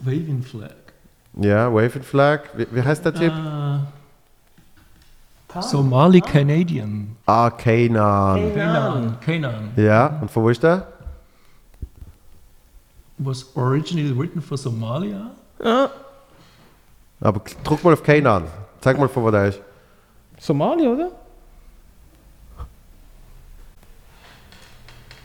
[0.00, 0.70] Waving Flag.
[1.40, 2.40] Ja, Waving Flag.
[2.56, 3.32] Wie, wie heißt der Typ?
[5.60, 7.16] Somali Canadian.
[7.26, 8.52] Ah, Kanan.
[8.54, 9.16] Canaan.
[9.20, 9.72] Canaan.
[9.76, 10.88] Ja, und von wo ist der?
[13.24, 15.30] Was originally written for Somalia.
[15.62, 15.88] Ja.
[17.20, 18.44] Aber druck mal auf Kanan.
[18.80, 19.60] Zeig mal, von wo der ist.
[20.38, 21.10] Somali, oder?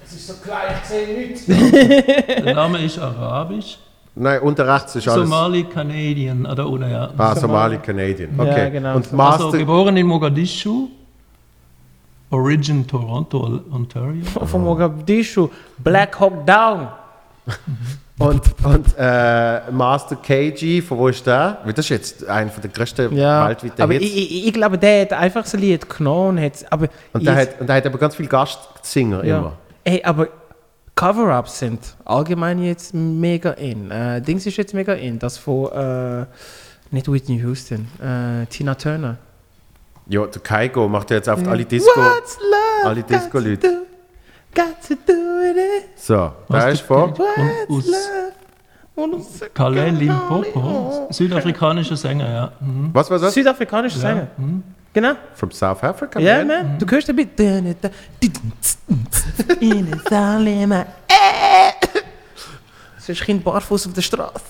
[0.06, 1.46] Es ist so klein, ich sehe nichts.
[2.46, 3.78] Der Name ist arabisch.
[4.16, 5.30] Nein, unter rechts ist alles.
[5.30, 6.44] Somali Canadian.
[6.44, 7.12] Da unten, ja.
[7.18, 8.40] Ah, Somali Canadian.
[8.40, 8.64] Okay.
[8.64, 8.96] Ja, genau.
[8.96, 9.58] Und Also Master.
[9.58, 10.88] geboren in Mogadischu.
[12.32, 14.24] Origin Toronto, Ontario.
[14.24, 16.88] Von Mogadischu, Black Hawk Down.
[18.20, 21.60] und und äh, Master KG, von wo ist der?
[21.64, 24.06] Weil das ist jetzt einer der größten Ja, weltweiten aber Hits.
[24.06, 27.26] ich, ich, ich glaube, der hat einfach so ein Lied genommen und hat aber und,
[27.26, 29.38] der hat, und der hat aber ganz viele Gastsinger ja.
[29.40, 29.58] immer.
[29.84, 30.28] Ey, aber
[30.96, 33.90] Cover-Ups sind allgemein jetzt mega in.
[33.90, 36.26] Äh, Dings ist jetzt mega in, das von äh,
[36.92, 39.18] nicht Whitney Houston, äh, Tina Turner.
[40.08, 42.02] Ja, der Kaigo macht ja jetzt oft alle Disco.
[42.02, 43.86] What's love alle Disco-Leute.
[44.56, 45.90] Got to do it.
[45.96, 47.14] So, Was der der ist vor.
[48.96, 51.08] Und aus Calais Limpopo.
[51.12, 52.52] Südafrikanischer Sänger, ja.
[52.60, 52.90] Mhm.
[52.92, 53.34] Was war das?
[53.34, 54.28] Südafrikanischer Sänger.
[54.92, 55.14] Genau.
[55.36, 56.20] From South Africa?
[56.20, 56.48] Ja, man?
[56.48, 56.80] man.
[56.80, 57.76] Du hörst ein bisschen.
[59.60, 60.86] In der Salema.
[62.98, 64.42] Sonst Kind barfuß auf der Straße.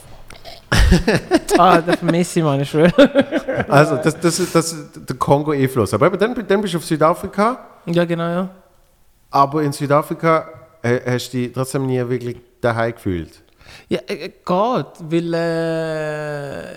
[1.57, 2.91] ah, der vermisse ich, Mann, ich schwöre.
[3.67, 5.93] Also, das, das, ist, das ist der Kongo-Einfluss.
[5.93, 7.59] Aber dann, dann bist du auf Südafrika.
[7.85, 8.49] Ja, genau, ja.
[9.31, 10.49] Aber in Südafrika
[10.81, 13.41] äh, hast du dich trotzdem nie wirklich daheim gefühlt.
[13.87, 16.73] Ja, äh, äh, geht, weil äh,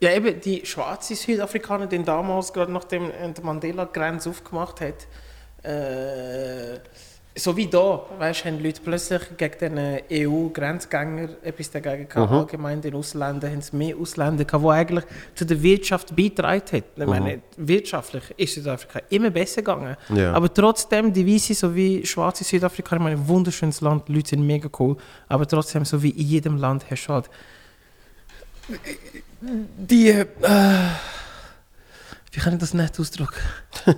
[0.00, 5.06] ja, eben die schwarzen Südafrikaner, die damals gerade nachdem äh, die Grenze aufgemacht hat,
[5.64, 6.78] äh,
[7.38, 12.32] so wie da, weißt, haben Leute plötzlich gegen den EU-Grenzgänger etwas dagegen gehabt.
[12.32, 15.04] Allgemein den Ausländern haben es mehr Ausländer gehabt, die eigentlich
[15.34, 16.84] zu der Wirtschaft beigetragen haben.
[16.96, 19.96] Ich meine, wirtschaftlich ist Südafrika immer besser gegangen.
[20.14, 20.32] Ja.
[20.32, 24.46] Aber trotzdem, die Weiße sowie schwarze Südafrikaner, ich meine, ein wunderschönes Land, die Leute sind
[24.46, 24.96] mega cool,
[25.28, 27.30] aber trotzdem, so wie in jedem Land hast du halt
[29.40, 30.26] die, äh,
[32.32, 33.40] wie kann ich das nicht ausdrücken?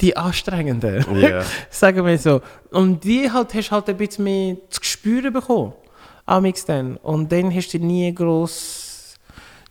[0.00, 1.42] die anstrengenden, Ja.
[1.70, 2.40] sagen wir so.
[2.70, 5.72] Und die halt, hast halt ein bisschen mehr zu spüren bekommen,
[6.26, 6.96] amix dann.
[6.98, 8.84] Und dann hast du nie groß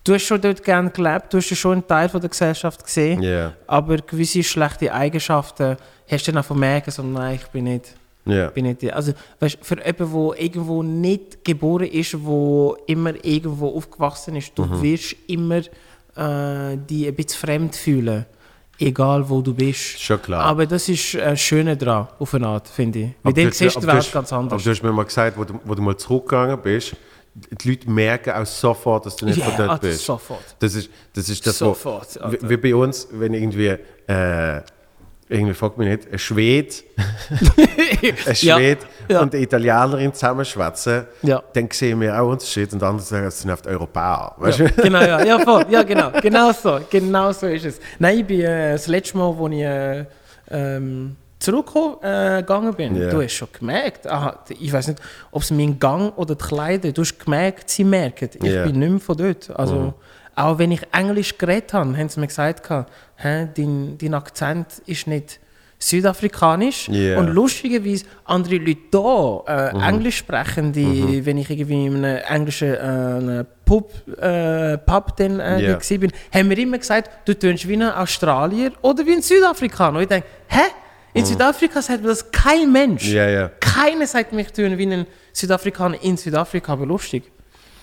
[0.03, 3.21] Du hast schon dort gerne gelebt, du hast schon einen Teil von der Gesellschaft gesehen,
[3.21, 3.51] Ja.
[3.67, 5.75] aber gewisse schlechte Eigenschaften
[6.09, 7.93] hast du dann auch merken, so, nein, ich bin nicht
[8.23, 8.47] Ja.
[8.47, 8.93] bin nicht die.
[8.93, 14.63] Also, weißt, für jemanden, der irgendwo nicht geboren ist, der immer irgendwo aufgewachsen ist, du
[14.63, 14.81] Mhm.
[14.81, 18.25] wirst immer äh, dich ein bisschen fremd fühlen.
[18.79, 19.99] Egal wo du bist.
[19.99, 20.43] Schon klar.
[20.45, 23.09] Aber das ist äh, das Schöne daran, auf eine Art, finde ich.
[23.23, 24.63] Aber dann du- siehst du aber die Welt hast- ganz Aber anders.
[24.63, 26.95] du hast mir mal gesagt, wo du, wo du mal zurückgegangen bist,
[27.33, 30.05] die Leute merken auch sofort, dass du nicht von dort bist.
[30.05, 30.43] sofort.
[30.59, 32.41] Das ist das, ist das Sofort, wo, Alter.
[32.43, 33.75] wie, wie bei uns, wenn irgendwie,
[34.07, 34.61] äh,
[35.29, 36.73] irgendwie fragt mich nicht, ein Schwede,
[38.25, 39.21] ein Schwede ja.
[39.21, 41.43] und eine Italienerin zusammenschwätzen, Ja.
[41.53, 44.33] dann sehen wir auch Unterschiede und andere sagen, es sind oft Europäer.
[44.37, 44.81] Weißt Ja, du?
[44.83, 45.65] genau, ja, ja, voll.
[45.69, 46.11] Ja, genau.
[46.21, 46.79] Genau so.
[46.89, 47.79] Genau so ist es.
[47.99, 50.05] Nein, ich bin äh, das letzte Mal, als ich äh,
[50.49, 53.09] ähm, zurückgegangen äh, bin, Ja.
[53.09, 55.01] du hast schon gemerkt, aha, ich weiß nicht,
[55.31, 58.63] ob es mein Gang oder die Kleider, du hast gemerkt, sie merken, ich Ja.
[58.63, 59.49] bin nicht mehr von dort.
[59.57, 59.93] Also,
[60.37, 65.07] auch wenn ich Englisch geredet habe, haben sie mir gesagt, hä, dein, dein Akzent ist
[65.07, 65.39] nicht
[65.79, 66.87] südafrikanisch.
[66.89, 67.19] Ja.
[67.19, 72.73] Und lustigerweise, andere Leute hier, äh, Englisch sprechen, die, wenn ich irgendwie in einem englischen
[72.73, 77.73] äh, Pub, äh, Pub dann, äh, dort bin, haben mir immer gesagt, du tönst wie
[77.73, 79.97] ein Australier oder wie ein Südafrikaner.
[79.97, 80.61] Und ich denke, hä?
[81.13, 83.07] In Südafrika sagt mir das kein Mensch.
[83.07, 83.49] Ja, ja.
[83.59, 87.23] Keiner sagt mich tun wie ein Südafrikaner in Südafrika, aber lustig.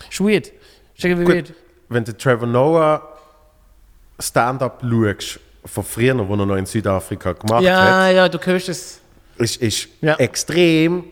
[0.09, 0.53] Ist weird.
[0.97, 1.53] Ist irgendwie weird.
[1.89, 3.03] Wenn du Trevor Noah
[4.19, 8.69] Stand-up schaust, von früher, wo er noch in Südafrika gemacht hat, Ja, ja, du hörst
[8.69, 9.01] es.
[9.39, 10.13] ist, ist Ja.
[10.15, 10.19] Mhm.
[10.21, 11.05] extrem,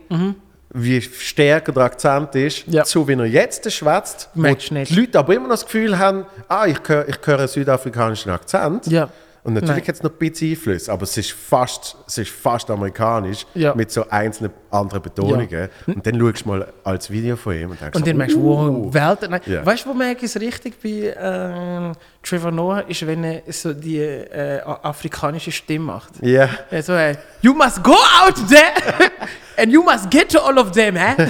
[0.74, 2.84] wie stärker der Akzent ist, Ja.
[2.84, 4.28] zu wie er jetzt schwätzt.
[4.34, 8.30] Die Leute aber immer noch das Gefühl haben, ah, ich höre, ich höre einen südafrikanischen
[8.30, 8.86] Akzent.
[8.86, 9.08] Ja.
[9.44, 12.70] Und natürlich hat es noch ein bisschen Einfluss, aber es ist fast, es ist fast
[12.70, 13.74] amerikanisch Ja.
[13.74, 15.68] mit so einzelnen anderen Betonungen.
[15.86, 18.40] Und dann schaust du mal als Video von ihm und denkst, Und dann merkst du,
[18.40, 18.84] uh.
[18.86, 19.28] wow, Welt.
[19.28, 19.66] Nein, Ja.
[19.66, 21.92] Weißt du, wo merke ich es richtig bei ähm,
[22.22, 26.12] Trevor Noah, ist, wenn er so die äh, afrikanische Stimme macht.
[26.22, 27.90] Ja, Ja, so, äh, you must go
[28.24, 29.10] out there
[29.56, 31.14] and you must get to all of them, hä?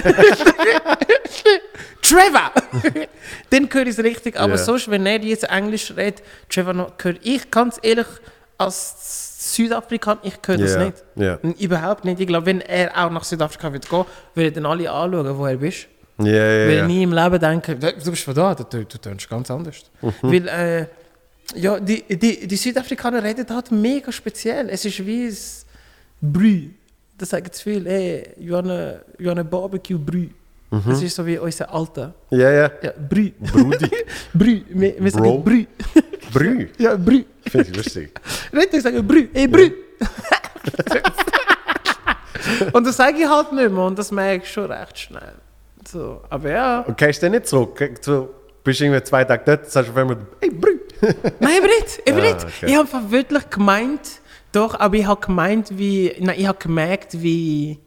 [2.01, 2.51] Trevor!
[3.49, 4.57] Dann höre ich es richtig, aber Ja.
[4.57, 8.07] sonst, wenn er jetzt Englisch redet, Trevor Noah, höre ich ganz ehrlich
[8.57, 10.97] als Südafrikaner, ich höre das Ja, nicht.
[11.15, 11.39] ja.
[11.59, 12.19] Überhaupt nicht.
[12.19, 14.05] Ich glaube, wenn er auch nach Südafrika wird gehen,
[14.35, 15.87] würden dann alle anschauen, wo er bist.
[16.19, 16.67] ja, ja.
[16.81, 19.83] Weil nie im Leben denken, du du bist von da, du, du tönst ganz anders.
[20.21, 20.85] Weil, äh,
[21.55, 24.69] ja, die, die, die Südafrikaner reden halt mega speziell.
[24.69, 25.37] Es ist wie ein
[26.21, 26.69] Brü.
[27.17, 30.29] Das sagen zu viel, hey, you wanna, you wanna barbecue Brü.
[30.87, 32.15] Das ist so wie unser Alter.
[32.31, 32.71] ja, ja.
[32.81, 33.31] Ja, Brü.
[33.39, 33.91] Brudi.
[34.33, 34.61] Brü.
[34.69, 35.23] Wir, wir Bro.
[35.23, 35.65] sagen Brü.
[36.33, 36.67] Brü.
[36.79, 37.23] Ja, Brü.
[37.47, 38.19] Finde ich lustig.
[38.51, 39.27] Richtig sagen Brü.
[39.33, 39.71] Hey, Brü.
[42.73, 45.33] und das sage ich halt nicht mehr und das merke ich schon recht schnell.
[45.87, 46.79] So, aber ja.
[46.81, 47.79] Und gehst du nicht zurück?
[48.03, 48.29] Du
[48.63, 50.79] bist irgendwie zwei Tage dort, sagst du auf einmal, hey, Brü.
[51.39, 52.01] Nein, eben nicht.
[52.07, 52.43] Eben Ah, nicht.
[52.45, 52.65] okay.
[52.65, 54.21] Ich habe wirklich gemeint,
[54.53, 56.13] doch, aber ich habe gemeint, wie.
[56.19, 57.79] Nein, ich habe gemerkt, wie.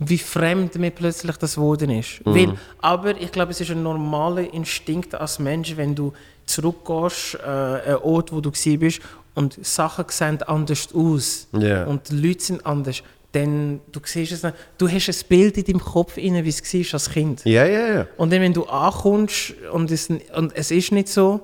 [0.00, 2.24] Wie fremd mir plötzlich das geworden ist.
[2.24, 2.34] Mhm.
[2.34, 6.12] Weil, aber ich glaube, es ist ein normaler Instinkt als Mensch, wenn du
[6.46, 9.00] zurückgehst, äh, an einen Ort, wo du bist
[9.34, 11.84] und Sachen sehen anders aus Ja.
[11.86, 13.02] und die Leute sind anders,
[13.32, 14.42] dann du siehst es.
[14.78, 17.44] Du hast ein Bild in deinem Kopf, rein, wie es war als Kind.
[17.44, 18.06] Ja, ja, ja.
[18.16, 21.40] Und dann, wenn du ankommst und es, und es ist nicht so,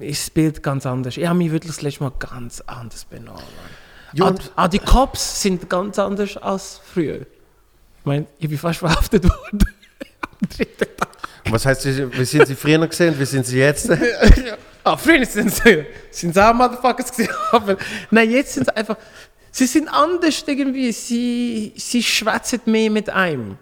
[0.00, 1.16] ist das Bild ganz anders.
[1.16, 3.42] Ich habe mich wirklich das letzte Mal ganz anders benommen.
[4.12, 7.20] Ja, auch, auch die Cops sind ganz anders als früher.
[7.22, 9.64] Ich meine, ich bin fast verhaftet worden.
[10.20, 11.08] Am dritten Tag.
[11.50, 13.90] Was heißt, wie sind sie früher gesehen, wie sind sie jetzt?
[14.84, 17.12] Ah, früher sind sie, sind sie auch Motherfuckers
[17.52, 17.76] aber
[18.10, 18.96] nein, jetzt sind sie einfach,
[19.52, 23.58] sie sind anders irgendwie, sie, sie schwätzen mehr mit einem.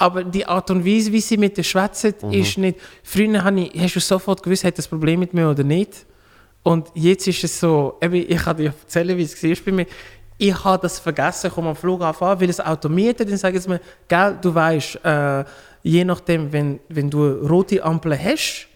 [0.00, 3.82] Aber die Art und Weise, wie sie mit dir schwätzen, ist nicht, früher habe ich,
[3.82, 6.06] hast du sofort gewusst, hat das Problem mit mir oder nicht.
[6.62, 9.86] Und jetzt ist es so, eben, ich kann dir erzählen, wie es war bei mir.
[10.38, 13.68] Ich habe das vergessen, ich komme am Flughafen an, weil es automiert dann sagen sie
[13.68, 15.44] mir, gell, du weißt, äh,
[15.82, 18.68] je nachdem, wenn, wenn du eine rote Ampel hast,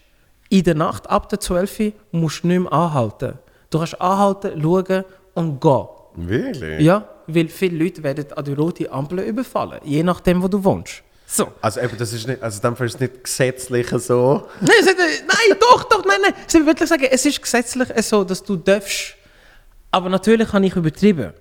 [0.49, 3.39] in der Nacht ab der 12 Uhr musst du nicht mehr anhalten.
[3.69, 5.05] Du kannst anhalten, schauen
[5.35, 5.87] und gehen.
[6.15, 6.81] Wirklich?
[6.81, 11.01] Ja, weil viele Leute werden an die rote Ampel überfallen, je nachdem, wo du wohnst.
[11.33, 11.51] So.
[11.61, 14.47] Also eben, das ist nicht, also dann ist es nicht gesetzlich so.
[14.61, 16.33] Nein, es hat, nein, doch, doch, nein, nein.
[16.45, 19.15] Sie will wirklich sagen, es ist gesetzlich so, dass du darfst.
[19.89, 21.33] Aber natürlich habe ich übertrieben.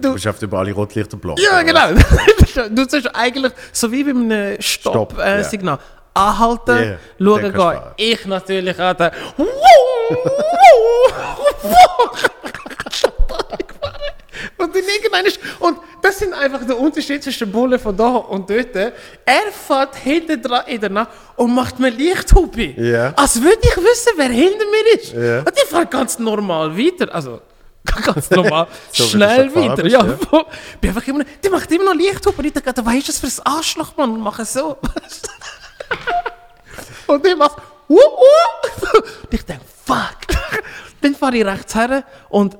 [0.00, 1.34] Du auf über alle Rotlichter blau.
[1.36, 1.92] Ja, genau.
[2.70, 5.44] du sagst eigentlich, so wie bei einem Stopp, Stopp-Signal, äh, ja.
[5.44, 5.78] Signal.
[6.14, 7.80] anhalten, Yeah, schauen, gehen.
[7.96, 9.12] Ich natürlich auch da.
[14.74, 18.48] Und dann irgendwann ist, und das sind einfach der Unterschied zwischen Bullen von da und
[18.50, 18.74] dort.
[18.74, 18.92] Er
[19.52, 22.74] fährt hinten dran in der Nacht und macht mir Lichthupe.
[22.76, 23.12] Ja.
[23.16, 25.12] Als würde ich wissen, wer hinter mir ist.
[25.12, 25.38] Ja.
[25.40, 27.14] Und ich fahre ganz normal weiter.
[27.14, 27.40] Also,
[28.04, 29.86] ganz normal, So schnell weiter.
[29.86, 30.14] ja, ja.
[30.80, 32.38] Bin einfach immer, die macht immer noch Lichthupe.
[32.38, 34.10] Und ich denke, was ist das für ein Arschloch, Mann?
[34.10, 34.76] Und mache so.
[37.06, 38.98] und ich mache, uh, uh.
[39.22, 40.16] Und ich denke, fuck.
[41.00, 42.56] Dann fahre ich rechts her und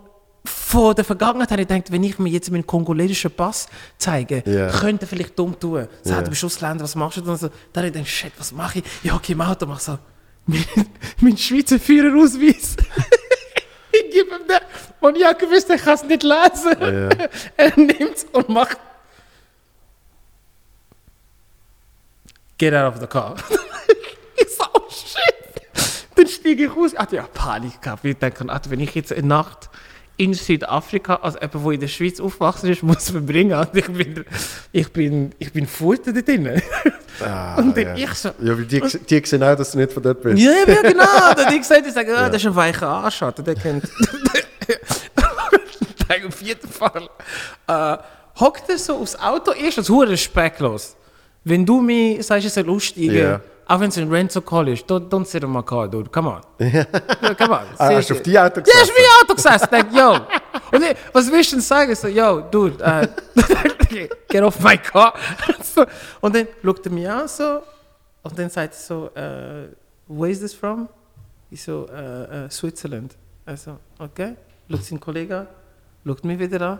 [0.47, 3.67] von der Vergangenheit habe ich gedacht, wenn ich mir jetzt meinen kongolesischen Pass
[3.97, 4.71] zeige, Ja.
[4.71, 5.89] könnte er vielleicht dumm tun.
[6.03, 6.21] So, Ja.
[6.23, 7.37] du bist Ausländer, was machst du dann?
[7.37, 8.85] So, dann habe ich gedacht, shit, was mache ich?
[9.03, 9.99] Ja, okay, im Auto mach so,
[10.47, 10.65] mein,
[11.21, 12.77] mein Schweizer Führerausweis.
[13.93, 14.59] ich gebe ihm den.
[15.01, 16.77] Und ich habe gewusst, er kann es nicht lesen.
[16.81, 17.09] Ja.
[17.57, 18.77] Er nimmt es und macht.
[22.59, 23.35] Get out of the car.
[24.37, 26.05] ich so, oh shit.
[26.15, 26.93] Dann steige ich aus.
[26.93, 28.05] Ich hatte ja Panik gehabt.
[28.05, 29.69] Ich denke, Alter, wenn ich jetzt eine Nacht
[30.17, 33.59] in Südafrika als jemand, der in der Schweiz aufgewachsen ist, muss verbringen.
[33.59, 34.25] Und ich bin,
[34.73, 36.63] ich bin, ich bin Futter da drin.
[37.21, 37.95] Ah, Und ja.
[37.97, 40.41] ich so, Ja, weil die, die sehen auch, dass du nicht von dort bist.
[40.41, 41.05] ja, ja, genau.
[41.37, 43.89] Dann ich gesagt, ich sage, ah, das ist ein weicher Arsch, der kennt.
[46.09, 47.09] Nein, auf jeden Fall.
[47.67, 47.97] Äh,
[48.41, 50.95] hockt er so aufs Auto, erst als hure respektlos.
[51.43, 53.37] Wenn du mir sagst, es aussteigen, Ja.
[53.37, 56.41] auch ein Rental Call ist, don't, don't sit in my car, dude, come on.
[56.59, 56.85] Ja,
[57.35, 57.67] come on.
[57.79, 58.93] Ah, hast du auf die Auto Ja, ich gesessen?
[58.97, 60.13] bin Auto gesessen, denk, yo.
[60.73, 61.93] Und ich, was willst du denn sagen?
[61.93, 63.09] Ich So, yo, dude, äh,
[64.29, 65.15] get off my car.
[66.21, 67.63] und dann schaut er mich an so,
[68.23, 69.69] und dann sagt er so, äh,
[70.09, 70.89] where is this from?
[71.51, 73.17] Ich so, äh, äh, Switzerland.
[73.47, 74.35] Also, okay.
[74.71, 75.47] Schaut seinen Kollegen an,
[76.07, 76.79] schaut mich wieder an,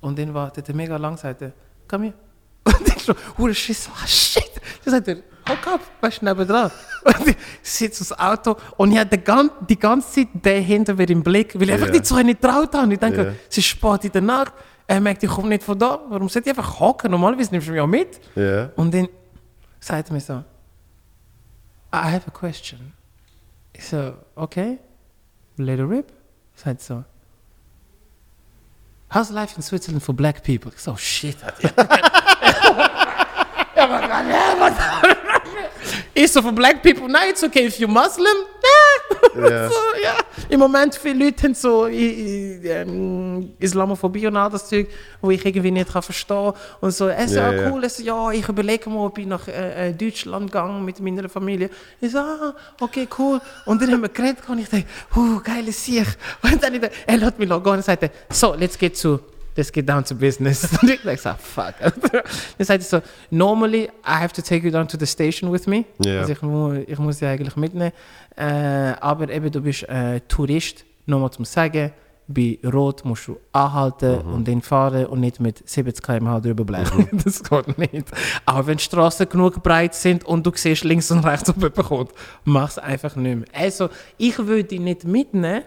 [0.00, 1.52] und dann wartet er mega lang, sagt er,
[1.88, 2.14] komm hier.
[2.64, 4.50] Und ich so, hure Schiss, ah shit.
[4.84, 5.16] Dann sagt er,
[5.50, 6.70] hock ab, weißt du, nebendran.
[7.04, 10.94] Und ich sitze aufs Auto und ich habe die, gan die ganze Zeit den hinter
[10.94, 12.92] mir im Blick, weil ich einfach nicht so nicht getraut habe.
[12.92, 14.52] Ich denke, es ist spät in der Nacht,
[14.86, 16.00] er merkt, ich komme nicht von da.
[16.08, 17.10] Warum sollte ich einfach hocken?
[17.10, 18.20] Normalerweise nimmst du mich auch mit.
[18.76, 19.08] Und dann
[19.78, 20.44] sagt er mir so,
[21.92, 22.92] I have a question.
[23.72, 24.78] Ich so, okay,
[25.56, 26.12] let it rip.
[26.54, 27.04] Sagt so,
[29.10, 30.72] how's life in Switzerland for black people?
[30.74, 31.36] Ich so, shit.
[31.62, 31.70] ja,
[33.76, 34.08] aber,
[36.12, 38.26] Ich so, for black people, nein, it's okay if you're Muslim.
[39.34, 39.68] Ja.
[39.68, 40.16] so, ja.
[40.48, 44.88] Im Moment viele Leute haben so ähm, Islamophobie und all das Zeug,
[45.20, 48.48] wo ich irgendwie nicht kann verstehen Und so, es ist Ja, cool, es, ja, ich
[48.48, 51.70] überlege mal, ob ich nach äh, äh, Deutschland gehe mit meiner Familie.
[52.00, 53.40] Ich so, ah, okay, cool.
[53.66, 54.84] Und dann haben wir geredet und ich dachte,
[55.16, 56.06] uh, geile Sieg.
[56.42, 59.20] Und dann, ich dachte, er lässt mich gehen und sagte, so, let's get to,
[59.56, 60.60] let's get down to business.
[60.70, 61.74] Dachte, so, fuck.
[61.80, 62.22] Dann
[62.58, 65.84] sagte er so, normally I have to take you down to the station with me.
[66.04, 66.20] Ja.
[66.20, 67.92] Also ich, mu ich muss dich eigentlich mitnehmen.
[68.36, 68.42] Äh,
[69.00, 71.92] aber eben, du bist äh, Tourist, nochmal zum Sagen,
[72.32, 77.08] bei Rot musst du anhalten und dann fahren und nicht mit 70 km/h drüber blechen.
[77.24, 78.06] das geht nicht.
[78.46, 81.76] Auch wenn die Straßen genug breit sind und du siehst links und rechts, ob jemand
[81.76, 82.12] kommt,
[82.44, 83.48] mach es einfach nicht mehr.
[83.52, 85.64] Also, ich würde dich nicht mitnehmen,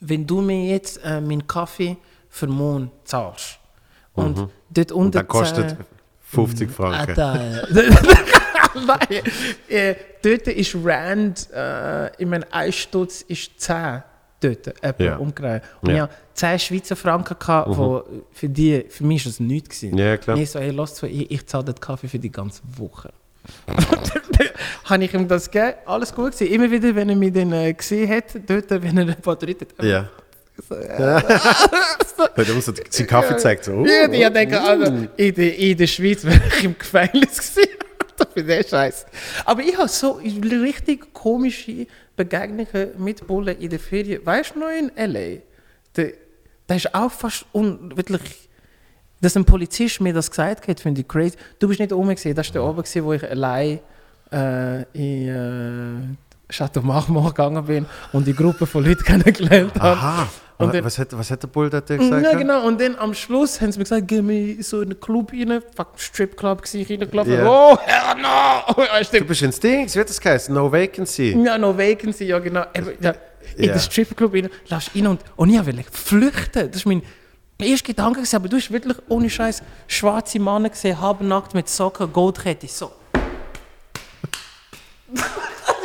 [0.00, 1.96] wenn du mir jetzt äh, meinen Kaffee
[2.34, 3.58] für den Mond zahlst.
[4.12, 4.92] Und dort unten...
[4.92, 5.76] Und der kostet äh,
[6.20, 7.20] 50 Franken.
[7.20, 7.68] Alter.
[8.74, 9.22] Nein,
[9.68, 14.02] äh, dort ist Rand, äh, ich meine, ein Stutz ist 10
[14.40, 15.16] dort, etwa Ja.
[15.16, 15.62] umgerechnet.
[15.80, 15.96] Und Ja.
[15.96, 16.08] ja.
[16.34, 18.02] 10 Schweizer Franken, gehabt, wo
[18.32, 19.96] für die, für mich ist das nichts gewesen.
[19.96, 20.36] Ja, klar.
[20.36, 23.12] Und Ich so, hey, lass zu, ich, ich zahle den Kaffee für die ganze Woche.
[24.84, 26.52] habe ich ihm das gegeben, alles gut gewesen.
[26.52, 29.84] Immer wieder, wenn er mich dann äh, gesehen hat, dort, wenn er ein paar hat,
[29.84, 30.08] Ja.
[30.68, 33.64] Weil er uns seinen Kaffee gezeigt.
[33.64, 37.84] So, Ja, die denken, also, in, der, in der Schweiz wäre ich im Gefängnis gewesen.
[38.32, 39.06] für den Scheiß.
[39.44, 41.86] Aber ich habe so richtig komische
[42.16, 44.24] Begegnungen mit Bullen in der Ferien.
[44.24, 45.40] Weißt du noch in L.A.?
[45.96, 46.12] Der,
[46.68, 48.48] der ist auch fast un, wirklich...
[49.20, 51.36] Dass ein Polizist mir das gesagt hat, finde ich crazy.
[51.58, 53.80] Du bist nicht oben gesehen, das war der oben, wo ich allein
[54.30, 59.88] äh, in äh, Chateau Marmont gegangen bin und die Gruppe von Leuten kennengelernt habe.
[59.98, 60.28] Aha.
[60.56, 62.22] Und dann- was, hat, was hat der Bull da gesagt?
[62.24, 62.64] Ja, genau.
[62.64, 65.60] Und dann am Schluss haben sie mir gesagt, geh mir so in einen Club rein.
[65.76, 67.32] Fuck, Stripclub war ich reingelaufen.
[67.32, 67.44] Ja.
[67.46, 68.82] Oh, hell no!
[68.84, 69.26] Ja, Du stimmt.
[69.26, 70.54] bist ins Ding, wie hat das geheißen?
[70.54, 71.36] No Vacancy.
[71.44, 72.64] Ja, no vacancy, ja genau.
[72.72, 73.14] Eben, ja,
[73.56, 73.72] in Ja.
[73.72, 76.68] den Stripclub rein, laufst rein und, und ich will flüchten.
[76.68, 77.02] Das ist mein
[77.58, 82.68] erster Gedanke, aber du hast wirklich ohne Scheiß schwarze Männer gesehen, halbnackt mit Socken, Goldkette,
[82.68, 82.92] so.
[85.12, 85.20] ich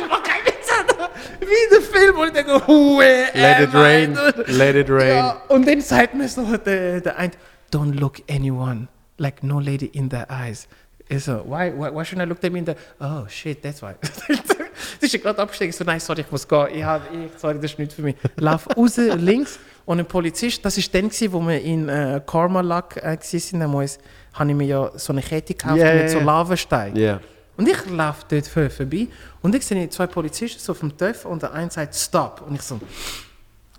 [0.08, 1.10] mach keinen Witz, Alter.
[1.40, 4.18] Wie der Film, wo ich denke, Hue, Let it rain.
[4.46, 5.16] Let it rain.
[5.16, 7.30] Ja, und dann sagt mir so der, der ein,
[7.72, 8.88] don't look anyone,
[9.18, 10.68] like no lady in their eyes.
[11.08, 13.94] Ich so, why, why, why shouldn't I look them in the, oh shit, that's why.
[15.00, 17.54] das ist gerade abgestiegen, Ich so, nein, sorry, ich muss gehen, ich hab, ich, sorry,
[17.56, 18.16] das ist nicht für mich.
[18.36, 22.96] Lauf raus, links, und ein Polizist, das war dann, gewesen, wo wir in äh, Karmalak
[22.98, 23.88] äh, waren,
[24.34, 26.20] habe ich mir ja so eine Kette gekauft Ja, mit so.
[26.20, 26.96] Lavasteinen.
[26.96, 27.20] Ja.
[27.56, 29.08] Und ich laufe dort vor- vorbei
[29.42, 32.42] und ich sehe zwei Polizisten so auf dem Töpf und der eine sagt Stop.
[32.46, 32.80] Und ich so,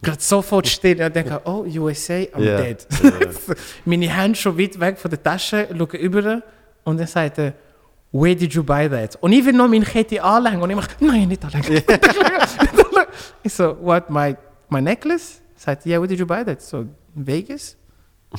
[0.02, 1.00] gerade sofort still.
[1.02, 2.62] Und ich denke, oh, USA, I'm Ja.
[2.62, 2.86] dead.
[3.86, 6.42] Meine Hände schon weit weg von der Tasche, schaue über
[6.84, 7.54] und dann sagt er,
[8.14, 9.16] Where did you buy that?
[9.22, 11.82] Und ich will noch meine Kette anlegen und ich mache, nein, nicht anlegen.
[13.44, 14.36] ich so, what, my,
[14.70, 15.40] my necklace?
[15.56, 16.62] Sagt, yeah, where did you buy that?
[16.62, 16.86] So,
[17.16, 17.78] Vegas?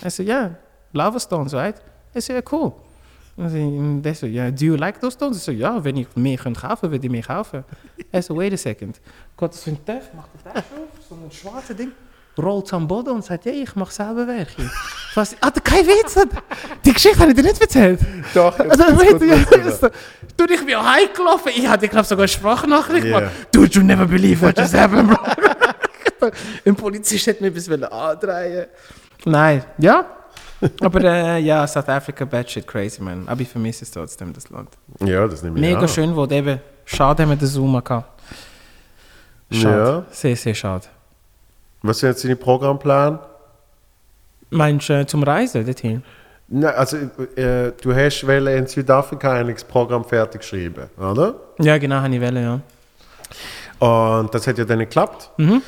[0.04, 0.50] I said, yeah,
[0.92, 1.76] lava stones, right?
[2.14, 2.74] I said, yeah, cool.
[3.36, 5.38] Und sie- they so, yeah, do you like those stones?
[5.38, 7.64] Ich so, ja, wenn ich mehr könnte kaufen, würde ich mehr kaufen.
[8.10, 9.00] Er so, wait a second.
[9.40, 11.92] In die Tasche, macht die Tasche auf, so ein schwarzes Ding,
[12.38, 14.70] rollt am Boden und sagt, ja, ich mache selber Werke.
[15.14, 15.34] Was?
[15.40, 16.14] Ah, kein Witz!
[16.84, 18.00] Die Geschichte habe ich dir nicht erzählt.
[18.34, 19.88] Doch, Also, jetzt weißt du, kommt ja,
[20.36, 21.52] du, ich bin heimgelaufen.
[21.54, 23.20] Ich hatte, glaube sogar eine Sprachnachricht Yeah.
[23.20, 23.34] gemacht.
[23.52, 26.30] Dude, you never believe what just happened, bro.
[26.64, 28.66] Ein Polizist hat mir etwas andrehen
[29.24, 30.06] Nein, ja.
[30.80, 33.26] Aber äh, ja, South Africa, bad shit, crazy, man.
[33.28, 34.68] Aber ich vermisse es trotzdem, das Land.
[35.04, 35.88] Ja, das nehme ich Mega an.
[35.88, 36.60] schön, wo eben.
[36.84, 38.20] Schade, haben wir den Zoom gehabt.
[39.50, 39.76] Schade.
[39.76, 40.04] Ja.
[40.10, 40.86] Sehr, sehr schade.
[41.82, 43.18] Was sind jetzt deine Programmpläne?
[44.50, 46.02] Meinst du äh, zum Reisen dorthin?
[46.48, 51.34] Nein, also äh, du hast wollen in Südafrika eigentlich das Programm fertig geschrieben, oder?
[51.58, 52.60] Ja, genau, habe ich wollen, ja.
[53.86, 55.30] Und das hat ja dann geklappt.
[55.38, 55.62] Mhm.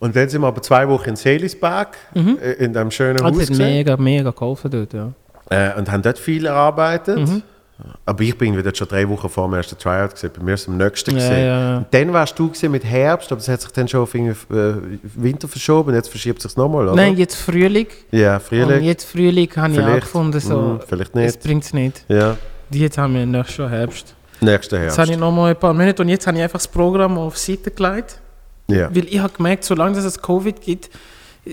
[0.00, 3.50] Und dann sind wir aber zwei Wochen in Seelisberg, äh, in einem schönen Also, Haus
[3.50, 5.12] mega, mega geholfen dort, ja.
[5.50, 7.18] äh, und haben dort viel erarbeitet.
[7.18, 7.42] Mhm.
[8.04, 10.30] Aber ich bin wieder schon drei Wochen vor dem ersten Tryout gesehen.
[10.36, 11.46] Bei mir ist es am nächsten Ja, gesehen.
[11.46, 11.76] ja, ja.
[11.78, 14.74] Und dann warst du mit Herbst, aber es hat sich dann schon auf irgendwie, äh,
[15.14, 15.94] Winter verschoben.
[15.94, 16.96] Jetzt verschiebt es sich nochmal, oder?
[16.96, 17.86] Nein, jetzt Frühling.
[18.10, 18.82] Ja, Und Frühling.
[18.82, 21.42] jetzt Frühling habe ich auch gefunden, so, Mm, vielleicht es nicht.
[21.44, 22.04] bringt es nicht.
[22.08, 22.36] Ja,
[22.70, 24.14] Jetzt haben wir nächstes Jahr Herbst.
[24.40, 24.98] nächsten Jetzt Herbst.
[24.98, 27.34] habe ich noch mal ein paar Minuten und jetzt habe ich einfach das Programm auf
[27.36, 28.20] die Seite gelegt.
[28.70, 28.94] Ja.
[28.94, 30.90] Weil ich habe gemerkt, solange es Covid gibt,
[31.46, 31.50] äh,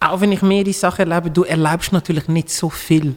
[0.00, 3.16] auch wenn ich mehrere Sachen erlebe, du erlebst natürlich nicht so viel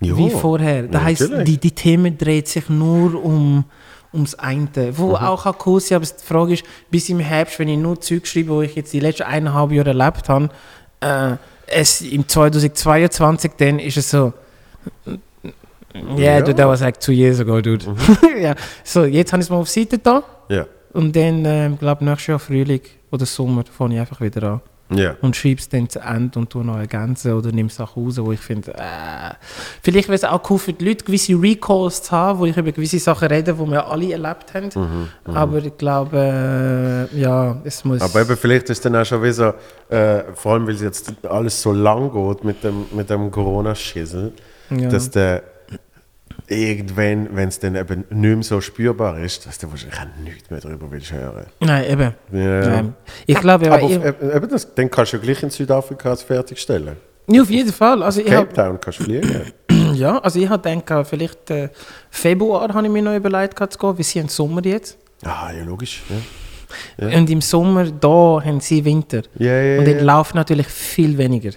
[0.00, 0.16] Ja.
[0.16, 0.82] wie vorher.
[0.84, 1.44] Das Ja, heisst, natürlich.
[1.44, 3.64] die, die Themen dreht sich nur um
[4.12, 4.68] ums eine.
[4.96, 5.14] Wo Mhm.
[5.16, 8.26] auch kann cool sein, aber die Frage ist, bis im Herbst, wenn ich nur Zeug
[8.26, 10.48] schreibe, wo ich jetzt die letzten eineinhalb Jahre erlebt habe,
[11.00, 11.36] äh,
[11.66, 14.32] es im 2022 dann ist es so,
[15.94, 16.40] yeah, Ja.
[16.40, 17.84] dude, that was like two years ago, dude.
[18.40, 18.54] ja.
[18.84, 20.66] So, jetzt habe ich es mal auf Seite da Ja.
[20.92, 24.60] Und dann, ähm, glaube nächstes Jahr Frühling oder Sommer fange ich einfach wieder an
[24.98, 25.16] Ja.
[25.20, 28.32] und schreibe es dann zu Ende und tue noch ergänzen oder nehme Sachen raus, wo
[28.32, 29.34] ich finde, äh,
[29.82, 32.72] vielleicht wäre es auch cool für die Leute, gewisse Recalls zu haben, wo ich über
[32.72, 34.70] gewisse Sachen rede, die wir alle erlebt haben.
[34.74, 38.00] Mhm, Aber ich glaube, äh, ja, es muss...
[38.00, 41.12] Aber eben, vielleicht ist dann auch schon wieder so, äh, vor allem weil es jetzt
[41.26, 44.32] alles so lang geht mit dem, mit dem Corona-Schissel,
[44.70, 44.88] ja.
[44.88, 45.42] dass der
[46.48, 50.50] irgendwann, wenn es dann eben nicht mehr so spürbar ist, dass du wahrscheinlich auch nichts
[50.50, 51.46] mehr darüber willst hören.
[51.60, 52.14] Nein, eben.
[52.32, 52.60] Ja.
[52.68, 52.94] Nein.
[53.26, 56.96] Ich glaube, Aber auf- eben das, dann kannst du ja gleich in Südafrika es fertigstellen.
[57.26, 58.02] ja, auf jeden Fall.
[58.02, 59.52] Also ich Cape hab, Town kannst du fliegen.
[59.94, 61.68] ja, also ich habe gedacht, vielleicht äh,
[62.10, 64.96] Februar habe ich mir noch überlegt, zu gehen, wir sind im Sommer jetzt.
[65.24, 66.02] ah, ja, logisch.
[66.08, 66.16] Ja,
[66.98, 69.22] Und im Sommer, da haben sie Winter.
[69.38, 69.78] ja, ja.
[69.80, 69.94] Und ja.
[69.94, 71.50] dann läuft natürlich viel weniger.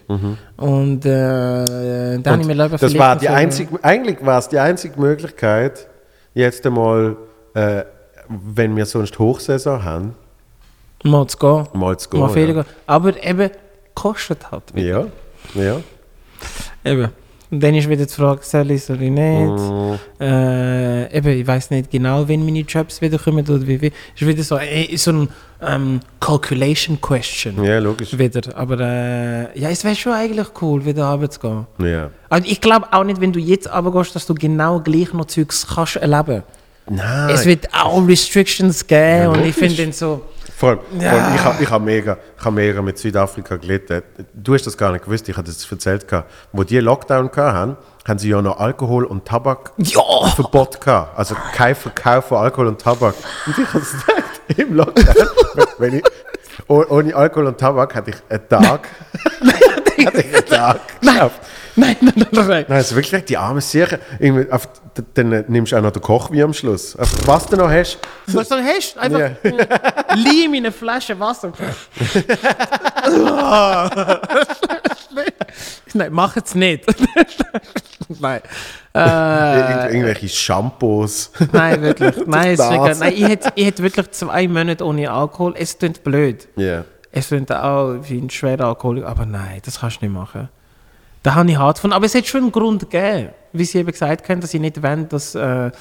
[0.58, 4.60] Und äh, dann ich mir lieber Das war die so- einzige, eigentlich war es die
[4.60, 5.88] einzige Möglichkeit,
[6.34, 7.18] jetzt einmal,
[7.54, 7.84] äh,
[8.30, 10.16] wenn wir sonst Hochsaison haben,
[11.04, 11.68] Mal zu gehen.
[11.74, 12.20] mal zu gehen.
[12.20, 12.46] mal ja.
[12.46, 12.66] gehen.
[12.86, 13.50] Aber eben,
[13.96, 14.64] kostet halt.
[14.74, 15.08] wieder.
[15.56, 15.78] Ja, ja.
[16.86, 17.10] Eben.
[17.52, 19.20] Und dann ist wieder die Frage, soll ich, soll ich nicht?
[19.20, 23.92] Mm, Äh, eben, ich weiß nicht genau, wenn meine Jobs wieder kommen oder wie viel.
[24.16, 25.30] Ist wieder so, äh, so ein
[25.62, 27.62] ähm, Calculation Question.
[27.64, 28.18] ja, logisch.
[28.18, 28.56] Wieder.
[28.56, 31.68] Aber äh, ja, es wäre schon eigentlich cool, wieder runter zu gehen.
[31.80, 32.10] Ja.
[32.30, 35.68] Also ich glaube auch nicht, wenn du jetzt runtergehst, dass du genau gleich noch Zeugs
[35.68, 36.44] kannst erleben.
[36.96, 37.30] Nein.
[37.34, 40.22] Es wird auch Restrictions geben Ja, und ich finde dann so,
[40.58, 41.10] Vor allem, Ja.
[41.12, 44.02] vor allem ich habe ich hab mega, ich hab mega mit Südafrika gelitten.
[44.34, 46.08] Du hast das gar nicht gewusst, ich hatte das erzählt.
[46.08, 46.30] gehabt.
[46.52, 47.78] Wo die Lockdown hatten,
[48.08, 50.02] haben sie ja noch Alkohol und Tabak ja,
[50.36, 51.18] Verbot gehabt.
[51.18, 53.16] Also kein Verkauf von Alkohol und Tabak.
[53.48, 55.28] Und ich habe es gedacht, im Lockdown,
[55.78, 56.04] wenn ich,
[56.68, 58.88] oh- ohne Alkohol und Tabak hatte ich einen Tag,
[60.06, 61.40] hatte ich einen Tag geschafft.
[61.76, 62.66] Nein, nein, nein, nein, nein.
[62.70, 64.00] Also wirklich, die arme Sicher.
[65.14, 66.96] Dann nimmst du auch noch den Koch wie am Schluss.
[66.96, 68.00] Auf, was du noch hast.
[68.28, 69.32] Was du hast, einfach Ja.
[69.44, 71.52] Leim in eine Flasche Wasser.
[75.94, 76.86] nein, mach es nicht.
[78.20, 78.42] nein.
[78.94, 81.32] Äh, irgendwelche Shampoos.
[81.54, 82.28] nein, wirklich.
[82.28, 85.54] Nein, es ist wirklich, nein ich, hätte, ich hätte wirklich zwei Monate ohne Alkohol.
[85.58, 86.48] Es klingt blöd.
[86.58, 86.84] Ja.
[87.14, 90.50] Es klingt auch wie ein schwerer Alkoholiker, aber nein, das kannst du nicht machen.
[91.24, 91.94] Da habe ich hart von.
[91.94, 94.82] Aber es hat schon einen Grund gegeben, wie sie eben gesagt haben, dass sie nicht
[94.82, 95.72] wollen, dass, äh,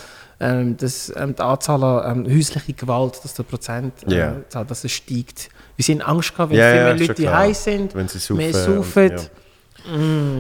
[0.40, 4.36] ähm, dass ähm, die Anzahl an ähm, häuslicher Gewalt, dass der Prozent, äh, Ja.
[4.48, 5.48] Zahl, dass es steigt.
[5.76, 8.32] Wir sind Angst gehabt, wenn Ja, viel ja, mehr schon Leute heiß sind, Wenn sie
[8.34, 9.12] mehr saufen saufen.
[9.16, 9.30] und-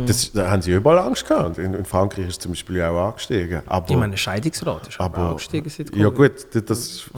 [0.06, 1.56] Das, da haben sie überall Angst gehabt.
[1.56, 3.62] In, in Frankreich ist zum Beispiel auch angestiegen.
[3.66, 7.10] Aber, Ich meine, Scheidungsrate ist aber aber auch gestiegen seit ja gut, das, das ist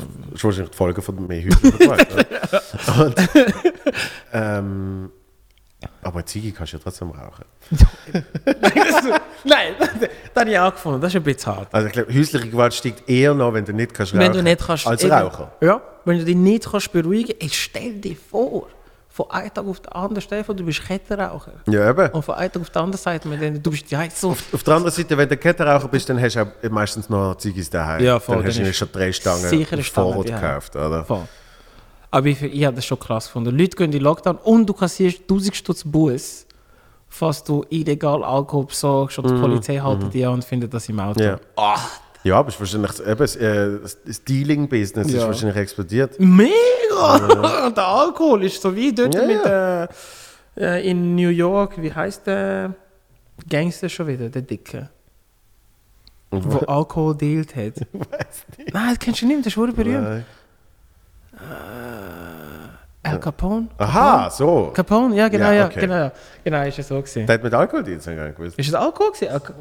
[0.45, 2.09] wahrscheinlich die Folge von mehr häuslicher Gewalt.
[2.15, 3.05] oder?
[3.07, 3.15] Und,
[4.33, 5.11] ähm,
[6.03, 7.45] aber Ziege kannst du ja trotzdem rauchen.
[9.45, 9.91] Nein, das
[10.37, 11.01] habe ich auch gefunden.
[11.01, 11.69] Das ist ein bisschen hart.
[11.73, 14.43] Also ich glaube, häusliche Gewalt steigt eher noch, wenn du nicht kannst rauchen Wenn du
[14.43, 14.87] nicht kannst...
[14.87, 15.53] als eben- Raucher.
[15.61, 18.69] Ja, wenn du dich nicht kannst beruhigen kannst, stell dir vor,
[19.09, 21.53] von einem Tag auf den anderen, vor, du bist Kettenraucher.
[21.69, 22.09] Ja, eben.
[22.11, 24.31] Und von einem Tag auf den anderen sagt man dann, du bist ja so.
[24.31, 27.69] Auf der anderen Seite, wenn du Kettenraucher bist, dann hast du auch meistens noch Ziggis
[27.71, 28.03] daheim.
[28.03, 31.05] Ja, voll, Dann hast du schon drei Stangen sicher auf Vorrat gekauft, oder?
[31.05, 31.29] Voll.
[32.13, 33.57] Aber ich, ich habe das schon krass gefunden.
[33.59, 36.47] Leute gehen in den Lockdown und du kassierst 1000 Stutz Bus,
[37.09, 41.01] falls du illegal Alkohol besorgst und die Polizei haltet dich an und findet das im
[41.01, 41.21] Auto.
[41.21, 41.39] Mhm.
[41.57, 41.77] Ja.
[42.25, 45.27] Ja, aber es ist wahrscheinlich eben, das, äh, das Dealing-Business ist Ja.
[45.27, 46.21] wahrscheinlich explodiert.
[46.21, 47.17] Mega!
[47.67, 49.89] Und der Alkohol ist so wie dort Ja, mit äh,
[50.57, 52.75] äh, in New York, wie heißt der
[53.49, 54.89] Gangster schon wieder, der Dicke,
[56.31, 57.75] wo Alkohol dealt hat.
[58.73, 60.03] Nein, das kennst du nicht, das ist wohl berühmt.
[60.05, 60.25] Nein.
[63.05, 63.69] Al Capone?
[63.79, 64.71] Aha, so.
[64.73, 65.81] Capone, ja genau, Ja, ja, okay.
[65.81, 66.13] genau, ja.
[66.45, 67.27] genau, ist es so gewesen.
[67.27, 68.59] Der hat mit Alkohol die jetzt gar nicht gewusst.
[68.59, 69.33] Ist es Alkohol gewesen?
[69.33, 69.53] Alko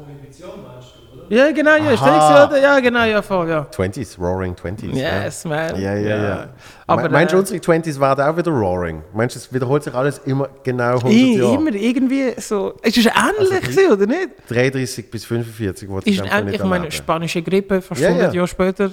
[1.28, 2.60] ja, genau, ja, ist das?
[2.62, 3.66] Ja, genau, ja, voll, ja.
[3.72, 4.94] 20s, Roaring 20s.
[4.94, 5.80] Yes, man.
[5.80, 6.48] Ja, ja, ja.
[6.86, 9.02] Aber Aber meinst du, äh, unsere 20s waren auch wieder Roaring?
[9.14, 11.54] Meinst du, es wiederholt sich alles immer genau 100 ich, Jahre?
[11.54, 12.74] immer irgendwie so.
[12.82, 14.28] Es ist ähnlich, gewesen, oder nicht?
[14.48, 18.34] 33 bis 45 wurde ähnlich, ich meine, spanische Grippe, fast Ja, 100 ja.
[18.36, 18.90] Jahre später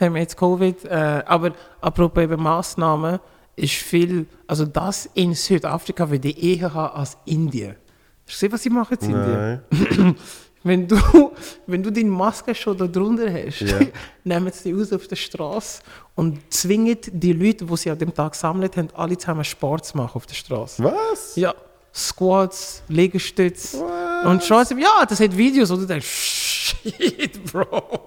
[0.00, 0.84] haben wir jetzt Covid.
[0.84, 3.18] Äh, aber apropos eben Massnahmen,
[3.56, 7.76] ist viel, also das in Südafrika würde ich eher haben als Indien.
[8.26, 10.16] Hast du gesehen, was sie machen in Indien?
[10.66, 10.96] Wenn du,
[11.66, 13.80] wenn du deine Maske schon da drunter hast, Ja.
[14.24, 15.82] nehmen sie die raus auf der Straße
[16.14, 19.98] und zwingen die Leute, die sie an dem Tag gesammelt haben, alle zusammen Sport zu
[19.98, 20.82] machen auf der Straße.
[20.82, 21.36] Was?
[21.36, 21.54] Ja,
[21.94, 23.78] Squats, Liegestütze.
[23.78, 24.26] What?
[24.26, 28.00] Und so, ja, das hat Videos, wo du denkst, shit, Bro.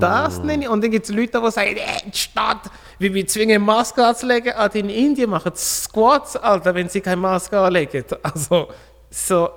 [0.00, 0.68] Das nenne ich.
[0.68, 2.62] Und dann gibt es Leute, die sagen, äh, statt,
[2.98, 7.58] wie wir zwingen, Maske anzulegen, Alter, in Indien machen Squats, Alter, wenn sie keine Maske
[7.58, 8.04] anlegen.
[8.22, 8.68] Also,
[9.10, 9.50] so,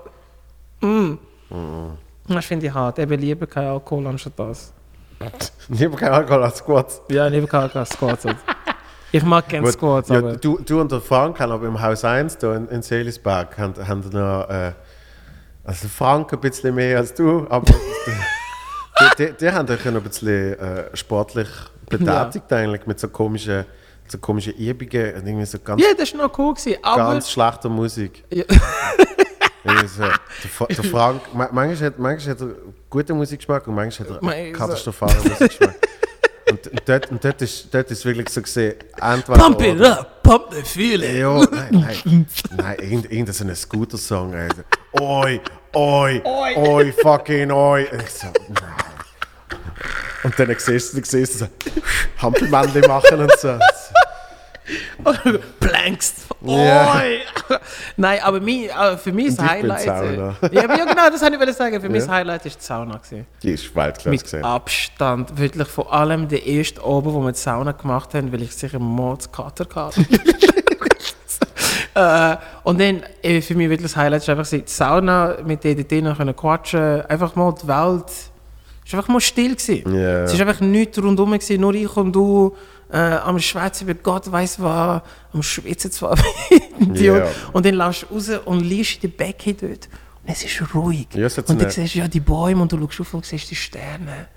[0.81, 1.15] mm.
[2.27, 2.99] Das finde ich hart.
[2.99, 4.71] Eben lieber kein Alkohol anstatt das.
[5.69, 7.01] Lieber kein Alkohol als Squats.
[7.09, 8.25] Ja, lieber kein Alkohol als Squats.
[9.13, 10.37] Ich mag gerne Gut, Squats, ja, aber...
[10.37, 13.87] du, du und der Frank haben aber im Haus 1 da in, in Seelisberg haben,
[13.87, 14.71] haben noch, äh,
[15.65, 17.65] also Frank ein bisschen mehr als du, aber
[19.17, 21.47] die, die, die haben euch ja noch ein bisschen äh, sportlich
[21.89, 23.65] betätigt eigentlich mit so komischen,
[24.07, 27.11] so komischen Übungen und irgendwie so ganz, Ja, das war noch cool, gewesen, aber...
[27.13, 28.23] ganz schlechter Musik.
[28.31, 28.45] Ja.
[29.63, 32.47] So, der, der Frank, ma- manchmal hat, manchmal hat er
[32.89, 35.75] guten Musikgeschmack und manchmal hat er katastrophalen Musikgeschmack.
[36.67, 39.99] Und, und, dort, und dort, ist, dort ist wirklich so gesehen, entweder Pump it oder.
[39.99, 41.17] up, pump the feeling.
[41.17, 42.27] Ja, nein, nein.
[42.55, 44.35] Nein, irgend- irgendein so ein Scooter-Song.
[44.35, 44.63] Alter.
[44.99, 45.39] Oi,
[45.73, 46.21] oi,
[46.55, 47.87] oi, fucking oi.
[47.91, 49.59] Und ich so, nein.
[50.23, 51.47] Und dann siehst du, siehst du so
[52.17, 53.57] Hampelmännchen machen und so.
[55.59, 56.27] Plankst.
[56.41, 56.95] Ja.
[56.95, 57.19] Oi.
[57.97, 59.81] Nein, aber mein, äh, für mich bin Highlight.
[59.81, 60.35] Sauna.
[60.41, 61.81] Äh, ja, aber ja, genau, das wollte ich sagen.
[61.81, 62.07] Für mich Ja.
[62.07, 62.97] das Highlight ist die Sauna.
[62.97, 63.25] Gewesen.
[63.43, 64.43] Die ist Weltklasse Mit gesehen.
[64.43, 65.37] Abstand.
[65.37, 68.79] Wirklich vor allem der erste Oben, wo wir die Sauna gemacht haben, weil ich sicher
[68.79, 70.01] Mordskater hatte.
[71.93, 75.87] äh, und dann äh, für mich wirklich das Highlight ist einfach die Sauna mit denen
[75.87, 77.01] drinnen können quatschen.
[77.05, 78.05] Einfach mal die Welt.
[78.85, 79.55] Es war einfach mal still.
[79.55, 79.95] Gewesen.
[79.95, 80.23] Ja.
[80.23, 82.55] Es war einfach nichts rundherum, gewesen, nur ich und du.
[82.91, 85.01] Äh, am Schwätzen über Gott weiß was,
[85.33, 86.17] am Schwitzen zwar.
[86.93, 87.27] Ja.
[87.53, 89.87] Und dann laufst du raus und liegst in der Becke dort.
[90.23, 91.07] Und es ist ruhig.
[91.13, 93.49] Ja, und dann eine- siehst du ja die Bäume und du schaust auf und siehst
[93.51, 94.27] die Sterne.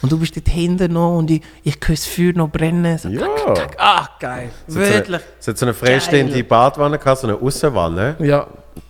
[0.00, 2.96] Und du bist dort hinten noch und ich, ich höre das Feuer noch brennen.
[2.98, 3.26] So, Ja.
[3.26, 4.50] kack, kack, Ah, geil.
[4.68, 5.20] Wirklich.
[5.40, 6.44] Es hat so eine freistehende Geil.
[6.44, 8.16] Badwanne gehabt, so eine Aussenwanne.
[8.20, 8.46] Ja.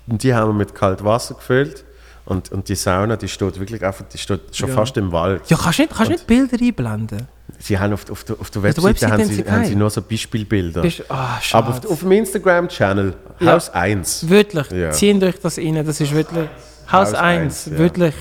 [0.07, 1.85] Und die haben wir mit kaltem Wasser gefüllt.
[2.27, 4.75] Und, und die Sauna, die steht wirklich einfach, die steht schon Ja.
[4.75, 5.43] fast im Wald.
[5.49, 7.27] Ja, kannst du nicht, kannst du nicht Bilder einblenden?
[7.61, 9.91] Sie haben auf, auf, der, auf der der Webseite Webseite haben sie, haben sie nur
[9.91, 10.83] so Beispielbilder.
[10.83, 11.03] Bist,
[11.41, 11.65] schade.
[11.67, 13.53] Aber auf, auf dem Instagram-Channel, Ja.
[13.53, 14.29] Haus 1.
[14.29, 14.91] Wirklich, Ja.
[14.93, 15.85] ziehen euch das rein.
[15.85, 16.49] Das ist wirklich.
[16.91, 17.79] Haus Haus 1, eins, ja.
[17.79, 18.15] wirklich.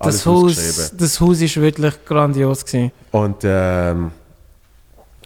[0.00, 2.92] Das Haus, das Haus ist wirklich grandios gewesen.
[3.10, 4.12] Und, ähm,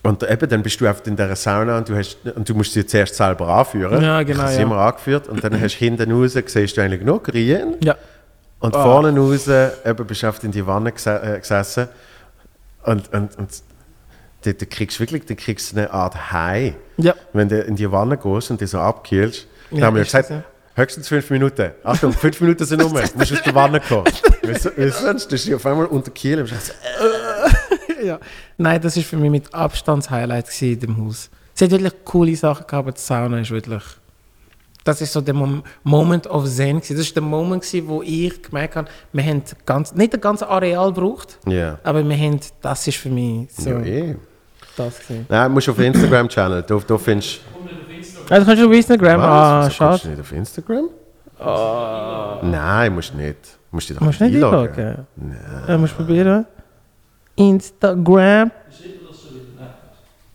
[0.03, 2.73] und eben, dann bist du einfach in dieser Sauna und du, hast, und du musst
[2.73, 4.03] sie zuerst selber anführen.
[4.03, 6.81] Ja, genau, Ich habe sie immer angeführt und dann hast du hinten raus, siehst du
[6.83, 7.77] eigentlich nur Grien.
[7.85, 7.97] Ja.
[8.59, 8.83] Und Ah.
[8.83, 11.89] vorne raus eben, bist du einfach in die Wanne gese äh, gesessen.
[12.85, 13.49] Und, und, und
[14.43, 16.75] da, da kriegst du wirklich da kriegst du eine Art High.
[16.97, 17.15] Ja.
[17.33, 19.47] Wenn du in die Wanne gehst und die so abkühlst.
[19.71, 20.43] Ja, dann haben wir ist gesagt, ja.
[20.75, 21.71] höchstens fünf Minuten.
[21.85, 22.93] Achtung, fünf Minuten sind um.
[22.93, 24.05] Du musst aus der Wanne kommen.
[24.43, 26.73] Weil so- weil sonst bist du auf einmal unter Kiel und bist so,
[28.05, 28.19] ja.
[28.59, 31.31] Nein, das war für mich mit Abstand das Highlight gewesen in dem Haus.
[31.55, 33.83] Es hat wirklich coole Sachen gehabt, aber die Sauna ist wirklich.
[34.85, 36.77] Das ist so der Mom Moment of Zen.
[36.81, 36.97] Gewesen.
[36.97, 40.49] Das ist der Moment, gewesen, wo ich gemerkt habe, wir haben ganz, nicht das ganze
[40.49, 41.79] Areal gebraucht, Ja.
[41.85, 44.17] aber wir haben, das ist für mich so Ja, eh.
[44.77, 45.27] das gewesen.
[45.29, 46.63] Nein, du musst auf Instagram-Channel.
[46.63, 47.41] Da, da findest
[48.29, 50.09] kannst du auf Instagram, ah, Wieso kommst du schade.
[50.09, 50.89] nicht auf Instagram?
[52.43, 53.37] Nein, musst nicht.
[53.71, 54.85] Musst dich doch Musst du nicht einloggen.
[54.85, 55.07] einloggen?
[55.69, 56.47] Ja, musst du probieren.
[57.37, 58.51] Instagram.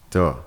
[0.10, 0.38] Da.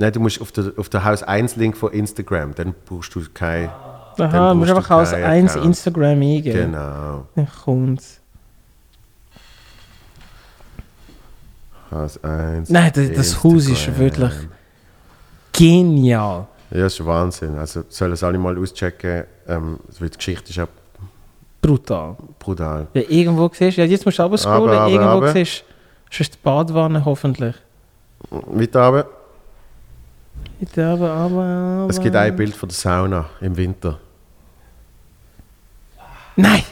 [0.00, 3.20] Nein, du musst auf der, auf der Haus 1 Link von Instagram, dann brauchst du
[3.34, 3.68] kein.
[3.68, 5.66] Aha, Dann du musst einfach du keinen eins Account.
[5.66, 6.72] Instagram eingeben.
[6.72, 7.26] Genau.
[7.34, 8.20] Dann kommt's.
[11.90, 12.70] Haus 1.
[12.70, 14.32] Nein, das- das Haus ist wirklich-
[15.52, 16.46] Genial.
[16.70, 17.58] Ja, das ist Wahnsinn.
[17.58, 19.24] Also sollen es alle mal auschecken.
[19.48, 20.68] Ähm, die Geschichte ist ja
[21.60, 22.16] Brutal.
[22.38, 22.86] brutal.
[22.94, 25.32] Ja, irgendwo siehst ja, jetzt musst du aber scrollen, Aber, aber, irgendwo aber.
[25.32, 25.64] siehst
[26.10, 27.54] du ist die Badwanne hoffentlich.
[28.30, 29.06] Weiter runter.
[30.60, 31.86] Bitte, aber, aber, aber.
[31.88, 33.98] Es gibt ein Bild von der Sauna im Winter.
[36.36, 36.62] Nein!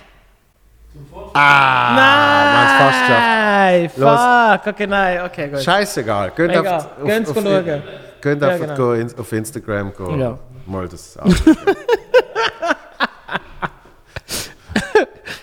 [1.32, 3.98] Ah, haben es fast geschafft.
[3.98, 4.60] Nein!
[4.60, 4.66] Fuck!
[4.74, 5.62] Okay, nein, okay, gut.
[5.62, 6.32] Scheißegal.
[6.36, 7.82] Geht Egal, einfach gehen's schauen.
[8.20, 8.92] Geht Ja, einfach genau.
[8.92, 10.20] in, auf Instagram gehen.
[10.20, 10.38] Ja.
[10.66, 11.18] Mal das.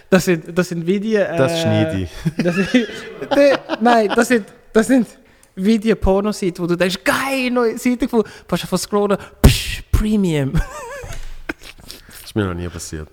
[0.08, 1.28] Das sind, das sind Videos.
[1.28, 2.10] Äh, Das schneide ich.
[2.38, 2.70] Das sind,
[3.36, 5.08] De- nein, das sind, das sind
[5.56, 8.30] Video-Porno-Seiten, wo du denkst, geil, neue Seite gefunden.
[8.48, 10.54] Fast einfach scrollen, psch, Premium.
[10.54, 10.64] Das
[12.26, 13.08] ist mir noch nie passiert.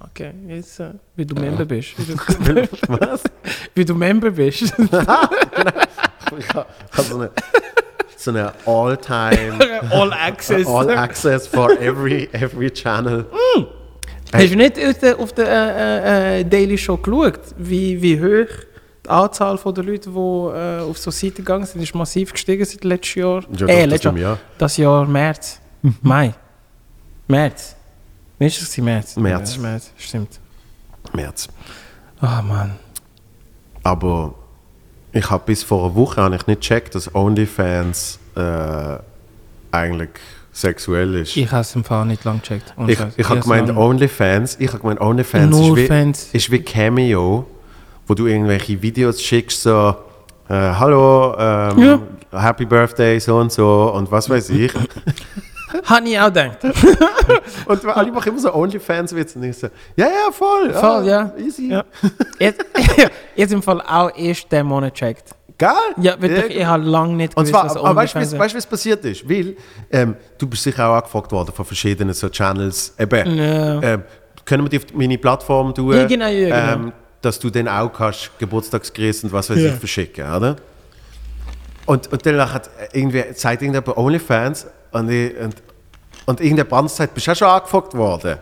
[0.00, 1.94] Okay, jetzt, äh, wie du Member bist.
[2.88, 3.22] Was?
[3.74, 4.62] Wie du Member bist.
[4.62, 6.66] Ich habe
[7.02, 7.30] so eine,
[8.16, 9.58] so eine All-Time,
[9.90, 10.66] All Access.
[10.66, 13.24] All-Access for every, every channel.
[14.32, 18.48] Hast du nicht auf der, auf der äh, äh, Daily Show geschaut, wie, wie hoch
[19.06, 22.64] die Anzahl von der Leute, die äh, auf so Seiten gegangen sind, ist massiv gestiegen
[22.64, 23.44] seit letztem Jahr?
[23.56, 24.16] Ja, äh, letztes Jahr.
[24.16, 24.38] ich an.
[24.58, 25.60] Das Jahr März.
[26.02, 26.34] Mai.
[27.28, 27.76] März.
[28.38, 28.76] Wie ist das?
[28.78, 29.16] März?
[29.16, 29.56] März.
[29.56, 30.40] Ja, März, stimmt.
[31.12, 31.48] März.
[32.20, 32.72] Ah, Mann.
[33.82, 34.34] Aber
[35.12, 38.98] ich habe bis vor einer Woche habe ich nicht gecheckt, dass OnlyFans äh,
[39.70, 40.10] eigentlich
[40.52, 41.36] sexuell ist.
[41.36, 42.74] Ich habe es im Fall nicht lang gecheckt.
[42.86, 43.14] Ich, Scheiß.
[43.16, 45.76] ich habe gemeint, OnlyFans, ich habe gemeint, OnlyFans ist
[46.32, 47.46] wie, ist wie Cameo,
[48.06, 49.94] wo du irgendwelche Videos schickst, so,
[50.48, 52.42] äh, hallo, ähm, Ja.
[52.42, 54.72] Happy Birthday, so und so und was weiß ich.
[55.84, 56.58] Habe ich auch gedacht.
[57.66, 59.66] und alle machen immer so OnlyFans-Witze und ich so,
[59.96, 60.72] ja, ja, voll.
[60.72, 61.32] Voll, ja.
[61.38, 61.70] Easy.
[61.70, 61.84] Ja.
[62.38, 62.64] Jetzt,
[63.34, 65.30] jetzt im Fall auch erst den Monat gecheckt.
[65.58, 65.72] Geil.
[66.00, 68.66] Ja, wirklich, ich habe lange nicht Und gewusst, zwar, du, OnlyFans was- weißt du, was
[68.66, 69.28] passiert ist?
[69.28, 69.56] Weil
[69.90, 72.94] ähm, du bist sicher auch angefragt worden von verschiedenen so Channels.
[72.98, 73.82] Eben, Ja.
[73.82, 74.02] ähm,
[74.44, 75.94] können wir die auf meine Plattform tun?
[75.96, 76.84] Ja, genau, ja, genau.
[76.86, 76.92] Ähm,
[77.26, 79.72] dass du dann auch kannst Geburtstagsgrüße und was weiß Ja.
[79.72, 80.56] ich verschicken, oder?
[81.84, 85.54] Und, und dann hat irgendwie, zeigt irgendjemand OnlyFans und, ich, und,
[86.26, 88.38] und irgendeine Band sagt, bist du auch schon angefragt worden?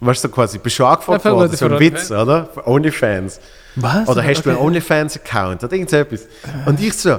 [0.00, 1.56] Weißt du, quasi, bist du schon angefragt Ja, für- worden?
[1.56, 2.46] So ein Witz, oder?
[2.52, 3.40] Für OnlyFans.
[3.76, 4.08] Was?
[4.08, 4.66] Oder hast du einen Okay.
[4.66, 6.22] OnlyFans-Account oder irgendetwas?
[6.66, 7.18] Und ich so,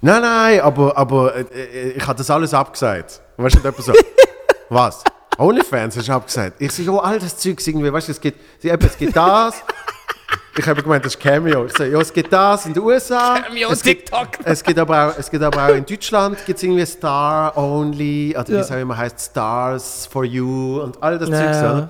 [0.00, 3.20] nein, nein, aber, aber äh, äh, ich habe das alles abgesagt.
[3.36, 3.92] Weißt du, und so,
[4.68, 5.04] was?
[5.38, 6.60] OnlyFans hast du abgesagt?
[6.60, 9.16] Ich so, ja, all das Zeug irgendwie, weißt du, es gibt, sie- eben, es gibt
[9.16, 9.54] das.
[10.56, 11.64] Ich habe gemeint, das ist Cameo.
[11.66, 13.40] Ich so, ja, es gibt das in den USA.
[13.40, 14.28] Cameo, es gibt, TikTok.
[14.44, 18.46] Es gibt, aber auch, es gibt aber auch in Deutschland gibt's irgendwie Star Only, oder
[18.48, 18.60] wie Ja.
[18.60, 21.52] es auch immer heißt, Stars for You und all das Ja.
[21.52, 21.54] Zeug.
[21.54, 21.88] So, oder?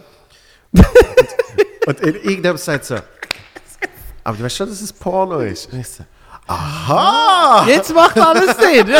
[1.87, 2.97] Und irgendjemand sagt so,
[4.25, 5.71] aber du weißt schon, dass es Porno ist?
[5.71, 6.03] Und ich so,
[6.47, 7.67] aha!
[7.69, 8.95] Jetzt macht alles Sinn.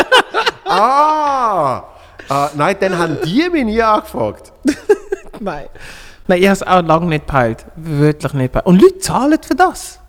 [0.65, 1.83] Ah!
[2.29, 4.51] Ah, nein, dann haben die mich nie angefragt.
[5.39, 5.65] Nein.
[6.27, 7.65] Nein, ich habe es auch lange nicht gepeilt.
[7.75, 8.65] Wirklich nicht gepeilt.
[8.65, 9.99] Und Leute zahlen für das.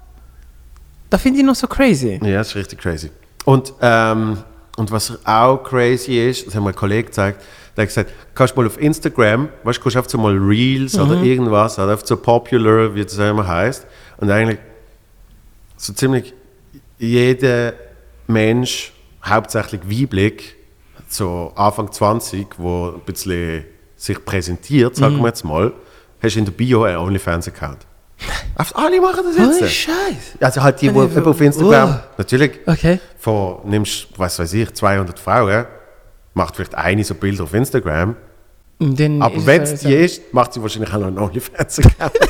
[1.10, 2.18] Das finde ich noch so crazy.
[2.22, 3.10] Ja, das ist richtig crazy.
[3.44, 4.38] Und, ähm,
[4.76, 7.42] und was auch crazy ist, das hat mir ein Kollege gezeigt,
[7.76, 10.98] der hat gesagt, kannst du mal auf Instagram, weißt du, kannst einfach so mal Reels
[10.98, 13.86] oder irgendwas, oder einfach so popular, wie das immer heißt.
[14.16, 14.58] Und eigentlich
[15.76, 16.32] so ziemlich
[16.98, 17.74] jeder
[18.26, 20.55] Mensch, hauptsächlich weiblich,
[21.08, 23.64] so Anfang 20, wo ein bisschen
[23.96, 25.72] sich präsentiert, sagen wir jetzt mal,
[26.22, 27.78] hast du in der Bio einen OnlyFans-Account.
[28.74, 29.60] Alle machen das jetzt.
[29.60, 30.38] Holy Scheiß.
[30.40, 32.14] Also halt die, die auf Instagram, oh.
[32.18, 33.00] natürlich, Okay.
[33.18, 35.66] von, nimmst, was weiß ich, 200 Frauen,
[36.34, 38.16] macht vielleicht eine so Bilder auf Instagram,
[38.78, 42.12] dann aber wenn es die ist, macht sie wahrscheinlich auch noch einen OnlyFans-Account.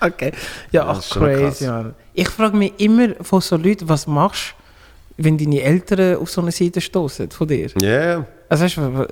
[0.00, 0.32] Okay.
[0.70, 1.66] Ja, ach, crazy.
[1.66, 1.94] Mann.
[2.14, 4.59] Ich frage mich immer von so Leuten, was machst du,
[5.22, 7.68] wenn deine Eltern auf so eine Seite stoßen von dir?
[7.80, 9.06] Ja, Also weißt du,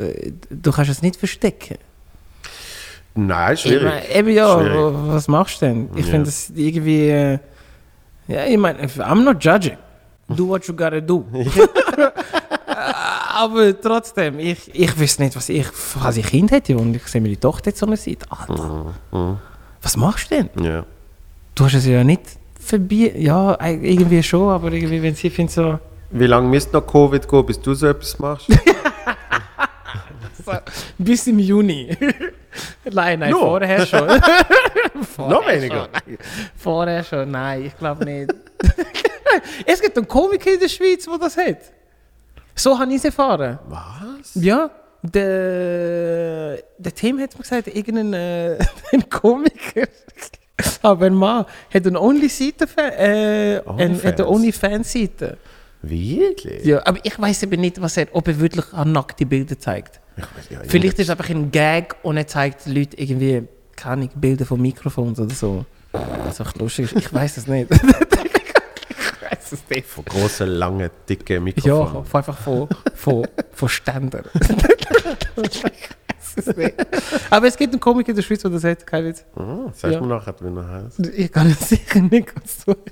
[0.51, 1.77] du kannst es nicht verstecken.
[3.15, 3.83] nein, Ich schwierig.
[3.85, 4.95] mein, eben ja, Schwierig.
[5.07, 5.89] was machst du denn?
[5.97, 6.11] Ich Ja.
[6.13, 7.09] finde das irgendwie.
[7.11, 7.39] Äh,
[8.29, 9.77] ja, ich meine, I'm not judging.
[10.29, 11.25] Do what you gotta do.
[13.35, 15.67] Aber trotzdem, ich, ich wüsste nicht, was ich,
[16.03, 18.27] als ich Kind hätte und ich sehe meine Tochter jetzt so eine Seite.
[18.31, 19.39] Alter, Mhm,
[19.83, 20.65] was machst du denn?
[20.65, 20.85] Ja.
[21.55, 22.23] Du hast es ja nicht
[22.61, 23.21] verbieten.
[23.23, 25.79] Ja, irgendwie schon, aber irgendwie, wenn sie findet so.
[26.11, 28.49] Wie lange müsste noch Covid gehen, bis du so etwas machst?
[30.99, 31.95] Bis im Juni.
[32.91, 33.41] nein, nein, Nur?
[33.61, 34.07] vorher schon.
[35.29, 35.89] noch weniger.
[36.57, 38.35] vorher schon, nein, ich glaube nicht.
[39.67, 41.59] es gibt einen Komiker in der Schweiz, der das hat.
[42.55, 43.59] So habe ich es erfahren.
[43.69, 44.35] Was?
[44.35, 44.71] Ja,
[45.03, 48.59] der, der Tim hat mir gesagt, irgendein äh,
[49.11, 49.87] Komiker,
[50.83, 54.05] aber ein Mann, hat eine Only-Seite, äh, Onlyfans?
[54.05, 55.39] hat eine Only-Fans-Seite.
[55.91, 56.65] Wirklich?
[56.65, 60.01] Ja, aber ich weiß eben nicht, was er, ob er wirklich an nackte Bilder zeigt.
[60.17, 63.45] Weiß, ja, Vielleicht ist es einfach ein Gag und er zeigt den Leuten irgendwie,
[63.77, 65.65] keine Ahnung, Bilder von Mikrofons oder so.
[65.93, 66.97] Was auch lustig ist.
[66.97, 67.71] Ich weiß es nicht.
[67.73, 69.87] ich weiß es nicht.
[69.87, 72.05] Von grossen, langen, dicken Ja, Mikrofonen.
[72.05, 73.69] von- einfach von, von, von
[76.37, 76.75] weiß es nicht.
[77.31, 79.25] Aber es gibt einen Komiker in der Schweiz, der das hat, kein Witz.
[79.37, 80.01] Ah, sagst Ja.
[80.01, 81.07] mir nachher, wie er heißt?
[81.17, 82.83] Ich kann es sicher nicht ganz suchen.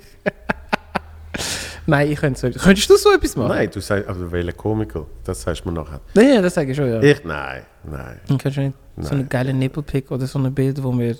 [1.86, 2.62] Nein, ich könnte so etwas.
[2.62, 3.48] Könntest du so etwas machen?
[3.48, 5.06] Nein, du sagst, aber welcher Komiker?
[5.24, 6.00] Das sagst du mir nachher.
[6.14, 7.00] Nein, ja, das sage ich schon, ja.
[7.00, 7.24] Ich?
[7.24, 8.20] Nein, nein.
[8.26, 11.16] Dann kannst du nicht so einen geilen Nippelpick oder so ein Bild, wo wir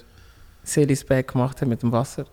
[0.64, 2.26] Celis Bag gemacht haben mit dem Wasser.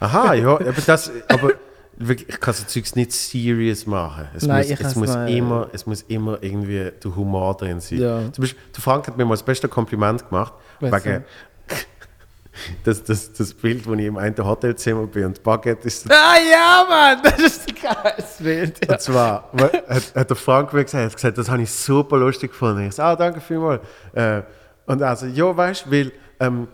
[0.00, 1.52] Aha, ja, aber das, aber
[1.96, 4.28] wirklich, ich kann so Zeugs nicht serious machen.
[4.34, 5.36] Es Nein, muss, ich es muss nicht.
[5.36, 7.98] immer, es muss immer irgendwie der Humor drin sein.
[7.98, 8.32] Ja.
[8.32, 11.24] Zum Beispiel, der Frank hat mir mal das beste Kompliment gemacht, Was wegen
[12.84, 16.86] das, das, das Bild, wo ich im einen Hotelzimmer bin und Baguette ist Ah ja,
[16.88, 18.86] Mann, das ist ein geiles Bild.
[18.86, 18.94] Ja.
[18.94, 19.50] Und zwar
[19.88, 22.86] hat, hat der Frank mir gesagt, hat gesagt, das habe ich super lustig gefunden.
[22.86, 23.82] Ich so, ah, danke vielmals.
[24.12, 24.42] Äh,
[24.86, 26.68] und also, ja, weißt du, weil ähm,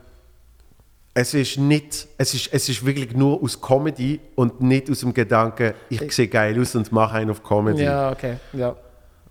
[1.15, 5.15] es ist nicht, es ist, es ist wirklich nur aus Comedy und nicht aus dem
[5.15, 7.85] Gedanken, ich sehe geil aus und mache einen auf Comedy.
[7.85, 8.37] Ja, okay.
[8.53, 8.75] Ja.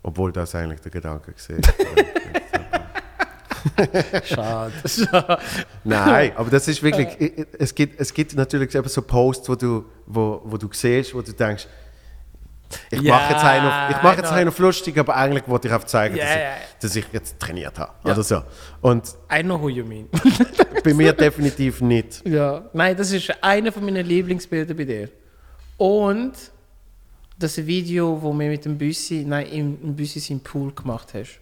[0.02, 1.58] Obwohl das eigentlich der Gedanke war.
[4.26, 4.74] Schade.
[4.86, 5.38] Schade.
[5.84, 9.56] Nein, aber das ist wirklich, i- es gibt, es gibt natürlich eben so Posts, wo
[9.56, 11.68] du, wo, wo du siehst, wo du denkst,
[12.90, 14.36] ich Ja, mache jetzt einen auf, ich mache jetzt know.
[14.38, 17.06] einen auf lustig, aber eigentlich wollte ich auf zeigen, Ja, dass, ja, ich, dass ich
[17.12, 17.92] jetzt trainiert habe.
[18.04, 18.14] Ja.
[18.14, 18.42] Oder so.
[18.82, 20.10] Und I know who you mean.
[20.84, 22.28] bei mir definitiv nicht.
[22.28, 22.64] ja.
[22.74, 25.10] Nein, das ist einer von meinen Lieblingsbilder bei dir.
[25.78, 26.34] Und
[27.38, 31.40] das Video, wo wir mit dem Büssi, nein, im, im Büssi seinen Pool gemacht hast.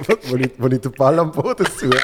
[0.22, 1.98] wo, ich, wo ich den Ball am Boden suche.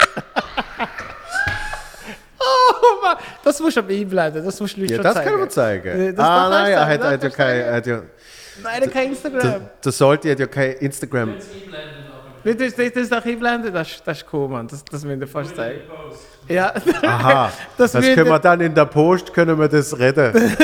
[2.45, 5.31] Oh Mann, das musst du aber einblenden, das musst du Leuten Ja, schon das zeigen.
[5.31, 6.05] kann man zeigen.
[6.07, 7.61] Ja, das ah, nein, ich er hat, ja kein, sagen.
[7.61, 8.03] er hat ja,
[8.63, 9.61] Nein, kein Instagram.
[9.85, 11.35] der, sollte hat ja kein Instagram.
[12.45, 14.67] Das, das, das auch einblenden, das, ist- das ist cool, Mann.
[14.67, 15.83] Das, das müssen wir fast zeigen.
[16.49, 20.57] Ja, Aha, Das das, können wir dann in der Post, können wir das reden.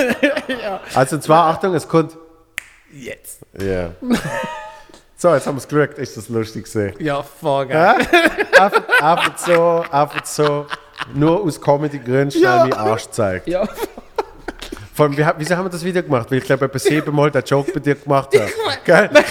[0.94, 2.16] Also und zwar, Achtung, es kommt...
[2.92, 3.40] jetzt.
[3.60, 3.90] Ja.
[5.20, 5.99] So, jetzt haben wir es geschaut.
[5.99, 6.95] Ist das lustig gesehen?
[7.01, 7.97] Ja, voll geil.
[8.57, 10.66] Einfach, einfach so, einfach so,
[11.12, 12.59] nur aus Comedy-Gründen schnell Ja.
[12.61, 13.49] meinen Arsch zeigt.
[13.49, 13.66] Ja,
[14.95, 16.31] Vor allem, wie, wieso haben wir das Video gemacht?
[16.31, 18.45] Weil ich glaube, etwa siebenmal den Joke bei dir gemacht habe.
[18.47, 19.11] weiß- Gell?
[19.11, 19.27] Immer nein,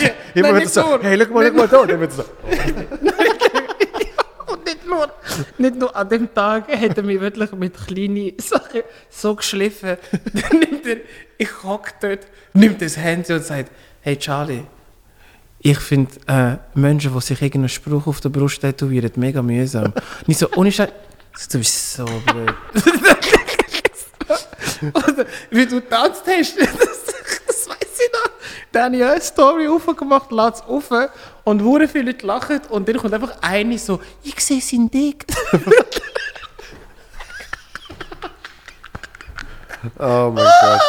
[0.56, 1.00] wieder nicht so, nur.
[1.04, 1.78] hey, schau mal, schau mal da.
[1.80, 2.24] Und dann wird so,
[4.48, 5.10] und nicht nur,
[5.58, 9.98] nicht nur an dem Tag hat er mich wirklich mit kleinen Sachen so geschliffen.
[10.34, 10.98] Dann nimmt er,
[11.38, 14.64] ich hock dort, nimmt das Handy und sagt, hey Charlie,
[15.72, 19.92] ich finde äh, Menschen, die sich irgendeinen Spruch auf der Brust tätowieren, mega mühsam.
[20.28, 20.90] Nicht so, ohne Scheiß,
[21.52, 22.54] du bist so blöd.
[24.94, 27.06] Oder wie du tanzt hast, das,
[27.48, 28.30] das weiß ich noch.
[28.72, 30.92] Dann habe ich eine Story aufgemacht, lade es auf
[31.44, 35.26] und hure viele Leute lachen und dann kommt einfach eine so, ich sehe sein Dick.
[40.00, 40.82] Oh mein Gott.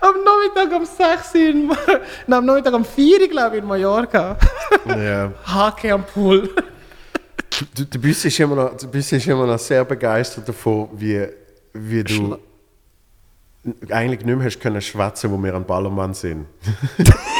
[0.00, 3.68] Am Nachmittag um 6 Uhr, in, nein, am Nachmittag um 4 Uhr, glaube ich, in
[3.68, 4.36] Mallorca.
[4.86, 5.32] Ja.
[5.44, 6.48] Hake am Pool.
[7.74, 11.26] Du, der Büssi ist, immer noch- der Büssi ist immer noch sehr begeistert davon, wie,
[11.74, 12.38] wie du
[13.90, 16.46] eigentlich nicht mehr hast können schwätzen, wo wir an Ballermann sind.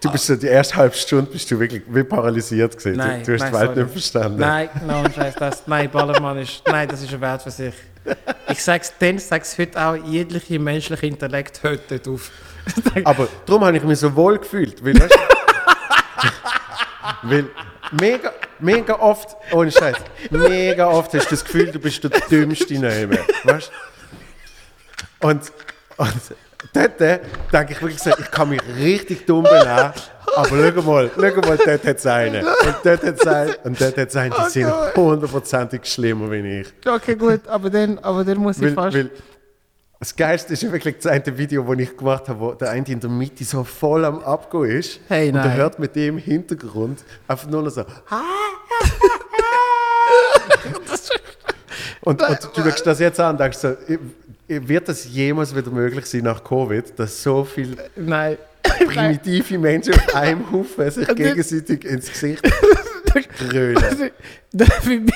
[0.00, 2.96] du bist so die erste halbe Stunde bist du wirklich wie paralysiert gewesen.
[2.96, 3.82] Nein, du, du hast nein, die Welt sorry.
[3.82, 4.38] nicht verstanden.
[4.40, 5.66] Nein, no, scheiß das.
[5.66, 7.74] Nein, Ballermann ist, nein, das ist ein Wert für sich.
[8.48, 12.30] Ich sag's dann, sag's heute auch, jegliche menschliche Intellekt hört dort auf.
[13.04, 14.84] Aber darum habe ich mich so wohl gefühlt.
[14.84, 15.18] Weil, weißt,
[17.22, 17.46] weil
[17.92, 19.96] mega, mega oft, ohne Scheiß,
[20.30, 23.18] mega oft hast du das Gefühl, du bist der Dümmste neben.
[23.44, 23.70] Weißt
[25.20, 25.52] Und,
[25.96, 26.12] und
[26.72, 27.20] dort äh,
[27.52, 29.92] denke ich wirklich so, ich kann mich richtig dumm benehmen.
[30.36, 32.46] Aber schau mal, schau mal, dort hat es einen.
[32.46, 33.54] Und dort hat es einen.
[33.64, 36.68] Und dort hat es einen, die sind hundertprozentig schlimmer wie ich.
[36.86, 38.96] Okay, gut, aber dann, aber dann muss ich Weil, fast...
[38.96, 39.10] weil
[39.98, 42.86] das Geilste ist ja wirklich das eine Video, das ich gemacht habe, wo der eine
[42.86, 44.98] in der Mitte so voll am Abgehen ist.
[45.08, 47.82] Hey, und er hört mit dem im Hintergrund einfach nur noch so.
[52.00, 53.76] und, und du schaust das jetzt an und denkst so,
[54.50, 58.36] wird das jemals wieder möglich sein nach Covid, dass so viele Nein.
[58.62, 62.42] primitive Menschen auf einem Haufen sich gegenseitig ins Gesicht?
[64.52, 65.12] Das, für mich,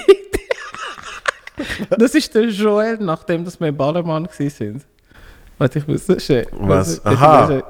[1.97, 4.83] das ist der Joel, nachdem dass wir Ballermann waren.
[5.59, 6.47] Warte, ich muss das schnell.
[6.53, 6.99] Was?
[6.99, 7.63] Ich- Aha.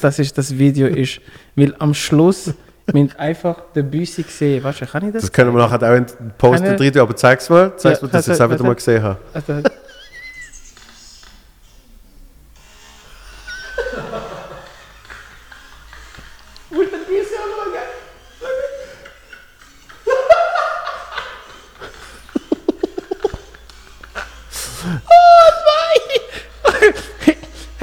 [0.00, 1.20] Das, ist, das Video ist,
[1.56, 2.52] weil am Schluss
[2.92, 4.62] müssen einfach den Büssi sehen.
[4.62, 5.22] Weißt du, kann ich das?
[5.22, 7.72] Das können wir nachher auch in den Post drin tun, aber zeig's mal.
[7.76, 9.72] Zeig's Ja, mir, dass ich es also- auch wieder mal also- gesehen habe.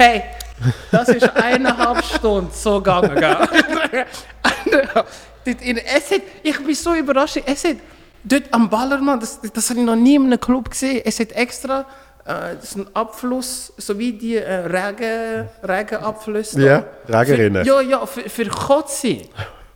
[0.00, 0.22] Hey,
[0.90, 3.18] das ist eineinhalb Stunden so gegangen.
[5.44, 7.42] in es hat, ich bin so überrascht.
[7.44, 7.76] Es hat
[8.24, 11.02] dort am Ballermann, das, das habe ich noch nie in einem Club gesehen.
[11.04, 11.80] Es hat extra
[12.24, 16.62] äh, das ist ein Abfluss, so wie die äh, Regen, Regenabflüsse.
[16.62, 17.66] Ja, Regenrinnen.
[17.66, 19.28] Ja, ja, für, für Kotze.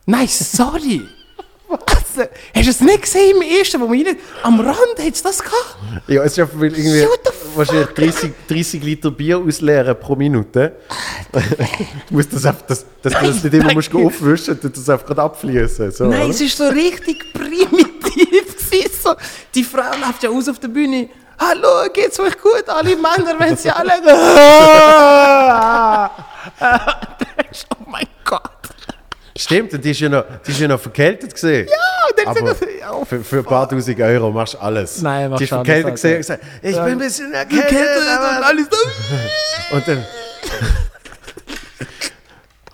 [0.07, 1.03] Nein, sorry.
[1.67, 2.04] Was?
[2.17, 4.17] Hast du es nicht gesehen im ersten, wo wir rein...
[4.43, 5.77] Am Rand hat es das gehabt?
[6.07, 7.07] Ja, es ist ja irgendwie the
[7.55, 10.73] wahrscheinlich 30, 30 Liter Bier ausleeren pro Minute.
[11.31, 15.05] du musst das einfach, das, dass du das nicht immer musst aufwischen, du das einfach
[15.05, 15.91] gerade abfließen.
[15.91, 16.29] So, Nein, oder?
[16.29, 18.55] es war so richtig primitiv.
[18.55, 19.15] gewesen, So.
[19.53, 21.09] Die Frau läuft ja aus auf der Bühne.
[21.37, 22.63] Hallo, geht's euch gut?
[22.67, 23.93] Alle Männer, wenn sie alle.
[27.77, 28.41] oh mein Gott.
[29.37, 31.67] Stimmt, und die ist ja noch, die ist ja noch verkältet gesehen.
[31.67, 31.73] Ja,
[32.09, 35.01] und dann Aber sagt er, ja, für, für ein paar tausend Euro machst du alles.
[35.01, 37.71] Nein, machst Die ist verkältet gesehen und gesagt, ich bin ein bisschen erkältet.
[37.71, 39.75] und aber- alles so.
[39.75, 40.05] Und dann.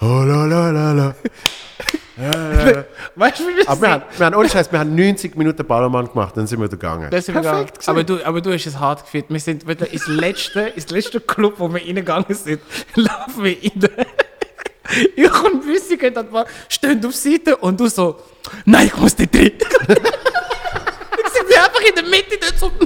[0.03, 1.15] Oh, la, la, la, la.
[3.15, 5.63] Weißt du, wie wir Aber wir haben, wir haben ohne Scheiß, wir haben 90 Minuten
[5.65, 7.07] Ballermann gemacht, dann sind wir gegangen.
[7.11, 7.65] Das sind wir gegangen.
[7.67, 9.25] Perfekt aber du, aber du hast es hart gefühlt.
[9.29, 12.61] Wir sind wieder ins letzte, ins letzte Club, wo wir reingegangen sind,
[12.95, 14.05] laufen wir rein.
[15.15, 15.63] Ich und
[15.99, 18.17] gehen dann mal, stehen auf Seite und du so,
[18.65, 19.53] nein, ich muss nicht drin.
[19.57, 19.57] ich
[21.33, 22.71] sind wir einfach in der Mitte dort so.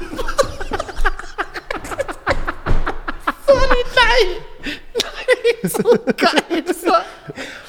[3.47, 4.27] Sorry, nein.
[4.63, 6.63] Nein, so geil.
[6.67, 6.93] So.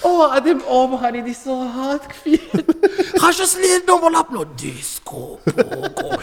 [0.02, 2.40] Oh, an dem Abend habe ich dich so hart gefühlt.
[3.18, 4.56] Kannst du das Lied nochmal uploaden?
[4.56, 6.16] Disco, Pogo.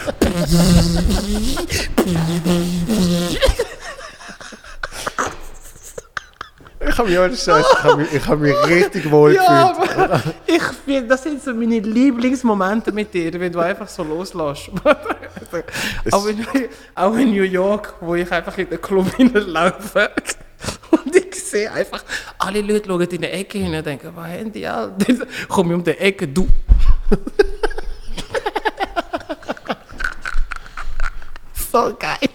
[6.88, 9.98] Ich habe mich ohne Scheiß, ich habe mich, ich habe mich richtig wohl Ja, gefühlt.
[9.98, 14.70] aber ich finde, das sind so meine Lieblingsmomente mit dir, wenn du einfach so loslässt.
[16.10, 16.46] auch, in,
[16.94, 20.10] auch in New York, wo ich einfach in den Club hineinlaufe
[20.90, 22.04] und ich sehe einfach,
[22.38, 24.94] alle Leute schauen in die Ecke hin und denken, was haben die alle?
[25.48, 26.46] Komme ich um die Ecke, du.
[31.72, 32.28] so geil.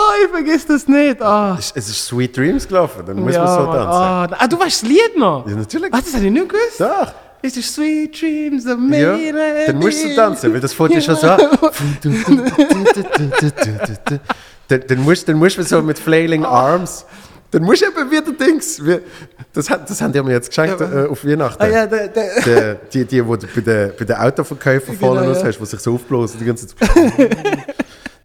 [0.00, 1.20] Oh, ich vergiss das nicht.
[1.20, 1.56] Ah.
[1.58, 3.76] Es es ist Sweet Dreams gelaufen, dann muss ja, man so Mann.
[3.76, 3.90] tanzen.
[3.92, 5.44] Ah, ah, du weißt das Lied noch?
[5.48, 5.92] Ja, natürlich.
[5.92, 6.80] Ah, das habe ich nicht gewusst.
[6.80, 7.12] Doch.
[7.42, 9.64] Es ist Sweet Dreams of Ja, me.
[9.66, 11.40] dann musst du tanzen, weil das fängt ja schon so an.
[14.68, 17.04] dann, dann, musst, dann musst du so mit Flailing Arms,
[17.50, 18.80] dann musst du eben wieder Dings,
[19.52, 21.62] das, das haben die mir jetzt geschenkt Ja, äh, auf Weihnachten.
[21.62, 25.32] Ah ja, der, der, die, die, wo du bei den bei den Autoverkäufern vorne Genau,
[25.32, 25.48] raus ja.
[25.48, 26.76] hast, die sich so aufblasen die ganze Zeit.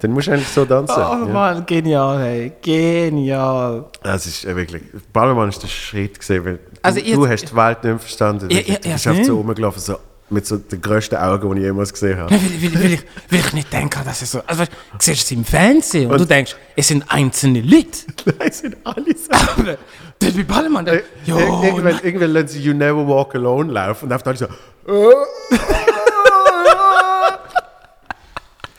[0.03, 0.95] Dann musst du eigentlich so tanzen.
[0.97, 1.15] oh ja.
[1.31, 2.51] Mann, genial, hey.
[2.61, 3.85] Genial.
[4.03, 4.83] Das ist äh, wirklich.
[5.11, 8.49] Ballermann ist der Schritt gesehen, weil Also du, ich- du hast die Welt nicht verstanden.
[8.49, 9.27] Ja, du ja, du ja, bist einfach nicht.
[9.27, 9.95] so rumgelaufen, so,
[10.29, 12.33] mit so den grössten Augen, die ich jemals gesehen habe.
[12.33, 14.41] Nein, will, will, will, ich, will ich nicht denken, dass es so.
[14.47, 17.87] Also, weißt, du siehst es im Fernsehen und, Und- du denkst, es sind einzelne Leute.
[18.39, 19.31] Nein, sind alle so.
[19.31, 19.77] Aber
[20.19, 20.85] das wie Ballermann.
[20.85, 24.47] Der, jo, irgendwann, irgendwann lassen sie You Never Walk Alone laufen und einfach alle so.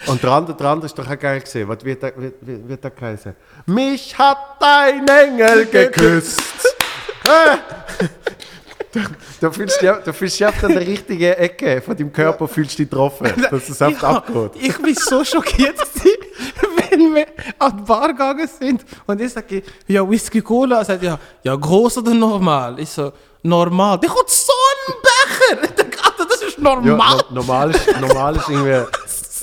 [0.06, 1.68] Und der andere, der ist doch auch geil gesehen.
[1.68, 3.34] Was wird da, wird, wird, wird da geheißen?
[3.66, 6.40] Mich hat ein Engel geküsst.
[8.92, 9.00] Da,
[9.40, 12.12] da fühlst du, ja- da fühlst du dich einfach an der richtigen Ecke von deinem
[12.12, 14.50] Körper fühlst du dich getroffen, dass es einfach Ja, abgeht.
[14.54, 15.74] Ich bin so schockiert,
[16.90, 17.26] wenn wir
[17.58, 20.78] an die Bar gegangen sind und ich sage, ja, Whisky Cola.
[20.78, 22.78] Er sagt, ja, ja, groß oder normal?
[22.78, 23.12] Ich so,
[23.42, 23.98] normal.
[23.98, 25.66] Der kommt so ein Becher.
[25.76, 27.16] Denke, Alter, das ist Ja, normal.
[27.16, 28.80] no, normal, ist, normal ist irgendwie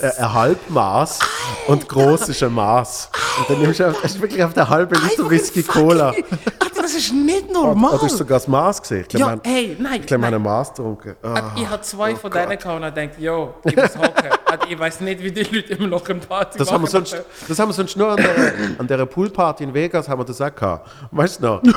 [0.02, 1.20] äh, ein Halbmaß
[1.68, 3.10] und groß ist ein Maß.
[3.40, 6.10] Und dann nimmst du einfach, hast du wirklich auf der halbe Liter Whisky Cola.
[6.10, 7.94] Alter, das ist nicht normal.
[7.94, 9.02] Oder hast du sogar das Maß gesehen?
[9.02, 10.00] Ich glaube, ja, haben- hey, nein.
[10.02, 10.34] ich glaube, nein.
[10.34, 11.16] ein Maß getrunken.
[11.24, 11.52] Ah.
[11.56, 14.30] Ich habe zwei von denen gehabt und dachte, yo, ich muss hocken.
[14.70, 17.16] Ich weiß nicht, wie die Leute immer noch im Party Das haben, wir sonst,
[17.48, 20.42] das haben wir sonst nur an der, an der Poolparty in Vegas haben wir das
[20.42, 20.90] auch gehabt.
[21.12, 21.62] Weißt du noch?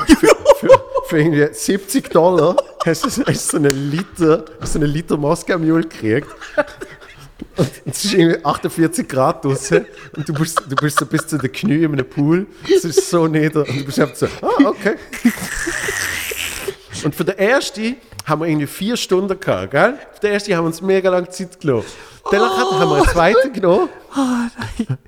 [0.57, 4.89] Für, für, für irgendwie 70 Dollar hast du, hast so einen Liter, hast du einen
[4.89, 6.27] Liter Moskau Mule gekriegt.
[7.57, 11.37] Und es ist irgendwie 48 Grad draußen und du bist, du bist so bis zu
[11.37, 12.47] den Knie in einem Pool.
[12.73, 14.95] Es ist so nieder und du bist einfach so, ah, okay.
[17.03, 19.93] Und für den ersten haben wir irgendwie vier Stunden gehabt, gell?
[20.13, 21.87] Für den ersten haben wir uns mega lange Zeit gelassen.
[22.31, 23.89] Danach hat- haben wir einen zweiten genommen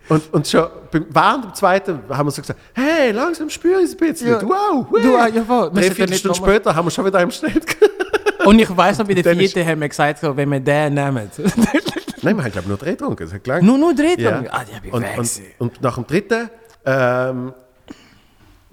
[0.10, 3.86] und, und schon beim, während dem zweiten haben wir so gesagt, hey, langsam spüre ich
[3.86, 4.28] es ein bisschen.
[4.30, 4.42] Ja.
[4.44, 5.72] Wow, Du, ah, ja, voll.
[5.74, 7.66] Wir Drei, vier Stunden später haben wir schon wieder im Schnitt.
[8.46, 11.32] Und ich weiss noch, bei der vierten haben wir gesagt, wenn wir den nehmen.
[12.28, 13.24] Nein, wir haben glaube ich nur drei getrunken.
[13.24, 13.64] Das hat gelangt.
[13.64, 14.20] nur, nur dritt?
[14.20, 14.44] Ja.
[14.52, 15.18] Ah, die hab ich und, weg.
[15.18, 16.50] und, und nach dem dritten,
[16.86, 17.54] ähm,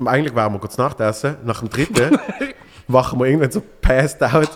[0.05, 1.37] eigentlich waren wir kurz Nachtessen.
[1.45, 2.19] Nach dem dritten
[2.89, 4.51] wachen wir irgendwann so passed out.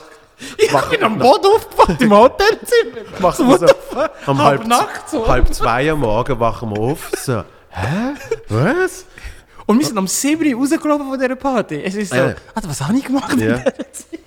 [0.56, 2.96] Ich bin am Boden aufgewacht im Hotelzimmer.
[3.20, 3.66] Wachen wir so
[4.30, 5.26] um halb Nacht so.
[5.26, 7.10] halb zwei am Morgen wachen wir auf.
[7.16, 8.14] So, hä?
[8.48, 9.04] Was?
[9.66, 11.82] Und wir sind am 7 Uhr rausgelaufen von dieser Party.
[11.84, 12.34] Es ist so, Äh.
[12.54, 13.32] Alter, was habe ich gemacht?
[13.32, 13.56] in Ja.
[13.58, 14.20] dieser Zeit?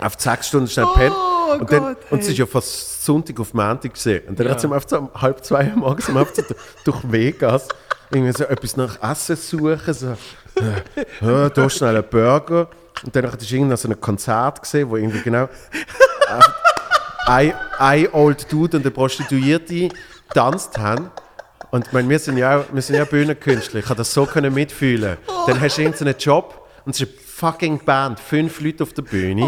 [0.00, 1.14] Auf sechs Stunden schnell pennen.
[1.14, 2.32] Oh und, dann, es hey.
[2.32, 4.22] ist ja fast Sonntag auf Montag gesehen.
[4.28, 4.52] Und dann Ja.
[4.52, 6.42] hat sie einfach so um halb zwei am Morgen sind wir einfach so
[6.84, 7.68] durch Vegas
[8.10, 9.94] irgendwie so etwas nach Essen suchen.
[9.94, 10.16] So,
[10.56, 12.68] äh, da schnell einen Burger.
[13.04, 16.40] Und dann hat ich irgendein so ein Konzert gesehen, wo irgendwie genau äh,
[17.26, 19.88] ein, ein Old Dude und eine Prostituierte
[20.34, 21.10] tanzt haben.
[21.70, 23.80] Und ich meine, wir sind ja auch, wir sind ja Bühnenkünstler.
[23.80, 25.18] Ich kann das so können mitfühlen.
[25.46, 29.44] Dann hast du irgendeinen Job und es ist fucking Band, fünf Leute auf der Bühne.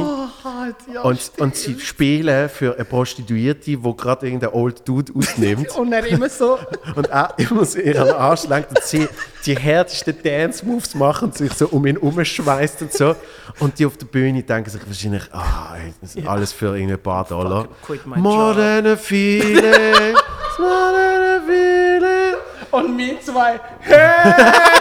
[1.03, 5.69] und, und sie spielen für eine Prostituierte, die gerade irgendein Old Dude ausnimmt.
[5.77, 6.59] Und er immer so,
[6.95, 9.09] und er immer so ihren Arsch langt und sie
[9.45, 13.17] die härtesten Dance-Moves machen und sich so um ihn umschweißt und so.
[13.59, 16.99] Und die auf der Bühne denken sich wahrscheinlich, ah, ey, das ist alles für ein
[16.99, 17.69] paar Dollar.
[18.05, 20.15] More than a feeling,
[20.59, 22.35] more than a feeling.
[22.71, 23.61] und wir zwei,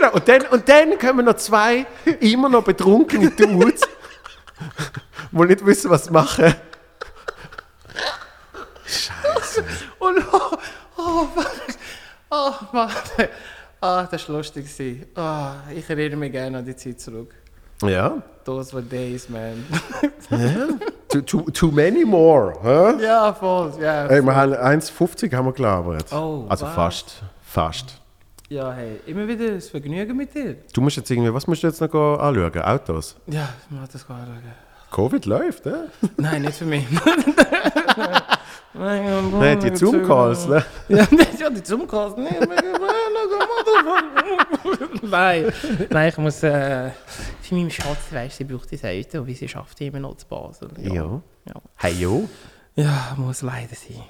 [0.00, 1.84] Genau, und dann, und dann kommen noch zwei
[2.20, 3.82] immer noch betrunkene Dudes,
[5.30, 6.54] die nicht wissen, was sie machen.
[9.98, 10.56] und oh,
[10.96, 11.52] oh, fuck.
[12.30, 13.28] oh, warte.
[13.80, 14.66] Ah, das war lustig.
[15.14, 17.34] Ah, ich erinnere mich gerne an die Zeit zurück.
[17.82, 19.66] Ja, Those were days, man.
[21.08, 22.54] too, too, too many more.
[22.62, 22.98] Huh?
[23.00, 23.72] ja, voll.
[23.80, 26.10] Ja, Hey, wir haben 1,50 haben wir gelabert.
[26.12, 26.74] Oh, also was?
[26.74, 27.22] fast.
[27.42, 27.99] Fast.
[28.50, 30.56] Ja, hey, immer wieder das Vergnügen mit dir.
[30.72, 32.62] Du musst jetzt irgendwie, was musst du jetzt noch anschauen?
[32.62, 33.16] Autos?
[33.28, 34.42] Ja, mach das gar nicht.
[34.90, 35.84] Covid läuft, eh?
[36.16, 36.84] Nein, nicht für mich.
[38.74, 40.64] Nein, Nein, die Zoom-Calls, ne?
[40.88, 41.06] Ja,
[41.38, 42.16] ja, die Zoom-Calls.
[45.02, 45.52] Nein,
[45.90, 46.90] nein, ich muss äh,
[47.42, 50.26] für meinen Schatz, weißt du, sie braucht das Auto, wie sie schafft immer noch zu
[50.26, 50.70] Basel.
[50.78, 50.92] Ja.
[50.94, 51.22] ja.
[51.76, 52.28] Hey, jo.
[52.74, 54.02] Ja, muss leider sein.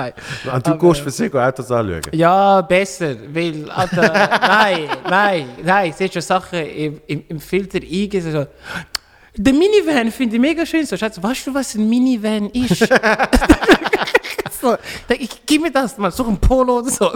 [0.00, 0.12] Nein.
[0.54, 2.02] Und du Aber- gehst für sich Autos anschauen?
[2.12, 8.32] Ja, besser, weil, Alter, nein, nein, nein, siehst du Sachen im, im, im Filter eingeben,
[8.32, 8.46] so,
[9.40, 12.80] der Minivan finde ich mega schön, so, Schatz, weißt du, was ein Minivan ist?
[14.60, 14.76] so,
[15.16, 17.12] ich, gib mir das mal, such ein Polo oder so.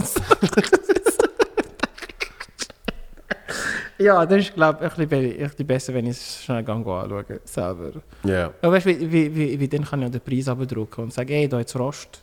[3.99, 7.91] ja, das ist, glaube ich, ein bisschen, besser, wenn ich es schnell gang anschaue, selber.
[8.25, 8.53] Ja.
[8.63, 11.31] Aber weißt du, wie, wie, wie, wie dann kann ich den Preis abdrucken und sagen,
[11.33, 12.23] ey, da jetzt Rost.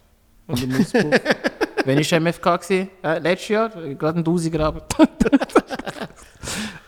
[0.50, 1.04] Und im Auspuff.
[1.86, 4.82] Wenn ich MFK war, äh, letztes Jahr, gerade ein Tausiger aber.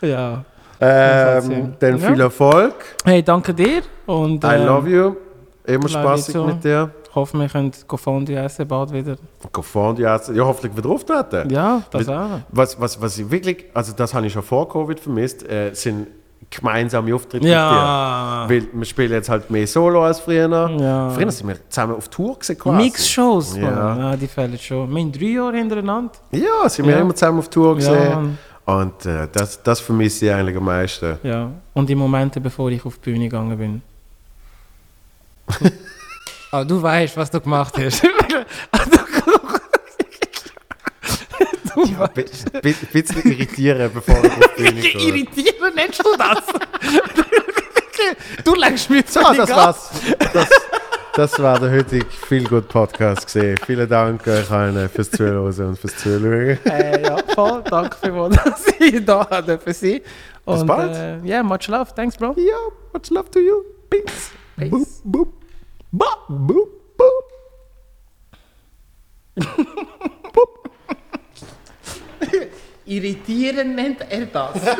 [0.02, 0.44] ja.
[0.80, 2.08] Ähm, dann Ja.
[2.08, 2.74] viel Erfolg.
[3.04, 3.82] Hey, danke dir.
[4.06, 5.16] Und, I ähm, love you.
[5.64, 6.44] Immer spaßig too.
[6.44, 6.90] mit dir.
[7.08, 9.16] Ich hoffe, wir können Fondue essen bald wieder.
[9.52, 10.34] Go Fondue essen.
[10.34, 11.50] Ja, hoffentlich wieder auftreten.
[11.50, 12.40] Ja, das auch.
[12.50, 16.08] Was, was, was ich wirklich, also das habe ich schon vor Covid vermisst, äh, sind
[16.52, 18.46] gemeinsame Auftritte Ja.
[18.48, 18.66] mit dir.
[18.72, 20.48] Weil wir spielen jetzt halt mehr Solo als früher.
[20.48, 21.10] Ja.
[21.10, 22.76] Früher sind wir zusammen auf Tour gewesen, quasi.
[22.84, 23.96] Mix-Shows, Ja.
[23.98, 24.90] Ja, die fällen schon.
[24.94, 26.12] Wir haben drei Jahre hintereinander.
[26.30, 28.38] Ja, sind wir immer zusammen auf Tour gesehen.
[28.64, 31.18] Und äh, das, das vermisse ich eigentlich am meisten.
[31.24, 31.50] Ja.
[31.74, 33.82] Und die Momente, bevor ich auf die Bühne gegangen bin.
[36.52, 38.02] ah, du weißt, was du gemacht hast.
[41.76, 42.24] Ja, bi-
[42.62, 45.00] bi- ein bisschen irritieren, bevor ich auf die Bühne gehe.
[45.08, 46.44] Irritieren nennst du das?
[48.44, 49.90] du längst mir zu Ah, das war's.
[50.32, 50.48] Das,
[51.14, 53.56] das war der heutige Feel Good Podcast gesehen.
[53.66, 56.58] Vielen Dank euch allen fürs Zuhören und fürs Zuschauen.
[56.64, 57.62] Äh, ja, voll.
[57.68, 60.02] Danke vielmals, dass ich da hatte für Sie.
[60.44, 60.94] Und, bald.
[60.96, 61.94] Äh, yeah, much love.
[61.94, 62.34] Thanks, bro.
[62.36, 62.56] Ja,
[62.92, 63.62] much love to you.
[63.90, 64.30] Peace.
[64.56, 64.70] Peace.
[64.70, 65.32] Boop, boop.
[65.92, 67.28] Ba, boop, boop.
[72.86, 73.74] irritierend
[74.10, 74.60] etwas.